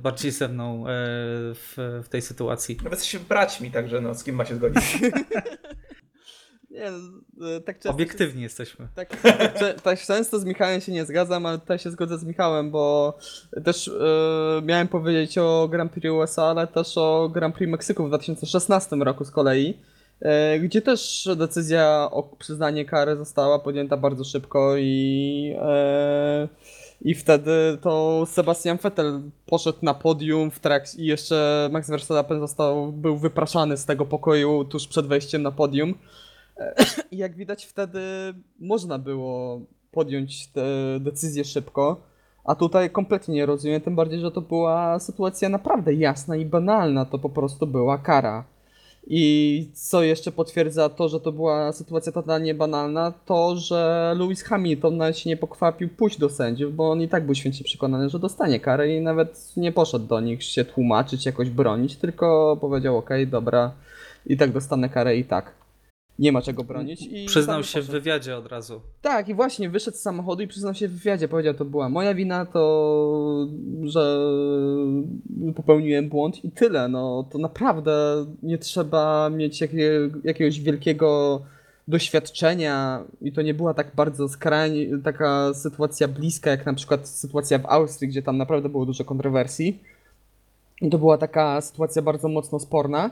bardziej 0.02 0.32
ze 0.32 0.48
mną 0.48 0.88
e, 0.88 0.90
w, 1.54 2.02
w 2.04 2.10
tej 2.10 2.22
sytuacji? 2.22 2.76
Nawet 2.76 2.92
jesteście 2.92 3.20
braćmi, 3.20 3.72
także 3.72 4.02
no, 4.02 4.16
z 4.16 4.24
kim 4.24 4.36
ma 4.36 4.46
się 4.46 4.56
zgodzić? 4.56 4.84
Nie, 6.74 6.88
e, 6.88 7.62
tak 7.66 7.76
często 7.76 7.90
Obiektywni 7.90 8.42
jesteśmy. 8.42 8.88
Tak, 8.96 9.22
tak, 9.22 9.60
cze- 9.60 9.74
tak 9.74 10.00
często 10.02 10.40
z 10.40 10.46
Michałem 10.46 10.82
się 10.82 10.92
nie 10.92 11.06
zgadzam, 11.06 11.46
ale 11.46 11.60
tutaj 11.60 11.80
się 11.80 11.92
zgodzę 11.92 12.18
z 12.18 12.24
Michałem, 12.24 12.72
bo 12.72 13.18
też 13.66 13.88
e, 13.88 14.62
miałem 14.64 14.88
powiedzieć 14.88 15.38
o 15.38 15.68
Grand 15.72 15.92
Prix 15.92 16.10
USA, 16.10 16.44
ale 16.44 16.68
też 16.68 16.98
o 16.98 17.30
Grand 17.30 17.56
Prix 17.56 17.72
Meksyku 17.72 18.06
w 18.06 18.08
2016 18.08 18.96
roku 18.96 19.26
z 19.26 19.32
kolei, 19.32 19.80
gdzie 20.60 20.82
też 20.82 21.30
decyzja 21.38 22.10
o 22.12 22.24
przyznanie 22.24 22.86
kary 22.86 23.16
została 23.16 23.60
podjęta 23.60 23.98
bardzo 23.98 24.24
szybko 24.24 24.78
i, 24.78 25.56
e, 25.62 26.48
i 27.02 27.16
wtedy 27.16 27.78
to 27.82 28.24
Sebastian 28.26 28.78
Vettel 28.78 29.22
poszedł 29.46 29.78
na 29.82 29.94
podium 29.94 30.52
w 30.52 30.60
trakcie 30.60 31.02
i 31.02 31.06
jeszcze 31.06 31.70
Max 31.72 31.90
Verstappen 31.90 32.40
został, 32.40 32.92
był 32.92 33.18
wypraszany 33.18 33.78
z 33.78 33.86
tego 33.86 34.06
pokoju 34.06 34.66
tuż 34.66 34.88
przed 34.88 35.08
wejściem 35.08 35.42
na 35.42 35.52
podium. 35.52 35.94
I 37.12 37.18
jak 37.18 37.36
widać, 37.36 37.66
wtedy 37.66 38.02
można 38.60 39.00
było 39.00 39.62
podjąć 39.92 40.48
tę 40.48 40.66
decyzję 41.00 41.44
szybko, 41.44 42.02
a 42.44 42.56
tutaj 42.56 42.90
kompletnie 42.90 43.36
nie 43.36 43.46
rozumiem, 43.46 43.82
tym 43.82 43.96
bardziej, 43.96 44.20
że 44.20 44.32
to 44.32 44.42
była 44.42 45.00
sytuacja 45.00 45.50
naprawdę 45.50 45.94
jasna 45.94 46.36
i 46.36 46.46
banalna, 46.46 47.06
to 47.06 47.20
po 47.20 47.30
prostu 47.30 47.68
była 47.68 47.98
kara. 47.98 48.53
I 49.08 49.68
co 49.74 50.04
jeszcze 50.04 50.32
potwierdza 50.32 50.90
to, 50.90 51.10
że 51.10 51.20
to 51.20 51.32
była 51.32 51.72
sytuacja 51.72 52.12
totalnie 52.12 52.54
banalna, 52.54 53.14
to, 53.26 53.56
że 53.56 54.14
Lewis 54.20 54.44
Hamilton 54.44 54.98
nawet 54.98 55.18
się 55.18 55.30
nie 55.30 55.38
pokwapił 55.38 55.90
pójść 55.90 56.20
do 56.20 56.30
sędziów, 56.30 56.76
bo 56.76 56.92
on 56.92 57.02
i 57.02 57.08
tak 57.08 57.26
był 57.26 57.36
święcie 57.36 57.64
przekonany, 57.64 58.10
że 58.10 58.20
dostanie 58.20 58.60
karę 58.60 58.96
i 58.96 59.02
nawet 59.02 59.54
nie 59.58 59.72
poszedł 59.72 60.06
do 60.06 60.20
nich 60.20 60.44
się 60.44 60.66
tłumaczyć, 60.66 61.26
jakoś 61.26 61.50
bronić, 61.50 61.96
tylko 61.96 62.58
powiedział, 62.62 62.98
okej, 62.98 63.28
dobra, 63.28 63.72
i 64.26 64.38
tak 64.38 64.52
dostanę 64.52 64.90
karę 64.90 65.18
i 65.18 65.26
tak. 65.26 65.63
Nie 66.20 66.32
ma 66.32 66.42
czego 66.42 66.64
bronić. 66.64 67.02
I 67.12 67.26
Przyznał 67.26 67.64
się 67.64 67.82
w 67.82 67.86
poszedł. 67.86 67.92
wywiadzie 67.92 68.38
od 68.38 68.48
razu. 68.48 68.82
Tak, 69.02 69.30
i 69.30 69.34
właśnie 69.34 69.70
wyszedł 69.70 69.98
z 69.98 70.00
samochodu 70.00 70.44
i 70.44 70.48
przyznał 70.48 70.74
się 70.74 70.88
w 70.88 70.92
wywiadzie. 70.92 71.28
Powiedział, 71.28 71.54
to 71.54 71.66
była 71.66 71.90
moja 71.90 72.14
wina, 72.14 72.46
to 72.46 73.48
że 73.84 74.18
popełniłem 75.56 76.10
błąd 76.10 76.46
i 76.46 76.52
tyle. 76.52 76.88
No 76.88 77.26
to 77.32 77.38
naprawdę 77.38 78.26
nie 78.44 78.58
trzeba 78.58 79.30
mieć 79.30 79.62
jakie, 79.62 80.10
jakiegoś 80.24 80.60
wielkiego 80.60 81.42
doświadczenia 81.88 83.04
i 83.22 83.32
to 83.32 83.42
nie 83.42 83.54
była 83.54 83.74
tak 83.74 83.96
bardzo 83.96 84.30
skrajnie, 84.30 84.98
taka 85.04 85.54
sytuacja 85.54 86.08
bliska, 86.08 86.52
jak 86.52 86.66
na 86.66 86.74
przykład 86.74 87.08
sytuacja 87.08 87.60
w 87.60 87.66
Austrii, 87.66 88.10
gdzie 88.10 88.22
tam 88.22 88.38
naprawdę 88.38 88.70
było 88.70 88.86
dużo 88.86 89.06
kontrowersji. 89.06 89.80
I 90.82 90.90
to 90.90 90.98
była 90.98 91.18
taka 91.18 91.62
sytuacja 91.62 92.02
bardzo 92.02 92.28
mocno 92.28 92.60
sporna. 92.60 93.10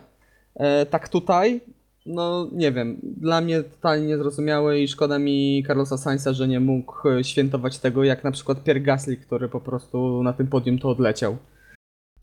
E, 0.56 0.86
tak 0.86 1.10
tutaj, 1.10 1.62
no 2.06 2.48
nie 2.52 2.72
wiem, 2.72 3.00
dla 3.04 3.42
mnie 3.42 3.64
totalnie 3.64 4.08
niezrozumiałe 4.08 4.80
i 4.80 4.88
szkoda 4.88 5.20
mi 5.20 5.64
Carlosa 5.68 5.98
Sainza, 5.98 6.34
że 6.34 6.48
nie 6.48 6.60
mógł 6.60 7.10
e, 7.10 7.24
świętować 7.24 7.80
tego, 7.80 8.04
jak 8.04 8.24
na 8.24 8.32
przykład 8.32 8.64
Pierre 8.64 8.82
Gasly, 8.82 9.18
który 9.18 9.50
po 9.50 9.62
prostu 9.62 10.24
na 10.24 10.34
tym 10.34 10.48
podium 10.48 10.80
to 10.80 10.90
odleciał. 10.90 11.38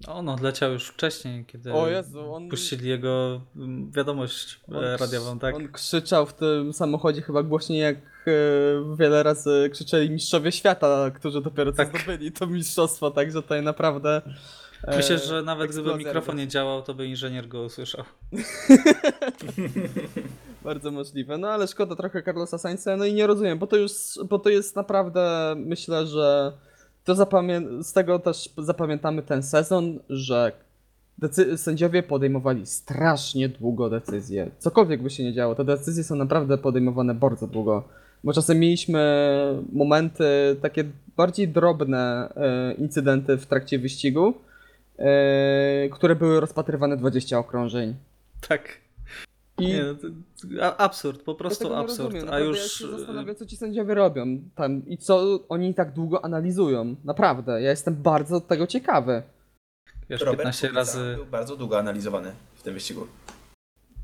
On 0.07 0.29
odleciał 0.29 0.73
już 0.73 0.89
wcześniej, 0.89 1.45
kiedy 1.45 1.73
O 1.73 1.89
Jezu, 1.89 2.35
on- 2.35 2.49
puścili 2.49 2.89
jego 2.89 3.41
mm, 3.57 3.91
wiadomość 3.93 4.61
On 4.69 4.77
e, 4.77 4.79
krz- 4.97 5.01
radiową, 5.01 5.39
tak? 5.39 5.55
On 5.57 5.69
krzyczał 5.69 6.27
w 6.27 6.35
tym 6.35 6.73
samochodzie 6.73 7.23
chyba 7.23 7.43
głośniej 7.43 7.81
jak 7.81 7.97
e, 7.97 8.97
wiele 8.97 9.23
razy 9.23 9.71
krzyczeli 9.73 10.11
mistrzowie 10.11 10.53
świata, 10.53 11.11
którzy 11.11 11.41
dopiero 11.43 11.73
co 11.73 11.77
Tak. 11.77 11.89
zdobyli 11.99 12.33
to 12.33 12.47
mistrzostwo, 12.47 13.11
także 13.11 13.43
tutaj 13.43 13.63
naprawdę... 13.63 14.23
e, 14.85 14.97
Myślę, 14.97 15.19
że 15.19 15.43
nawet 15.43 15.71
gdyby 15.71 15.97
mikrofon 15.97 16.37
nie 16.37 16.49
działał, 16.49 16.83
to 16.83 16.95
by 16.95 17.07
inżynier 17.07 17.49
go 17.49 17.63
usłyszał. 17.63 18.05
Bardzo 20.65 20.91
możliwe, 20.91 21.39
no 21.39 21.49
ale 21.49 21.67
szkoda 21.67 21.97
trochę 21.97 22.23
Carlosa 22.23 22.59
Sainza, 22.59 22.97
no 22.97 23.05
i 23.05 23.15
nie 23.15 23.27
rozumiem, 23.27 23.59
bo 23.59 23.67
to 23.67 23.77
już, 23.77 23.93
bo 24.29 24.39
to 24.39 24.49
jest 24.51 24.77
naprawdę, 24.77 25.55
myślę, 25.57 26.07
że 26.07 26.53
to 27.05 27.15
zapamię- 27.15 27.83
z 27.83 27.93
tego 27.93 28.19
też 28.19 28.49
zapamiętamy 28.59 29.23
ten 29.23 29.43
sezon, 29.43 29.99
że 30.11 30.53
decy- 31.23 31.57
sędziowie 31.57 32.03
podejmowali 32.03 32.67
strasznie 32.67 33.49
długo 33.49 33.91
decyzje. 33.91 34.51
Cokolwiek 34.59 35.03
by 35.03 35.11
się 35.11 35.25
nie 35.25 35.33
działo, 35.33 35.55
te 35.55 35.65
decyzje 35.65 36.05
są 36.05 36.15
naprawdę 36.17 36.59
podejmowane 36.59 37.15
bardzo 37.15 37.47
długo. 37.47 37.89
Bo 38.25 38.33
czasem 38.33 38.59
mieliśmy 38.59 39.03
momenty, 39.73 40.25
takie 40.63 40.85
bardziej 41.17 41.49
drobne 41.49 42.33
e, 42.37 42.73
incydenty 42.75 43.37
w 43.37 43.47
trakcie 43.47 43.79
wyścigu, 43.79 44.35
które 45.93 46.17
były 46.17 46.41
rozpatrywane 46.41 46.97
20 46.97 47.39
okrążeń. 47.39 47.95
Tak. 48.49 48.69
I 49.59 49.67
Nie, 49.67 49.85
no 50.45 50.77
absurd, 50.77 51.23
po 51.23 51.33
ja 51.33 51.39
prostu 51.39 51.69
nie 51.69 51.77
absurd. 51.77 52.13
rozumiem. 52.15 52.35
A 52.35 52.39
już. 52.39 52.59
Ja 52.59 52.69
się 52.69 52.99
zastanawiam, 52.99 53.37
co 53.37 53.47
ci 53.47 53.57
sędziowie 53.57 53.95
robią 53.95 54.27
tam 54.55 54.87
i 54.87 54.99
co 54.99 55.39
oni 55.49 55.75
tak 55.75 55.93
długo 55.93 56.25
analizują. 56.25 56.95
Naprawdę, 57.05 57.63
ja 57.63 57.71
jestem 57.71 57.95
bardzo 58.03 58.41
tego 58.41 58.67
ciekawy. 58.67 59.23
Wiesz, 60.11 60.21
Robert 60.21 60.39
15 60.39 60.67
Kubica 60.69 60.81
razy. 60.81 61.15
był 61.17 61.27
bardzo 61.27 61.57
długo 61.57 61.79
analizowany 61.79 62.33
w 62.55 62.63
tym 62.63 62.75
wyścigu. 62.75 63.07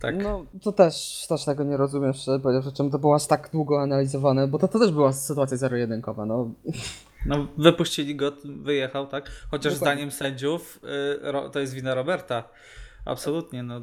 Tak. 0.01 0.23
No, 0.23 0.45
to 0.63 0.73
też, 0.73 1.27
też 1.29 1.45
tego 1.45 1.65
nie 1.65 1.77
rozumiem, 1.77 2.13
szczerze 2.13 2.41
powiedziawszy, 2.41 2.73
czemu 2.73 2.91
to 2.91 2.99
było 2.99 3.15
aż 3.15 3.27
tak 3.27 3.51
długo 3.53 3.83
analizowane, 3.83 4.49
bo 4.49 4.59
to, 4.59 4.69
to 4.69 4.79
też 4.79 4.93
była 4.93 5.13
sytuacja 5.13 5.57
zero-jedynkowa, 5.57 6.27
no. 6.27 6.51
No, 7.27 7.47
wypuścili 7.59 8.17
go, 8.17 8.33
wyjechał, 8.45 9.07
tak? 9.07 9.31
Chociaż 9.51 9.73
Dokładnie. 9.75 9.95
zdaniem 9.95 10.11
sędziów 10.11 10.81
y, 11.49 11.51
to 11.53 11.61
jest 11.61 11.75
wina 11.75 11.95
Roberta. 11.95 12.49
Absolutnie, 13.05 13.63
no. 13.63 13.81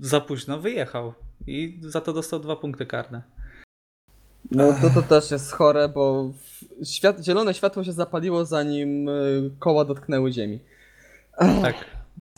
Za 0.00 0.20
późno 0.20 0.58
wyjechał 0.58 1.12
i 1.46 1.80
za 1.82 2.00
to 2.00 2.12
dostał 2.12 2.40
dwa 2.40 2.56
punkty 2.56 2.86
karne. 2.86 3.22
No 4.50 4.72
to, 4.82 4.90
to 4.90 5.02
też 5.02 5.30
jest 5.30 5.52
chore, 5.52 5.88
bo 5.88 6.32
świat, 6.84 7.24
zielone 7.24 7.54
światło 7.54 7.84
się 7.84 7.92
zapaliło 7.92 8.44
zanim 8.44 9.08
y, 9.08 9.50
koła 9.58 9.84
dotknęły 9.84 10.32
ziemi. 10.32 10.60
Tak. 11.62 11.74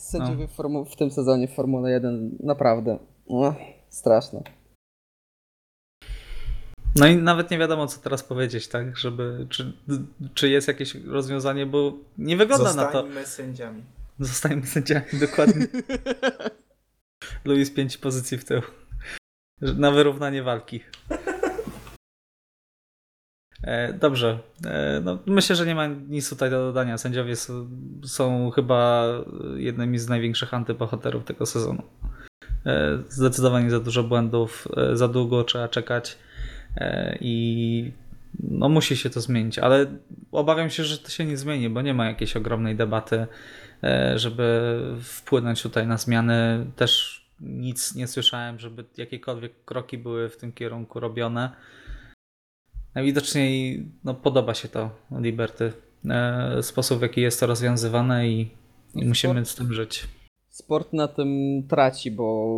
Sędziowie 0.01 0.49
w, 0.49 0.57
formu- 0.57 0.85
w 0.85 0.97
tym 0.97 1.11
sezonie 1.11 1.49
w 1.49 1.55
Formule 1.55 1.91
1 1.91 2.37
naprawdę 2.41 2.99
no, 3.31 3.55
straszne. 3.89 4.43
No 6.97 7.07
i 7.07 7.17
nawet 7.17 7.51
nie 7.51 7.59
wiadomo, 7.59 7.87
co 7.87 8.01
teraz 8.01 8.23
powiedzieć, 8.23 8.69
tak? 8.69 8.97
Żeby, 8.97 9.47
czy, 9.51 9.73
czy 10.35 10.49
jest 10.49 10.69
jakieś 10.69 10.95
rozwiązanie, 10.95 11.67
bo 11.67 11.99
nie 12.19 12.37
wygląda 12.37 12.75
na 12.75 12.85
to. 12.85 13.03
Zostańmy 13.03 13.27
sędziami. 13.27 13.83
Zostajemy 14.19 14.67
sędziami, 14.67 15.07
dokładnie. 15.21 15.67
Luis 17.45 17.71
pięć 17.71 17.99
pozycji 17.99 18.39
w 18.39 18.45
tył. 18.45 18.63
Na 19.61 19.91
wyrównanie 19.91 20.43
walki. 20.43 20.81
E, 23.63 23.93
dobrze. 23.93 24.39
E, 24.65 25.01
no, 25.05 25.19
myślę, 25.27 25.57
że 25.57 25.67
nie 25.67 25.75
ma 25.75 25.87
nic 25.87 26.31
tutaj 26.31 26.51
do 26.51 26.59
dodania. 26.59 26.99
Sędziowie 26.99 27.37
są, 27.37 27.69
są 28.05 28.51
chyba 28.51 29.07
jednymi 29.57 29.99
z 29.99 30.09
największych 30.09 30.55
antybohaterów 30.55 31.25
tego 31.25 31.47
sezonu. 31.47 31.83
E, 32.67 32.99
zdecydowanie 33.09 33.71
za 33.71 33.81
dużo 33.81 34.03
błędów, 34.03 34.69
e, 34.77 34.97
za 34.97 35.09
długo 35.09 35.45
trzeba 35.45 35.69
czekać 35.69 36.19
i 37.21 37.93
no, 38.41 38.69
musi 38.69 38.97
się 38.97 39.11
to 39.11 39.21
zmienić, 39.21 39.59
ale 39.59 39.87
obawiam 40.33 40.71
się, 40.71 40.85
że 40.85 40.99
to 40.99 41.09
się 41.09 41.25
nie 41.25 41.37
zmieni, 41.37 41.69
bo 41.69 41.83
nie 41.83 41.95
ma 41.95 42.07
jakiejś 42.07 42.37
ogromnej 42.37 42.77
debaty 42.77 43.27
e, 43.85 44.19
żeby 44.19 44.79
wpłynąć 45.01 45.63
tutaj 45.63 45.87
na 45.87 45.97
zmiany. 45.97 46.67
Też 46.77 47.23
nic 47.41 47.95
nie 47.95 48.07
słyszałem, 48.07 48.59
żeby 48.59 48.85
jakiekolwiek 48.97 49.65
kroki 49.65 49.99
były 49.99 50.29
w 50.29 50.37
tym 50.37 50.53
kierunku 50.53 51.01
robione. 51.01 51.51
Najwidoczniej 52.95 53.85
no, 54.05 54.15
podoba 54.15 54.55
się 54.55 54.69
to 54.69 54.91
Liberty. 55.21 55.73
E, 56.11 56.63
Sposób, 56.63 56.99
w 56.99 57.03
jaki 57.03 57.21
jest 57.21 57.41
to 57.41 57.47
rozwiązywane 57.47 58.29
i, 58.29 58.51
i 58.95 59.05
musimy 59.05 59.45
z 59.45 59.55
tym 59.55 59.73
żyć. 59.73 60.09
Sport 60.49 60.93
na 60.93 61.09
tym 61.09 61.63
traci, 61.69 62.11
bo 62.11 62.57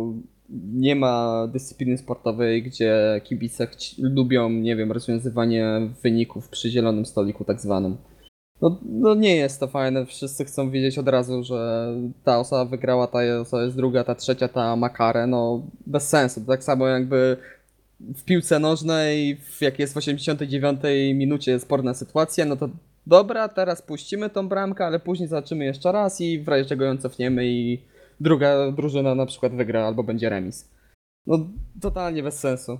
nie 0.49 0.95
ma 0.95 1.47
dyscypliny 1.53 1.97
sportowej, 1.97 2.63
gdzie 2.63 3.21
kibice 3.23 3.67
lubią, 3.99 4.49
nie 4.49 4.75
wiem, 4.75 4.91
rozwiązywanie 4.91 5.89
wyników 6.03 6.49
przy 6.49 6.69
zielonym 6.69 7.05
stoliku 7.05 7.43
tak 7.43 7.61
zwanym. 7.61 7.97
No, 8.61 8.79
no 8.85 9.15
nie 9.15 9.35
jest 9.35 9.59
to 9.59 9.67
fajne, 9.67 10.05
wszyscy 10.05 10.45
chcą 10.45 10.71
wiedzieć 10.71 10.97
od 10.97 11.07
razu, 11.07 11.43
że 11.43 11.87
ta 12.23 12.39
osoba 12.39 12.65
wygrała, 12.65 13.07
ta 13.07 13.19
osoba 13.41 13.63
jest 13.63 13.75
druga, 13.75 14.03
ta 14.03 14.15
trzecia, 14.15 14.47
ta 14.47 14.75
ma 14.75 14.89
karę, 14.89 15.27
no 15.27 15.61
bez 15.87 16.09
sensu. 16.09 16.41
Tak 16.45 16.63
samo 16.63 16.87
jakby 16.87 17.37
w 17.99 18.23
piłce 18.23 18.59
nożnej, 18.59 19.37
jak 19.61 19.79
jest 19.79 19.93
w 19.93 19.97
89 19.97 20.79
minucie 21.13 21.59
sporna 21.59 21.93
sytuacja, 21.93 22.45
no 22.45 22.55
to 22.55 22.69
dobra, 23.07 23.49
teraz 23.49 23.81
puścimy 23.81 24.29
tą 24.29 24.47
bramkę, 24.47 24.85
ale 24.85 24.99
później 24.99 25.29
zobaczymy 25.29 25.65
jeszcze 25.65 25.91
raz 25.91 26.21
i 26.21 26.39
w 26.39 26.47
razie 26.47 26.65
czego 26.65 26.85
ją 26.85 26.97
cofniemy 26.97 27.45
i 27.47 27.81
druga 28.19 28.71
drużyna 28.71 29.15
na 29.15 29.25
przykład 29.25 29.55
wygra 29.55 29.87
albo 29.87 30.03
będzie 30.03 30.29
remis. 30.29 30.71
No 31.27 31.37
totalnie 31.81 32.23
bez 32.23 32.39
sensu. 32.39 32.79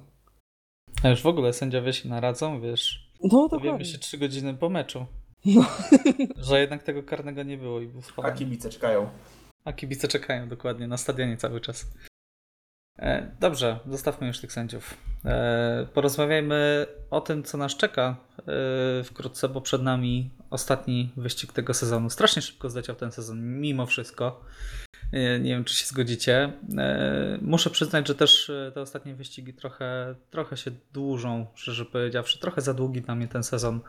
A 1.04 1.10
już 1.10 1.22
w 1.22 1.28
ogóle 1.28 1.54
sędziowie 1.54 1.94
się 1.94 2.10
naradzą, 2.10 2.62
wiesz, 2.62 3.12
No 3.24 3.48
dowiemy 3.48 3.86
się 3.86 3.98
3 3.98 4.18
godziny 4.18 4.54
po 4.54 4.70
meczu. 4.70 5.06
No. 5.46 5.66
Że 6.50 6.60
jednak 6.60 6.84
tego 6.84 7.04
karnego 7.04 7.44
nie 7.44 7.58
było 7.58 7.82
i 7.82 7.88
był 7.88 8.00
A 8.00 8.04
spalony. 8.04 8.36
kibice 8.36 8.70
czekają. 8.70 9.10
A 9.66 9.74
kibice 9.74 10.08
czekają 10.08 10.50
dokładnie 10.50 10.88
na 10.88 10.98
stadionie 10.98 11.38
cały 11.38 11.62
czas. 11.62 11.92
E, 13.00 13.32
dobrze, 13.40 13.80
zostawmy 13.88 14.28
już 14.28 14.40
tych 14.40 14.54
sędziów. 14.54 14.98
E, 15.26 15.88
porozmawiajmy 15.94 16.86
o 17.12 17.22
tym, 17.22 17.44
co 17.44 17.58
nas 17.58 17.76
czeka 17.76 18.16
e, 19.00 19.04
wkrótce, 19.04 19.50
bo 19.50 19.62
przed 19.62 19.82
nami 19.82 20.32
ostatni 20.56 21.12
wyścig 21.18 21.54
tego 21.54 21.74
sezonu. 21.74 22.10
Strasznie 22.10 22.42
szybko 22.42 22.70
zleciał 22.70 22.96
ten 22.96 23.12
sezon, 23.12 23.60
mimo 23.60 23.86
wszystko. 23.86 24.46
E, 25.12 25.40
nie 25.40 25.50
wiem, 25.50 25.64
czy 25.64 25.76
się 25.76 25.86
zgodzicie. 25.86 26.52
E, 26.78 27.38
muszę 27.42 27.70
przyznać, 27.70 28.08
że 28.08 28.16
też 28.16 28.50
e, 28.50 28.72
te 28.74 28.82
ostatnie 28.82 29.16
wyścigi 29.16 29.54
trochę, 29.54 30.16
trochę 30.32 30.58
się 30.58 30.72
dłużą, 30.94 31.46
szczerze 31.56 31.86
powiedziawszy. 31.86 32.40
Trochę 32.40 32.62
za 32.62 32.74
długi 32.74 33.02
dla 33.02 33.16
mnie 33.16 33.28
ten 33.28 33.44
sezon. 33.44 33.80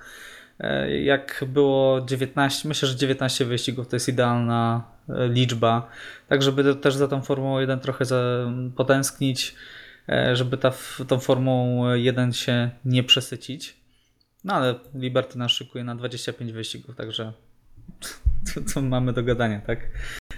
Jak 1.03 1.45
było 1.49 2.01
19, 2.01 2.69
myślę, 2.69 2.89
że 2.89 2.97
19 2.97 3.45
wyścigów 3.45 3.89
to 3.89 3.97
jest 3.97 4.09
idealna 4.09 4.85
liczba, 5.09 5.91
tak 6.29 6.43
żeby 6.43 6.75
też 6.75 6.95
za 6.95 7.09
tą 7.09 7.23
Formułą 7.23 7.59
1 7.61 7.81
trochę 7.81 8.05
potęsknić, 8.77 9.55
żeby 10.33 10.57
ta, 10.57 10.73
tą 11.09 11.19
Formułą 11.21 11.95
1 11.95 12.33
się 12.33 12.71
nie 12.85 13.05
przesycić. 13.05 13.77
No 14.47 14.55
ale 14.55 14.74
Liberty 14.94 15.38
nas 15.38 15.53
szykuje 15.53 15.84
na 15.84 15.94
25 15.94 16.53
wyścigów, 16.53 16.97
także 16.97 17.32
co, 18.66 18.82
mamy 18.82 19.12
do 19.12 19.22
gadania, 19.22 19.61
tak? 19.61 19.78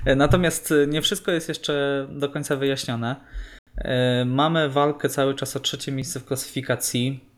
E, 0.05 0.17
Natomiast 0.17 0.73
e, 0.73 0.87
nie 0.87 1.03
wszystko 1.03 1.31
jest 1.31 1.49
jeszcze 1.49 2.07
do 2.11 2.29
końca 2.29 2.57
wyjaśnione. 2.57 3.17
E, 3.77 4.25
Mamy 4.25 4.69
walkę 4.69 5.09
cały 5.09 5.35
czas 5.35 5.57
o 5.57 5.61
trzecie 5.61 5.93
miejsce 5.93 6.21
w 6.21 6.25
klasyfikacji 6.25 7.29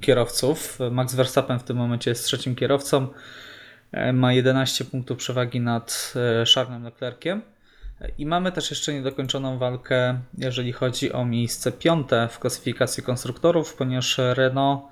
kierowców. 0.00 0.78
Max 0.90 1.14
Verstappen 1.14 1.58
w 1.58 1.64
tym 1.64 1.76
momencie 1.76 2.10
jest 2.10 2.24
trzecim 2.24 2.54
kierowcą. 2.54 3.08
Ma 4.12 4.32
11 4.32 4.84
punktów 4.84 5.18
przewagi 5.18 5.60
nad 5.60 6.14
Charlesem 6.54 6.84
Leclerciem. 6.84 7.42
I 8.18 8.26
mamy 8.26 8.52
też 8.52 8.70
jeszcze 8.70 8.92
niedokończoną 8.92 9.58
walkę, 9.58 10.20
jeżeli 10.38 10.72
chodzi 10.72 11.12
o 11.12 11.24
miejsce 11.24 11.72
piąte 11.72 12.28
w 12.28 12.38
klasyfikacji 12.38 13.02
konstruktorów, 13.02 13.74
ponieważ 13.74 14.18
Renault 14.18 14.82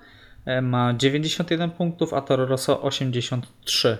ma 0.62 0.94
91 0.94 1.70
punktów, 1.70 2.14
a 2.14 2.20
Toro 2.20 2.46
Rosso 2.46 2.82
83. 2.82 3.98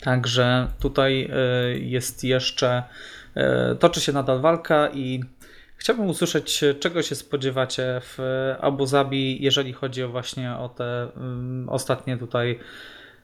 Także 0.00 0.68
tutaj 0.80 1.30
e, 1.32 1.78
jest 1.78 2.24
jeszcze, 2.24 2.82
e, 3.34 3.74
toczy 3.74 4.00
się 4.00 4.12
nadal 4.12 4.40
walka 4.40 4.88
i 4.88 5.20
chciałbym 5.76 6.06
usłyszeć, 6.06 6.64
czego 6.80 7.02
się 7.02 7.14
spodziewacie 7.14 8.00
w 8.02 8.18
Abu 8.60 8.86
Zabi, 8.86 9.42
jeżeli 9.42 9.72
chodzi 9.72 10.02
o 10.02 10.08
właśnie 10.08 10.52
o 10.52 10.68
te 10.68 11.08
mm, 11.16 11.68
ostatnie 11.68 12.16
tutaj 12.16 12.58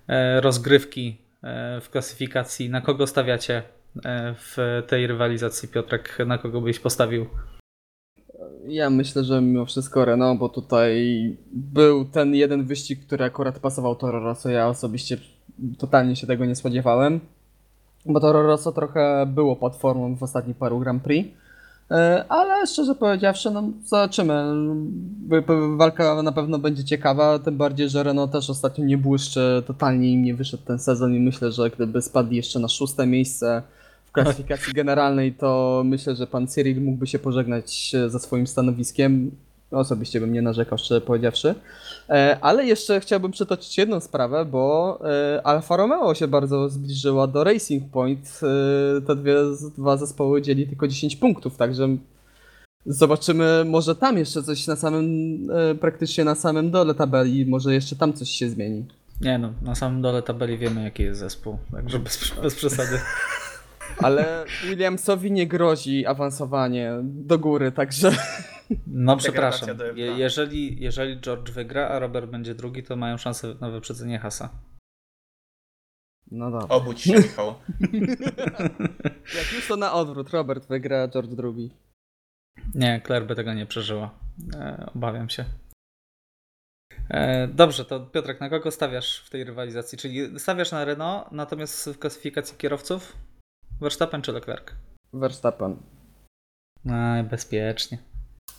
e, 0.08 0.40
rozgrywki 0.40 1.18
e, 1.42 1.80
w 1.80 1.90
klasyfikacji. 1.90 2.70
Na 2.70 2.80
kogo 2.80 3.06
stawiacie 3.06 3.62
e, 4.04 4.34
w 4.38 4.82
tej 4.86 5.06
rywalizacji, 5.06 5.68
Piotrek? 5.68 6.18
Na 6.26 6.38
kogo 6.38 6.60
byś 6.60 6.78
postawił? 6.78 7.26
Ja 8.68 8.90
myślę, 8.90 9.24
że 9.24 9.40
mimo 9.40 9.64
wszystko 9.64 10.04
Renault, 10.04 10.40
bo 10.40 10.48
tutaj 10.48 11.36
był 11.52 12.04
ten 12.04 12.34
jeden 12.34 12.64
wyścig, 12.64 13.06
który 13.06 13.24
akurat 13.24 13.58
pasował 13.58 13.96
Toro 13.96 14.20
Rosso. 14.20 14.50
Ja 14.50 14.68
osobiście 14.68 15.16
totalnie 15.78 16.16
się 16.16 16.26
tego 16.26 16.44
nie 16.44 16.56
spodziewałem, 16.56 17.20
bo 18.06 18.20
Toro 18.20 18.42
Rosso 18.42 18.72
trochę 18.72 19.26
było 19.26 19.56
pod 19.56 19.76
formą 19.76 20.16
w 20.16 20.22
ostatnich 20.22 20.56
paru 20.56 20.78
Grand 20.78 21.02
Prix. 21.02 21.28
E, 21.90 22.24
Ale 22.28 22.66
szczerze 22.66 22.94
powiedziawszy, 22.94 23.50
no 23.50 23.62
zobaczymy. 23.84 24.44
Walka 25.76 26.22
na 26.22 26.32
pewno 26.32 26.58
będzie 26.58 26.84
ciekawa, 26.84 27.38
tym 27.38 27.56
bardziej, 27.56 27.88
że 27.88 28.02
Renault 28.02 28.32
też 28.32 28.50
ostatnio 28.50 28.84
nie 28.84 28.98
błyszczy, 28.98 29.62
totalnie 29.66 30.12
im 30.12 30.22
nie 30.22 30.34
wyszedł 30.34 30.62
ten 30.62 30.78
sezon 30.78 31.14
i 31.14 31.20
myślę, 31.20 31.52
że 31.52 31.70
gdyby 31.70 32.02
spadli 32.02 32.36
jeszcze 32.36 32.58
na 32.58 32.68
szóste 32.68 33.06
miejsce 33.06 33.62
w 34.10 34.12
klasyfikacji 34.12 34.72
generalnej, 34.72 35.32
to 35.32 35.82
myślę, 35.84 36.16
że 36.16 36.26
pan 36.26 36.46
Cyril 36.46 36.82
mógłby 36.82 37.06
się 37.06 37.18
pożegnać 37.18 37.94
e, 37.94 38.10
ze 38.10 38.18
swoim 38.18 38.46
stanowiskiem. 38.46 39.30
Osobiście 39.70 40.20
bym 40.20 40.32
nie 40.32 40.42
narzekał, 40.42 40.78
szczerze 40.78 41.00
powiedziawszy. 41.00 41.54
E, 42.08 42.38
Ale 42.40 42.66
jeszcze 42.66 43.00
chciałbym 43.00 43.30
przytoczyć 43.30 43.78
jedną 43.78 44.00
sprawę, 44.00 44.44
bo 44.44 44.98
e, 45.04 45.46
Alfa 45.46 45.76
Romeo 45.76 46.14
się 46.14 46.28
bardzo 46.28 46.68
zbliżyła 46.68 47.26
do 47.26 47.44
Racing 47.44 47.90
Point. 47.90 48.40
Te 49.06 49.16
dwie, 49.16 49.34
dwa 49.78 49.96
zespoły 49.96 50.42
dzieli 50.42 50.66
tylko 50.66 50.88
10 50.88 51.16
punktów, 51.16 51.56
także 51.56 51.88
zobaczymy, 52.86 53.64
może 53.66 53.96
tam 53.96 54.18
jeszcze 54.18 54.42
coś 54.42 54.66
na 54.66 54.76
samym, 54.76 55.06
praktycznie 55.80 56.24
na 56.24 56.34
samym 56.34 56.70
dole 56.70 56.94
tabeli, 56.94 57.46
może 57.46 57.74
jeszcze 57.74 57.96
tam 57.96 58.12
coś 58.12 58.30
się 58.30 58.50
zmieni. 58.50 58.84
Nie 59.20 59.38
no, 59.38 59.52
na 59.62 59.74
samym 59.74 60.02
dole 60.02 60.22
tabeli 60.22 60.58
wiemy 60.58 60.84
jaki 60.84 61.02
jest 61.02 61.20
zespół, 61.20 61.58
także 61.72 61.98
bez, 61.98 62.32
bez 62.42 62.54
przesady. 62.54 62.98
Ale 64.02 64.44
Williamsowi 64.64 65.32
nie 65.32 65.46
grozi 65.46 66.06
awansowanie 66.06 66.92
do 67.02 67.38
góry, 67.38 67.72
także 67.72 68.12
No 68.86 69.16
przepraszam, 69.16 69.76
do 69.76 69.84
F2. 69.84 69.96
Je, 69.96 70.06
jeżeli, 70.06 70.80
jeżeli 70.80 71.20
George 71.20 71.50
wygra, 71.50 71.88
a 71.88 71.98
Robert 71.98 72.30
będzie 72.30 72.54
drugi, 72.54 72.82
to 72.82 72.96
mają 72.96 73.16
szansę 73.16 73.54
na 73.60 73.70
wyprzedzenie 73.70 74.18
Hasa. 74.18 74.50
no 76.30 76.50
dobra. 76.50 76.68
Obudź 76.68 77.00
się, 77.00 77.12
Michał. 77.12 77.46
Jak 79.38 79.52
już 79.52 79.68
to 79.68 79.76
na 79.76 79.92
odwrót, 79.92 80.30
Robert 80.30 80.68
wygra, 80.68 81.08
George 81.08 81.34
drugi. 81.34 81.70
Nie, 82.74 83.00
Claire 83.06 83.26
by 83.26 83.34
tego 83.34 83.54
nie 83.54 83.66
przeżyła. 83.66 84.10
E, 84.54 84.90
obawiam 84.94 85.28
się. 85.30 85.44
E, 87.08 87.48
dobrze, 87.48 87.84
to 87.84 88.00
Piotrek, 88.00 88.40
na 88.40 88.48
kogo 88.48 88.70
stawiasz 88.70 89.22
w 89.26 89.30
tej 89.30 89.44
rywalizacji? 89.44 89.98
Czyli 89.98 90.40
stawiasz 90.40 90.72
na 90.72 90.84
Renault, 90.84 91.32
natomiast 91.32 91.90
w 91.90 91.98
klasyfikacji 91.98 92.56
kierowców 92.56 93.16
Verstappen 93.80 94.22
czy 94.22 94.32
Leclerc? 94.32 94.64
Verstappen. 95.12 95.76
No, 96.84 96.94
bezpiecznie. 97.30 97.98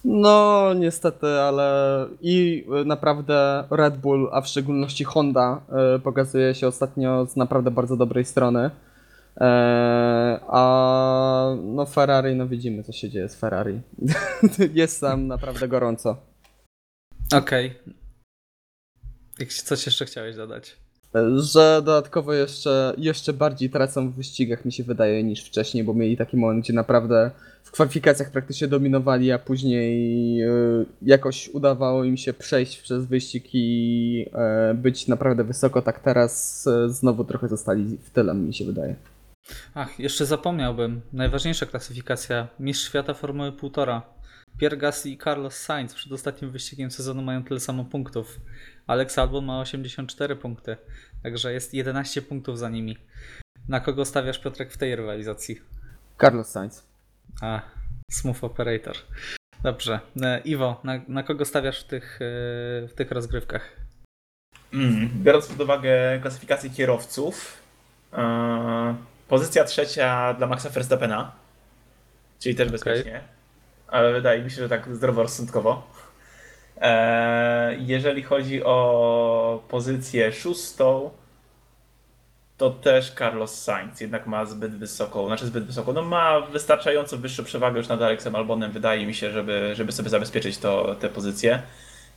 No, 0.05 0.74
niestety, 0.74 1.28
ale 1.28 2.07
i 2.22 2.65
y, 2.82 2.86
naprawdę 2.86 3.63
Red 3.72 3.97
Bull, 3.97 4.30
a 4.32 4.41
w 4.41 4.47
szczególności 4.47 5.03
Honda, 5.03 5.61
y, 5.95 5.99
pokazuje 5.99 6.55
się 6.55 6.67
ostatnio 6.67 7.26
z 7.26 7.36
naprawdę 7.36 7.72
bardzo 7.72 7.97
dobrej 7.97 8.26
strony. 8.26 8.69
E, 9.38 10.39
a 10.47 11.55
no 11.63 11.86
Ferrari, 11.86 12.36
no 12.36 12.47
widzimy 12.47 12.84
co 12.84 12.91
się 12.91 13.09
dzieje 13.09 13.30
z 13.30 13.36
Ferrari. 13.36 13.82
Jest 14.74 15.01
tam 15.01 15.28
naprawdę 15.28 15.67
gorąco. 15.67 16.17
Okej. 17.36 17.80
Jak 19.39 19.49
Coś 19.53 19.86
jeszcze 19.86 20.05
chciałeś 20.05 20.36
dodać? 20.36 20.78
Że 21.36 21.82
dodatkowo 21.86 22.34
jeszcze, 22.34 22.93
jeszcze 22.97 23.34
bardziej 23.34 23.70
tracą 23.70 24.09
w 24.09 24.16
wyścigach, 24.16 24.66
mi 24.66 24.72
się 24.72 24.84
wydaje, 24.84 25.24
niż 25.24 25.43
wcześniej, 25.43 25.84
bo 25.84 25.93
mieli 25.93 26.18
taki 26.18 26.38
moment, 26.38 26.64
gdzie 26.64 26.74
naprawdę 26.74 27.32
w 27.64 27.72
kwalifikacjach 27.72 28.32
praktycznie 28.32 28.68
dominowali, 28.68 29.32
a 29.32 29.39
później 29.39 30.43
y, 30.43 30.86
jakoś 31.01 31.49
udawało 31.49 32.03
im 32.03 32.18
się 32.18 32.34
przejść 32.34 32.82
przez 32.82 33.05
wyścig 33.05 33.43
i 33.53 34.26
e, 34.34 34.74
być 34.74 35.07
naprawdę 35.07 35.43
wysoko. 35.43 35.82
Tak 35.82 35.99
teraz 35.99 36.68
e, 36.68 36.89
znowu 36.89 37.24
trochę 37.24 37.47
zostali 37.47 37.97
w 38.03 38.09
tyle, 38.09 38.34
mi 38.34 38.53
się 38.53 38.66
wydaje. 38.66 38.95
Ach, 39.74 39.99
jeszcze 39.99 40.26
zapomniałbym. 40.26 41.01
Najważniejsza 41.14 41.66
klasyfikacja. 41.66 42.47
Mistrz 42.59 42.88
świata 42.88 43.14
Formuły 43.14 43.51
1,5. 43.51 44.01
Pierre 44.57 44.78
Gasly 44.78 45.12
i 45.12 45.18
Carlos 45.18 45.55
Sainz 45.55 45.93
przed 45.93 46.12
ostatnim 46.12 46.51
wyścigiem 46.51 46.91
sezonu 46.91 47.22
mają 47.22 47.43
tyle 47.43 47.59
samo 47.59 47.86
punktów. 47.86 48.39
Alex 48.92 49.18
Albon 49.18 49.46
ma 49.46 49.60
84 49.60 50.36
punkty, 50.36 50.78
także 51.24 51.54
jest 51.54 51.74
11 51.74 52.22
punktów 52.22 52.60
za 52.60 52.70
nimi. 52.70 52.98
Na 53.68 53.80
kogo 53.80 54.06
stawiasz 54.06 54.39
Piotrek 54.39 54.72
w 54.74 54.78
tej 54.78 54.96
rywalizacji? 54.96 55.62
Carlos 56.22 56.48
Sainz. 56.48 56.84
A, 57.42 57.62
smooth 58.12 58.44
operator. 58.44 58.96
Dobrze. 59.64 60.00
E, 60.22 60.39
Iwo, 60.39 60.82
na, 60.84 61.02
na 61.08 61.24
kogo 61.24 61.46
stawiasz 61.46 61.84
w 61.84 61.84
tych, 61.84 62.16
e, 62.16 62.88
w 62.88 62.94
tych 62.96 63.12
rozgrywkach? 63.12 63.76
Mm, 64.74 65.10
biorąc 65.24 65.48
pod 65.48 65.62
uwagę 65.62 66.20
klasyfikację 66.22 66.70
kierowców, 66.70 67.58
e, 68.14 68.96
pozycja 69.28 69.64
trzecia 69.64 70.34
dla 70.34 70.48
Maxa 70.48 70.70
Verstappena, 70.70 71.32
czyli 72.39 72.56
też 72.56 72.70
bezpiecznie, 72.70 73.22
ale 73.88 74.14
wydaje 74.14 74.44
mi 74.44 74.52
się, 74.52 74.62
że 74.62 74.70
tak 74.70 74.96
zdroworozsądkowo. 74.96 76.01
E, 76.78 77.76
jeżeli 77.80 78.24
chodzi 78.24 78.63
o 78.63 79.63
pozycję 79.67 80.34
szóstą, 80.34 81.11
to 82.57 82.69
też 82.69 83.11
Carlos 83.11 83.63
Sainz 83.63 84.01
jednak 84.01 84.28
ma 84.28 84.45
zbyt 84.45 84.76
wysoką, 84.78 85.28
znaczy 85.28 85.45
zbyt 85.45 85.65
wysoką, 85.65 85.93
no 85.93 86.01
ma 86.01 86.41
wystarczająco 86.41 87.17
wyższą 87.17 87.43
przewagę 87.43 87.78
już 87.78 87.88
nad 87.88 88.01
Alexem 88.01 88.36
Albonem, 88.36 88.72
wydaje 88.72 89.05
mi 89.05 89.13
się, 89.13 89.32
żeby, 89.32 89.72
żeby 89.76 89.91
sobie 89.91 90.09
zabezpieczyć 90.09 90.57
to, 90.57 90.95
tę 90.95 91.09
pozycję. 91.09 91.61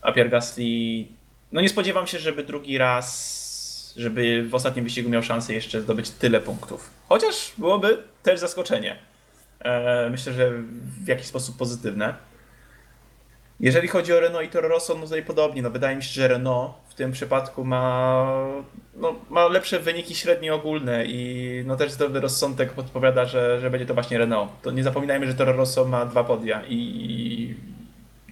A 0.02 0.12
Pierre 0.12 0.30
Gasly, 0.30 1.05
no 1.52 1.61
nie 1.61 1.68
spodziewam 1.68 2.07
się, 2.07 2.18
żeby 2.18 2.44
drugi 2.44 2.78
raz, 2.78 3.94
żeby 3.96 4.48
w 4.48 4.55
ostatnim 4.55 4.84
wyścigu 4.84 5.11
miał 5.11 5.22
szansę 5.22 5.55
jeszcze 5.55 5.80
zdobyć 5.80 6.11
tyle 6.11 6.40
punktów. 6.40 6.90
Chociaż 7.09 7.52
byłoby 7.59 8.02
też 8.22 8.40
zaskoczenie. 8.40 8.96
E, 9.61 10.11
myślę, 10.11 10.32
że 10.32 10.50
w 11.05 11.09
jakiś 11.09 11.26
sposób 11.26 11.57
pozytywne. 11.57 12.14
Jeżeli 13.61 13.88
chodzi 13.88 14.12
o 14.12 14.20
Renault 14.20 14.46
i 14.46 14.48
Toro 14.48 14.68
Rosso, 14.68 14.94
no 14.94 15.02
tutaj 15.02 15.22
podobnie. 15.22 15.62
No 15.62 15.70
wydaje 15.70 15.96
mi 15.96 16.02
się, 16.02 16.12
że 16.12 16.28
Renault 16.28 16.72
w 16.88 16.94
tym 16.94 17.12
przypadku 17.12 17.64
ma, 17.64 18.26
no, 18.96 19.14
ma 19.30 19.48
lepsze 19.48 19.80
wyniki 19.80 20.14
średnie 20.14 20.55
ogólne 20.55 21.07
i 21.07 21.62
no 21.66 21.76
też 21.76 21.92
zdrowy 21.92 22.20
rozsądek 22.20 22.72
podpowiada, 22.72 23.26
że, 23.26 23.61
że 23.61 23.70
będzie 23.70 23.86
to 23.86 23.94
właśnie 23.94 24.18
Renault. 24.18 24.52
To 24.62 24.70
nie 24.70 24.82
zapominajmy, 24.82 25.26
że 25.26 25.34
Toro 25.34 25.52
Rosso 25.52 25.84
ma 25.84 26.07
dwa 26.07 26.24
podia 26.24 26.62
i 26.68 27.55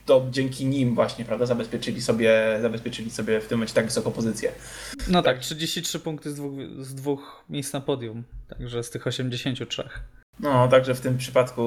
to 0.07 0.27
dzięki 0.31 0.67
nim 0.67 0.95
właśnie, 0.95 1.25
prawda, 1.25 1.47
zabezpieczyli 1.47 2.03
sobie, 2.03 2.59
zabezpieczyli 2.63 3.11
sobie 3.11 3.41
w 3.41 3.49
tym 3.49 3.59
momencie 3.59 3.75
tak 3.75 3.85
wysoką 3.85 4.11
pozycję. 4.11 4.53
No 5.09 5.23
tak, 5.23 5.39
33 5.39 6.01
punkty 6.01 6.31
z 6.31 6.35
dwóch, 6.35 6.53
z 6.79 6.95
dwóch 6.95 7.45
miejsc 7.51 7.73
na 7.73 7.81
podium, 7.81 8.25
także 8.49 8.83
z 8.83 8.91
tych 8.91 9.07
83. 9.07 9.89
No, 10.41 10.69
także 10.69 10.95
w 10.95 11.01
tym 11.01 11.19
przypadku 11.19 11.63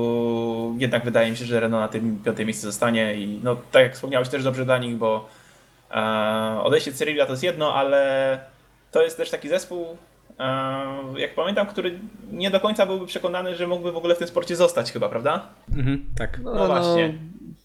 jednak 0.77 1.05
wydaje 1.05 1.31
mi 1.31 1.37
się, 1.37 1.45
że 1.45 1.59
Renault 1.59 1.81
na 1.81 1.87
tym 1.87 2.19
piątym 2.23 2.45
miejscu 2.45 2.65
zostanie 2.67 3.15
i 3.15 3.39
no 3.43 3.55
tak 3.71 3.83
jak 3.83 3.93
wspomniałeś 3.93 4.29
też 4.29 4.43
dobrze 4.43 4.65
dla 4.65 4.77
nich, 4.77 4.95
bo 4.97 5.29
e, 5.91 6.59
odejście 6.63 6.93
Cyrilla 6.93 7.25
to 7.25 7.31
jest 7.31 7.43
jedno, 7.43 7.73
ale 7.75 8.39
to 8.91 9.03
jest 9.03 9.17
też 9.17 9.29
taki 9.29 9.49
zespół, 9.49 9.97
e, 10.39 11.19
jak 11.19 11.35
pamiętam, 11.35 11.67
który 11.67 11.99
nie 12.31 12.51
do 12.51 12.59
końca 12.59 12.85
byłby 12.85 13.05
przekonany, 13.07 13.55
że 13.55 13.67
mógłby 13.67 13.91
w 13.91 13.97
ogóle 13.97 14.15
w 14.15 14.17
tym 14.17 14.27
sporcie 14.27 14.55
zostać 14.55 14.91
chyba, 14.91 15.09
prawda? 15.09 15.47
Mhm, 15.77 16.05
tak. 16.17 16.39
No, 16.43 16.67
właśnie. 16.67 17.13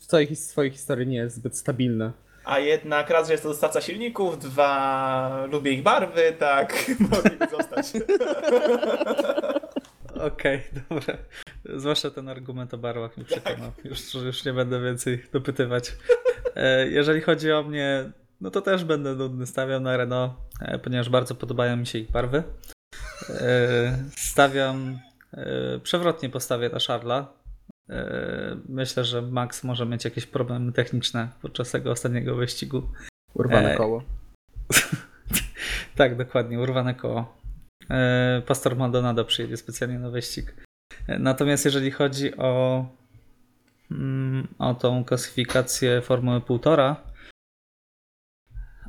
w 0.01 0.07
całej 0.07 0.27
his- 0.27 0.49
swojej 0.51 0.71
historii 0.71 1.07
nie 1.07 1.17
jest 1.17 1.37
zbyt 1.37 1.57
stabilne. 1.59 2.13
A 2.45 2.59
jednak 2.59 3.11
raz, 3.11 3.27
że 3.27 3.33
jest 3.35 3.43
to 3.43 3.49
dostawca 3.49 3.81
silników, 3.81 4.39
dwa, 4.39 5.47
lubię 5.53 5.73
ich 5.73 5.83
barwy, 5.83 6.33
tak, 6.39 6.75
mogliby 7.11 7.47
zostać. 7.51 7.87
Okej, 10.27 10.63
dobra. 10.91 11.17
Zwłaszcza 11.65 12.11
ten 12.11 12.29
argument 12.29 12.75
o 12.75 12.79
barwach 12.79 13.17
mi 13.17 13.25
przekonał. 13.25 13.73
Już, 13.85 14.15
już 14.15 14.45
nie 14.45 14.53
będę 14.53 14.81
więcej 14.83 15.25
dopytywać. 15.33 15.93
E, 16.57 16.89
Jeżeli 16.89 17.21
chodzi 17.21 17.53
o 17.53 17.63
mnie, 17.63 18.11
no 18.41 18.51
to 18.51 18.61
też 18.61 18.85
będę 18.85 19.15
nudny. 19.15 19.47
Stawiam 19.47 19.83
na 19.83 19.97
Renault, 19.97 20.33
e, 20.61 20.79
ponieważ 20.79 21.09
bardzo 21.09 21.35
podobają 21.35 21.77
mi 21.77 21.87
się 21.87 21.99
ich 21.99 22.11
barwy. 22.11 22.43
E, 23.31 23.99
Stawiam, 24.17 24.99
przewrotnie 25.83 26.29
postawię 26.31 26.69
na 26.69 26.79
Charla. 26.87 27.33
Myślę, 28.69 29.05
że 29.05 29.23
Max 29.23 29.65
może 29.65 29.87
mieć 29.87 30.05
jakieś 30.05 30.27
problemy 30.27 30.73
techniczne 30.73 31.29
podczas 31.43 31.71
tego 31.71 31.91
ostatniego 31.91 32.35
wyścigu. 32.35 32.83
Urwane 33.35 33.77
koło. 33.77 34.03
Tak, 35.97 36.17
dokładnie, 36.17 36.61
urwane 36.61 36.95
koło. 36.95 37.40
E, 37.91 38.43
Pastor 38.47 38.77
Maldonado 38.77 39.25
przyjedzie 39.25 39.57
specjalnie 39.57 39.99
na 39.99 40.11
wyścig. 40.11 40.55
E, 41.09 41.19
Natomiast 41.19 41.65
jeżeli 41.65 41.91
chodzi 41.91 42.37
o, 42.37 42.87
mm, 43.91 44.49
o 44.59 44.75
tą 44.75 45.05
klasyfikację 45.05 46.01
Formuły 46.01 46.41
1,5, 46.41 46.97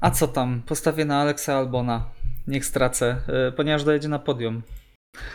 a 0.01 0.11
co 0.11 0.27
tam? 0.27 0.61
Postawię 0.65 1.05
na 1.05 1.21
Alexa 1.21 1.57
Albona. 1.57 2.09
Niech 2.47 2.65
stracę, 2.65 3.21
e, 3.27 3.51
ponieważ 3.51 3.83
dojedzie 3.83 4.07
na 4.07 4.19
podium, 4.19 4.61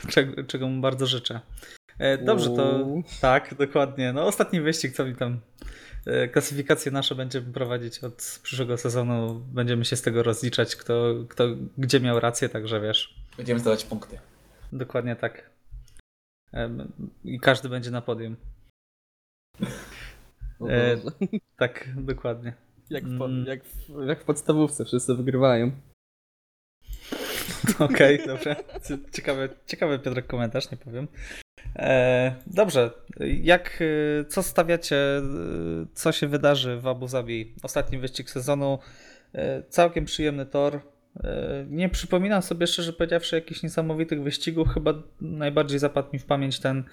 czego, 0.09 0.45
czego 0.45 0.69
mu 0.69 0.81
bardzo 0.81 1.07
życzę. 1.07 1.41
Dobrze, 2.25 2.51
to 2.51 2.87
tak, 3.21 3.55
dokładnie. 3.55 4.13
No 4.13 4.27
ostatni 4.27 4.61
wyścig, 4.61 4.93
co 4.93 5.05
mi 5.05 5.15
tam 5.15 5.41
klasyfikacje 6.33 6.93
nasze 6.93 7.15
będziemy 7.15 7.53
prowadzić 7.53 8.05
od 8.05 8.41
przyszłego 8.43 8.77
sezonu. 8.77 9.43
Będziemy 9.53 9.85
się 9.85 9.97
z 9.97 10.03
tego 10.03 10.23
rozliczać, 10.23 10.77
kto, 10.77 11.15
kto 11.29 11.45
gdzie 11.79 12.01
miał 12.01 12.21
rację, 12.21 12.49
także 12.49 12.81
wiesz. 12.81 13.26
Będziemy 13.37 13.61
zdawać 13.61 13.85
punkty. 13.85 14.19
Dokładnie 14.73 15.17
tak. 15.17 15.51
I 17.25 17.41
każdy 17.41 17.69
będzie 17.69 17.91
na 17.91 18.03
podium. 18.03 18.37
O 20.61 20.71
E. 20.71 20.97
Tak, 21.57 21.89
dokładnie. 21.97 22.55
jak, 22.91 23.05
w, 23.05 23.19
po- 23.19 23.25
mm. 23.25 23.47
jak, 23.47 23.65
w, 23.65 24.07
jak 24.07 24.21
w 24.21 24.25
podstawówce, 24.25 24.85
wszyscy 24.85 25.15
wygrywają. 25.15 25.71
Okej, 27.79 28.27
dobra. 28.27 28.57
Ciekawy, 29.13 29.49
ciekawy 29.67 29.99
Piotrek 29.99 30.27
komentarz, 30.27 30.71
nie 30.71 30.77
powiem. 30.77 31.09
E, 31.77 32.35
dobrze, 32.47 32.91
jak, 33.43 33.79
e, 34.21 34.25
co 34.25 34.43
stawiacie, 34.43 34.97
e, 34.97 35.23
co 35.95 36.13
się 36.13 36.29
wydarzy 36.29 36.81
w 36.81 36.87
Abu 36.87 37.09
Zabi? 37.09 37.55
Ostatni 37.63 37.99
wyścig 37.99 38.31
sezonu, 38.31 38.79
e, 39.33 39.63
całkiem 39.63 40.05
przyjemny 40.05 40.47
tor. 40.47 40.81
E, 41.25 41.65
Nie 41.69 41.89
przypominam 41.89 42.43
sobie 42.43 42.67
szczerze 42.67 42.93
powiedziawszy 42.93 43.37
jakichś 43.37 43.63
niesamowitych 43.63 44.23
wyścigów, 44.23 44.69
chyba 44.69 44.95
najbardziej 45.21 45.79
zapadł 45.79 46.09
mi 46.13 46.19
w 46.19 46.25
pamięć 46.25 46.61
ten 46.61 46.85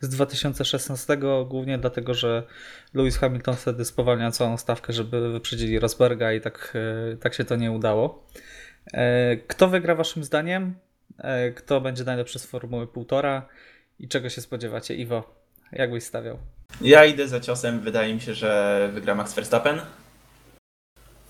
z 0.00 0.08
2016, 0.08 1.16
głównie 1.46 1.78
dlatego, 1.78 2.14
że 2.14 2.42
Lewis 2.94 3.16
Hamilton 3.18 3.56
wtedy 3.56 3.84
spowalniał 3.84 4.30
całą 4.32 4.56
stawkę, 4.56 4.92
żeby 4.92 5.32
wyprzedzili 5.32 5.78
Rosberga 5.78 6.32
i 6.32 6.40
tak, 6.40 6.76
e, 7.12 7.16
tak 7.16 7.34
się 7.34 7.44
to 7.44 7.56
nie 7.56 7.72
udało. 7.72 8.26
E, 8.92 9.36
Kto 9.36 9.68
wygra 9.68 9.94
waszym 9.94 10.24
zdaniem? 10.24 10.74
Kto 11.56 11.80
będzie 11.80 12.04
najlepszy 12.04 12.38
z 12.38 12.46
Formuły 12.46 12.86
1,5 12.86 13.42
i 13.98 14.08
czego 14.08 14.28
się 14.28 14.40
spodziewacie? 14.40 14.94
Iwo, 14.94 15.34
jak 15.72 15.90
byś 15.92 16.04
stawiał? 16.04 16.38
Ja 16.80 17.04
idę 17.04 17.28
za 17.28 17.40
ciosem, 17.40 17.80
wydaje 17.80 18.14
mi 18.14 18.20
się, 18.20 18.34
że 18.34 18.90
wygra 18.94 19.14
Max 19.14 19.34
Verstappen. 19.34 19.80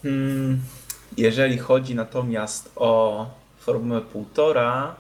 Hmm, 0.03 0.61
jeżeli 1.17 1.59
chodzi 1.59 1.95
natomiast 1.95 2.73
o 2.77 3.27
Formułę 3.59 4.01
1,5, 4.01 4.93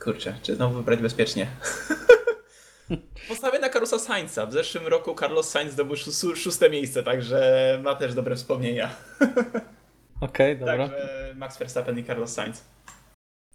kurczę, 0.00 0.34
czy 0.42 0.56
znowu 0.56 0.74
wybrać 0.74 1.00
bezpiecznie? 1.00 1.46
Postawię 3.28 3.58
na 3.58 3.68
Carlosa 3.68 3.98
Sainza. 3.98 4.46
W 4.46 4.52
zeszłym 4.52 4.86
roku 4.86 5.16
Carlos 5.20 5.48
Sainz 5.50 5.72
zdobył 5.72 5.96
szó- 5.96 6.36
szóste 6.36 6.70
miejsce, 6.70 7.02
także 7.02 7.80
ma 7.82 7.94
też 7.94 8.14
dobre 8.14 8.36
wspomnienia. 8.36 8.90
Okej, 10.20 10.58
dobra. 10.58 10.88
Także 10.88 11.34
Max 11.36 11.58
Verstappen 11.58 11.98
i 11.98 12.04
Carlos 12.04 12.32
Sainz. 12.32 12.64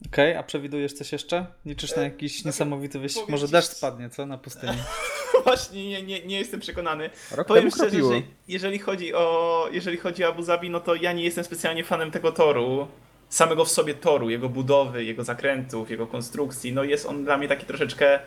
Okej, 0.07 0.35
a 0.35 0.43
przewidujesz 0.43 0.93
coś 0.93 1.11
jeszcze? 1.11 1.45
Liczysz 1.65 1.95
na 1.95 2.01
E, 2.01 2.05
jakiś 2.05 2.33
znaczy, 2.33 2.47
niesamowity 2.47 2.99
wyścig? 2.99 3.29
Może 3.29 3.47
deszcz 3.47 3.69
spadnie, 3.69 4.09
co? 4.09 4.25
Na 4.25 4.37
pustyni. 4.37 4.77
Właśnie 5.45 5.89
nie, 5.89 6.03
nie, 6.03 6.25
nie 6.25 6.39
jestem 6.39 6.59
przekonany. 6.59 7.09
Rok 7.31 7.47
Powiem 7.47 7.63
temu 7.63 7.75
szczerze, 7.75 7.89
kropiło. 7.89 8.11
że 8.13 8.21
jeżeli 8.47 8.79
chodzi, 8.79 9.13
o, 9.13 9.67
jeżeli 9.71 9.97
chodzi 9.97 10.23
o 10.23 10.27
Abu 10.27 10.43
Zabi, 10.43 10.69
no 10.69 10.79
to 10.79 10.95
ja 10.95 11.13
nie 11.13 11.23
jestem 11.23 11.43
specjalnie 11.43 11.83
fanem 11.83 12.11
tego 12.11 12.31
toru. 12.31 12.87
Samego 13.29 13.65
w 13.65 13.71
sobie 13.71 13.93
toru, 13.93 14.29
jego 14.29 14.49
budowy, 14.49 15.03
jego 15.03 15.23
zakrętów, 15.23 15.91
jego 15.91 16.07
konstrukcji. 16.07 16.73
No 16.73 16.83
jest 16.83 17.05
on 17.05 17.23
dla 17.23 17.37
mnie 17.37 17.47
taki 17.47 17.65
troszeczkę, 17.65 18.19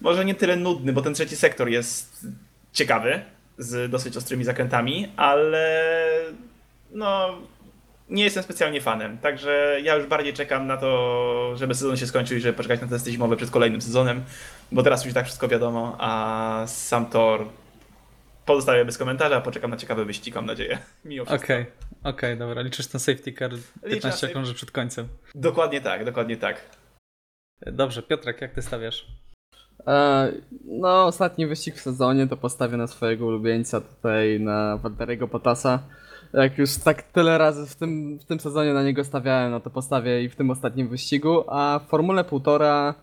może 0.00 0.24
nie 0.24 0.34
tyle 0.34 0.56
nudny, 0.56 0.92
bo 0.92 1.02
ten 1.02 1.14
trzeci 1.14 1.36
sektor 1.36 1.68
jest 1.68 2.26
ciekawy, 2.72 3.20
z 3.58 3.90
dosyć 3.90 4.16
ostrymi 4.16 4.44
zakrętami, 4.44 5.08
ale 5.16 6.02
no 6.90 7.38
nie 8.10 8.24
jestem 8.24 8.42
specjalnie 8.42 8.80
fanem. 8.80 9.18
Także 9.18 9.78
ja 9.82 9.94
już 9.94 10.06
bardziej 10.06 10.32
czekam 10.32 10.66
na 10.66 10.76
to, 10.76 11.52
żeby 11.56 11.74
sezon 11.74 11.96
się 11.96 12.06
skończył 12.06 12.36
i 12.36 12.40
żeby 12.40 12.56
poczekać 12.56 12.80
na 12.80 12.86
testy 12.86 13.12
zimowe 13.12 13.36
przed 13.36 13.50
kolejnym 13.50 13.80
sezonem, 13.80 14.24
bo 14.72 14.82
teraz 14.82 15.04
już 15.04 15.12
i 15.12 15.14
tak 15.14 15.24
wszystko 15.24 15.48
wiadomo, 15.48 15.96
a 15.98 16.64
sam 16.66 17.06
tor 17.06 17.46
pozostawię 18.46 18.84
bez 18.84 18.98
komentarza, 18.98 19.40
poczekam 19.40 19.70
na 19.70 19.76
ciekawy 19.76 20.04
wyścig, 20.04 20.34
mam 20.34 20.46
nadzieję. 20.46 20.78
Mimo 21.04 21.24
wszystko. 21.24 21.44
Okej, 21.44 21.66
okej, 22.04 22.38
dobra. 22.38 22.62
Liczysz 22.62 22.92
na 22.92 23.00
safety 23.00 23.32
car 23.32 23.50
15 23.90 24.26
safe- 24.26 24.32
krąży 24.32 24.54
przed 24.54 24.70
końcem. 24.70 25.08
Dokładnie 25.34 25.80
tak, 25.80 26.04
dokładnie 26.04 26.36
tak. 26.36 26.60
Dobrze, 27.66 28.02
Piotrek, 28.02 28.40
jak 28.40 28.52
ty 28.52 28.62
stawiasz? 28.62 29.06
E, 29.86 30.32
no, 30.64 31.06
ostatni 31.06 31.46
wyścig 31.46 31.74
w 31.74 31.80
sezonie 31.80 32.26
to 32.26 32.36
postawię 32.36 32.76
na 32.76 32.86
swojego 32.86 33.26
ulubieńca 33.26 33.80
tutaj, 33.80 34.40
na 34.40 34.76
Walteriego 34.76 35.28
Potasa. 35.28 35.82
Jak 36.32 36.58
już 36.58 36.76
tak 36.76 37.02
tyle 37.02 37.38
razy 37.38 37.66
w 37.66 37.74
tym, 37.74 38.18
w 38.18 38.24
tym 38.24 38.40
sezonie 38.40 38.72
na 38.72 38.82
niego 38.82 39.04
stawiałem, 39.04 39.50
no 39.50 39.60
to 39.60 39.70
postawię 39.70 40.22
i 40.22 40.28
w 40.28 40.36
tym 40.36 40.50
ostatnim 40.50 40.88
wyścigu, 40.88 41.44
a 41.48 41.80
w 41.84 41.88
Formule 41.88 42.24
1,5 42.24 42.94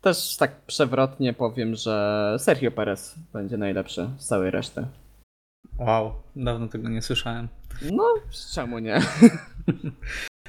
też 0.00 0.36
tak 0.36 0.60
przewrotnie 0.60 1.32
powiem, 1.32 1.74
że 1.74 2.36
Sergio 2.38 2.70
Perez 2.70 3.14
będzie 3.32 3.56
najlepszy 3.56 4.10
z 4.18 4.26
całej 4.26 4.50
reszty. 4.50 4.86
Wow, 5.78 6.12
dawno 6.36 6.68
tego 6.68 6.88
nie 6.88 7.02
słyszałem. 7.02 7.48
No, 7.92 8.14
czemu 8.54 8.78
nie? 8.78 9.00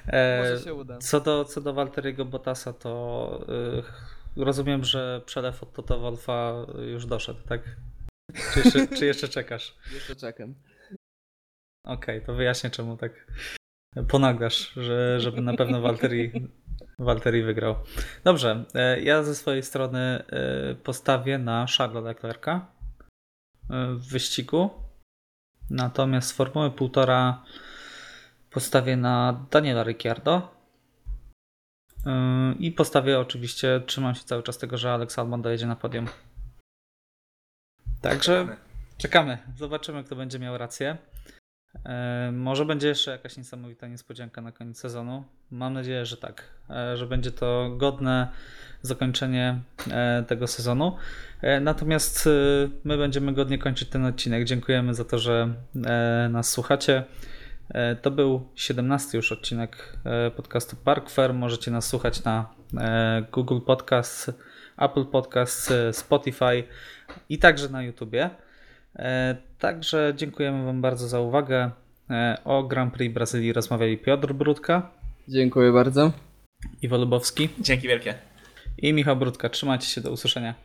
E, 0.07 0.39
Może 0.39 0.63
się 0.63 0.73
uda. 0.73 0.97
Co 0.97 1.19
do, 1.19 1.45
co 1.45 1.61
do 1.61 1.73
Walteriego 1.73 2.25
Bottasa, 2.25 2.73
to 2.73 3.45
y, 4.37 4.43
rozumiem, 4.43 4.83
że 4.83 5.21
przelew 5.25 5.63
od 5.63 5.73
Toto 5.73 5.99
Wolfa 5.99 6.65
już 6.91 7.05
doszedł, 7.05 7.41
tak? 7.41 7.61
Czy 8.53 8.59
jeszcze, 8.59 8.87
czy 8.97 9.05
jeszcze 9.05 9.27
czekasz? 9.27 9.75
Jeszcze 9.93 10.15
czekam. 10.15 10.55
Okej, 11.85 12.21
to 12.21 12.33
wyjaśnię 12.33 12.69
czemu 12.69 12.97
tak 12.97 13.31
ponaglasz, 14.07 14.73
że, 14.73 15.19
żeby 15.19 15.41
na 15.41 15.53
pewno 15.53 15.81
Walteri, 15.81 16.31
Walteri 16.99 17.43
wygrał. 17.43 17.75
Dobrze, 18.23 18.65
e, 18.73 19.01
ja 19.01 19.23
ze 19.23 19.35
swojej 19.35 19.63
strony 19.63 19.99
e, 19.99 20.75
postawię 20.75 21.37
na 21.37 21.65
Charlesa 21.77 22.07
Leclerca 22.07 22.65
e, 23.69 23.93
w 23.93 24.07
wyścigu. 24.07 24.69
Natomiast 25.69 26.29
z 26.29 26.31
Formuły 26.31 26.69
1,5 26.69 27.33
postawię 28.51 28.97
na 28.97 29.45
Daniela 29.51 29.83
Ricciardo. 29.83 30.61
I 32.59 32.71
postawię 32.71 33.19
oczywiście, 33.19 33.81
trzymam 33.85 34.15
się 34.15 34.23
cały 34.23 34.43
czas 34.43 34.57
tego, 34.57 34.77
że 34.77 34.93
Alex 34.93 35.19
Albon 35.19 35.41
dojedzie 35.41 35.67
na 35.67 35.75
podium. 35.75 36.07
Także 38.01 38.57
Czekamy, 39.01 39.37
zobaczymy, 39.57 40.03
kto 40.03 40.15
będzie 40.15 40.39
miał 40.39 40.57
rację. 40.57 40.97
E, 41.85 42.31
może 42.31 42.65
będzie 42.65 42.87
jeszcze 42.87 43.11
jakaś 43.11 43.37
niesamowita 43.37 43.87
niespodzianka 43.87 44.41
na 44.41 44.51
koniec 44.51 44.79
sezonu. 44.79 45.23
Mam 45.51 45.73
nadzieję, 45.73 46.05
że 46.05 46.17
tak, 46.17 46.43
e, 46.69 46.97
że 46.97 47.07
będzie 47.07 47.31
to 47.31 47.69
godne 47.77 48.27
zakończenie 48.81 49.59
e, 49.91 50.23
tego 50.27 50.47
sezonu. 50.47 50.97
Natomiast 51.61 52.29
my 52.83 52.97
będziemy 52.97 53.33
godnie 53.33 53.57
kończyć 53.57 53.89
ten 53.89 54.05
odcinek. 54.05 54.45
Dziękujemy 54.45 54.93
za 54.93 55.05
to, 55.05 55.19
że 55.19 55.53
nas 56.29 56.49
słuchacie. 56.49 57.03
To 58.01 58.11
był 58.11 58.47
17 58.55 59.17
już 59.17 59.31
odcinek 59.31 59.97
podcastu 60.35 60.75
Park 60.75 61.09
Fair. 61.09 61.33
Możecie 61.33 61.71
nas 61.71 61.87
słuchać 61.87 62.23
na 62.23 62.53
Google 63.31 63.59
Podcast, 63.65 64.31
Apple 64.77 65.05
Podcast, 65.05 65.73
Spotify 65.91 66.63
i 67.29 67.37
także 67.37 67.69
na 67.69 67.83
YouTubie. 67.83 68.29
E, 68.95 69.35
Także 69.59 70.13
dziękujemy 70.15 70.65
Wam 70.65 70.81
bardzo 70.81 71.07
za 71.07 71.19
uwagę. 71.19 71.71
E, 72.09 72.37
O 72.43 72.63
Grand 72.63 72.93
Prix 72.93 73.13
Brazylii 73.13 73.53
rozmawiali 73.53 73.97
Piotr 73.97 74.33
Brudka, 74.33 74.91
Dziękuję 75.27 75.71
bardzo. 75.71 76.11
Iwo 76.81 76.97
Lubowski 76.97 77.49
Dzięki 77.59 77.87
wielkie. 77.87 78.13
i 78.77 78.93
Michał 78.93 79.15
Brudka. 79.15 79.49
Trzymajcie 79.49 79.85
się, 79.87 80.01
do 80.01 80.11
usłyszenia. 80.11 80.55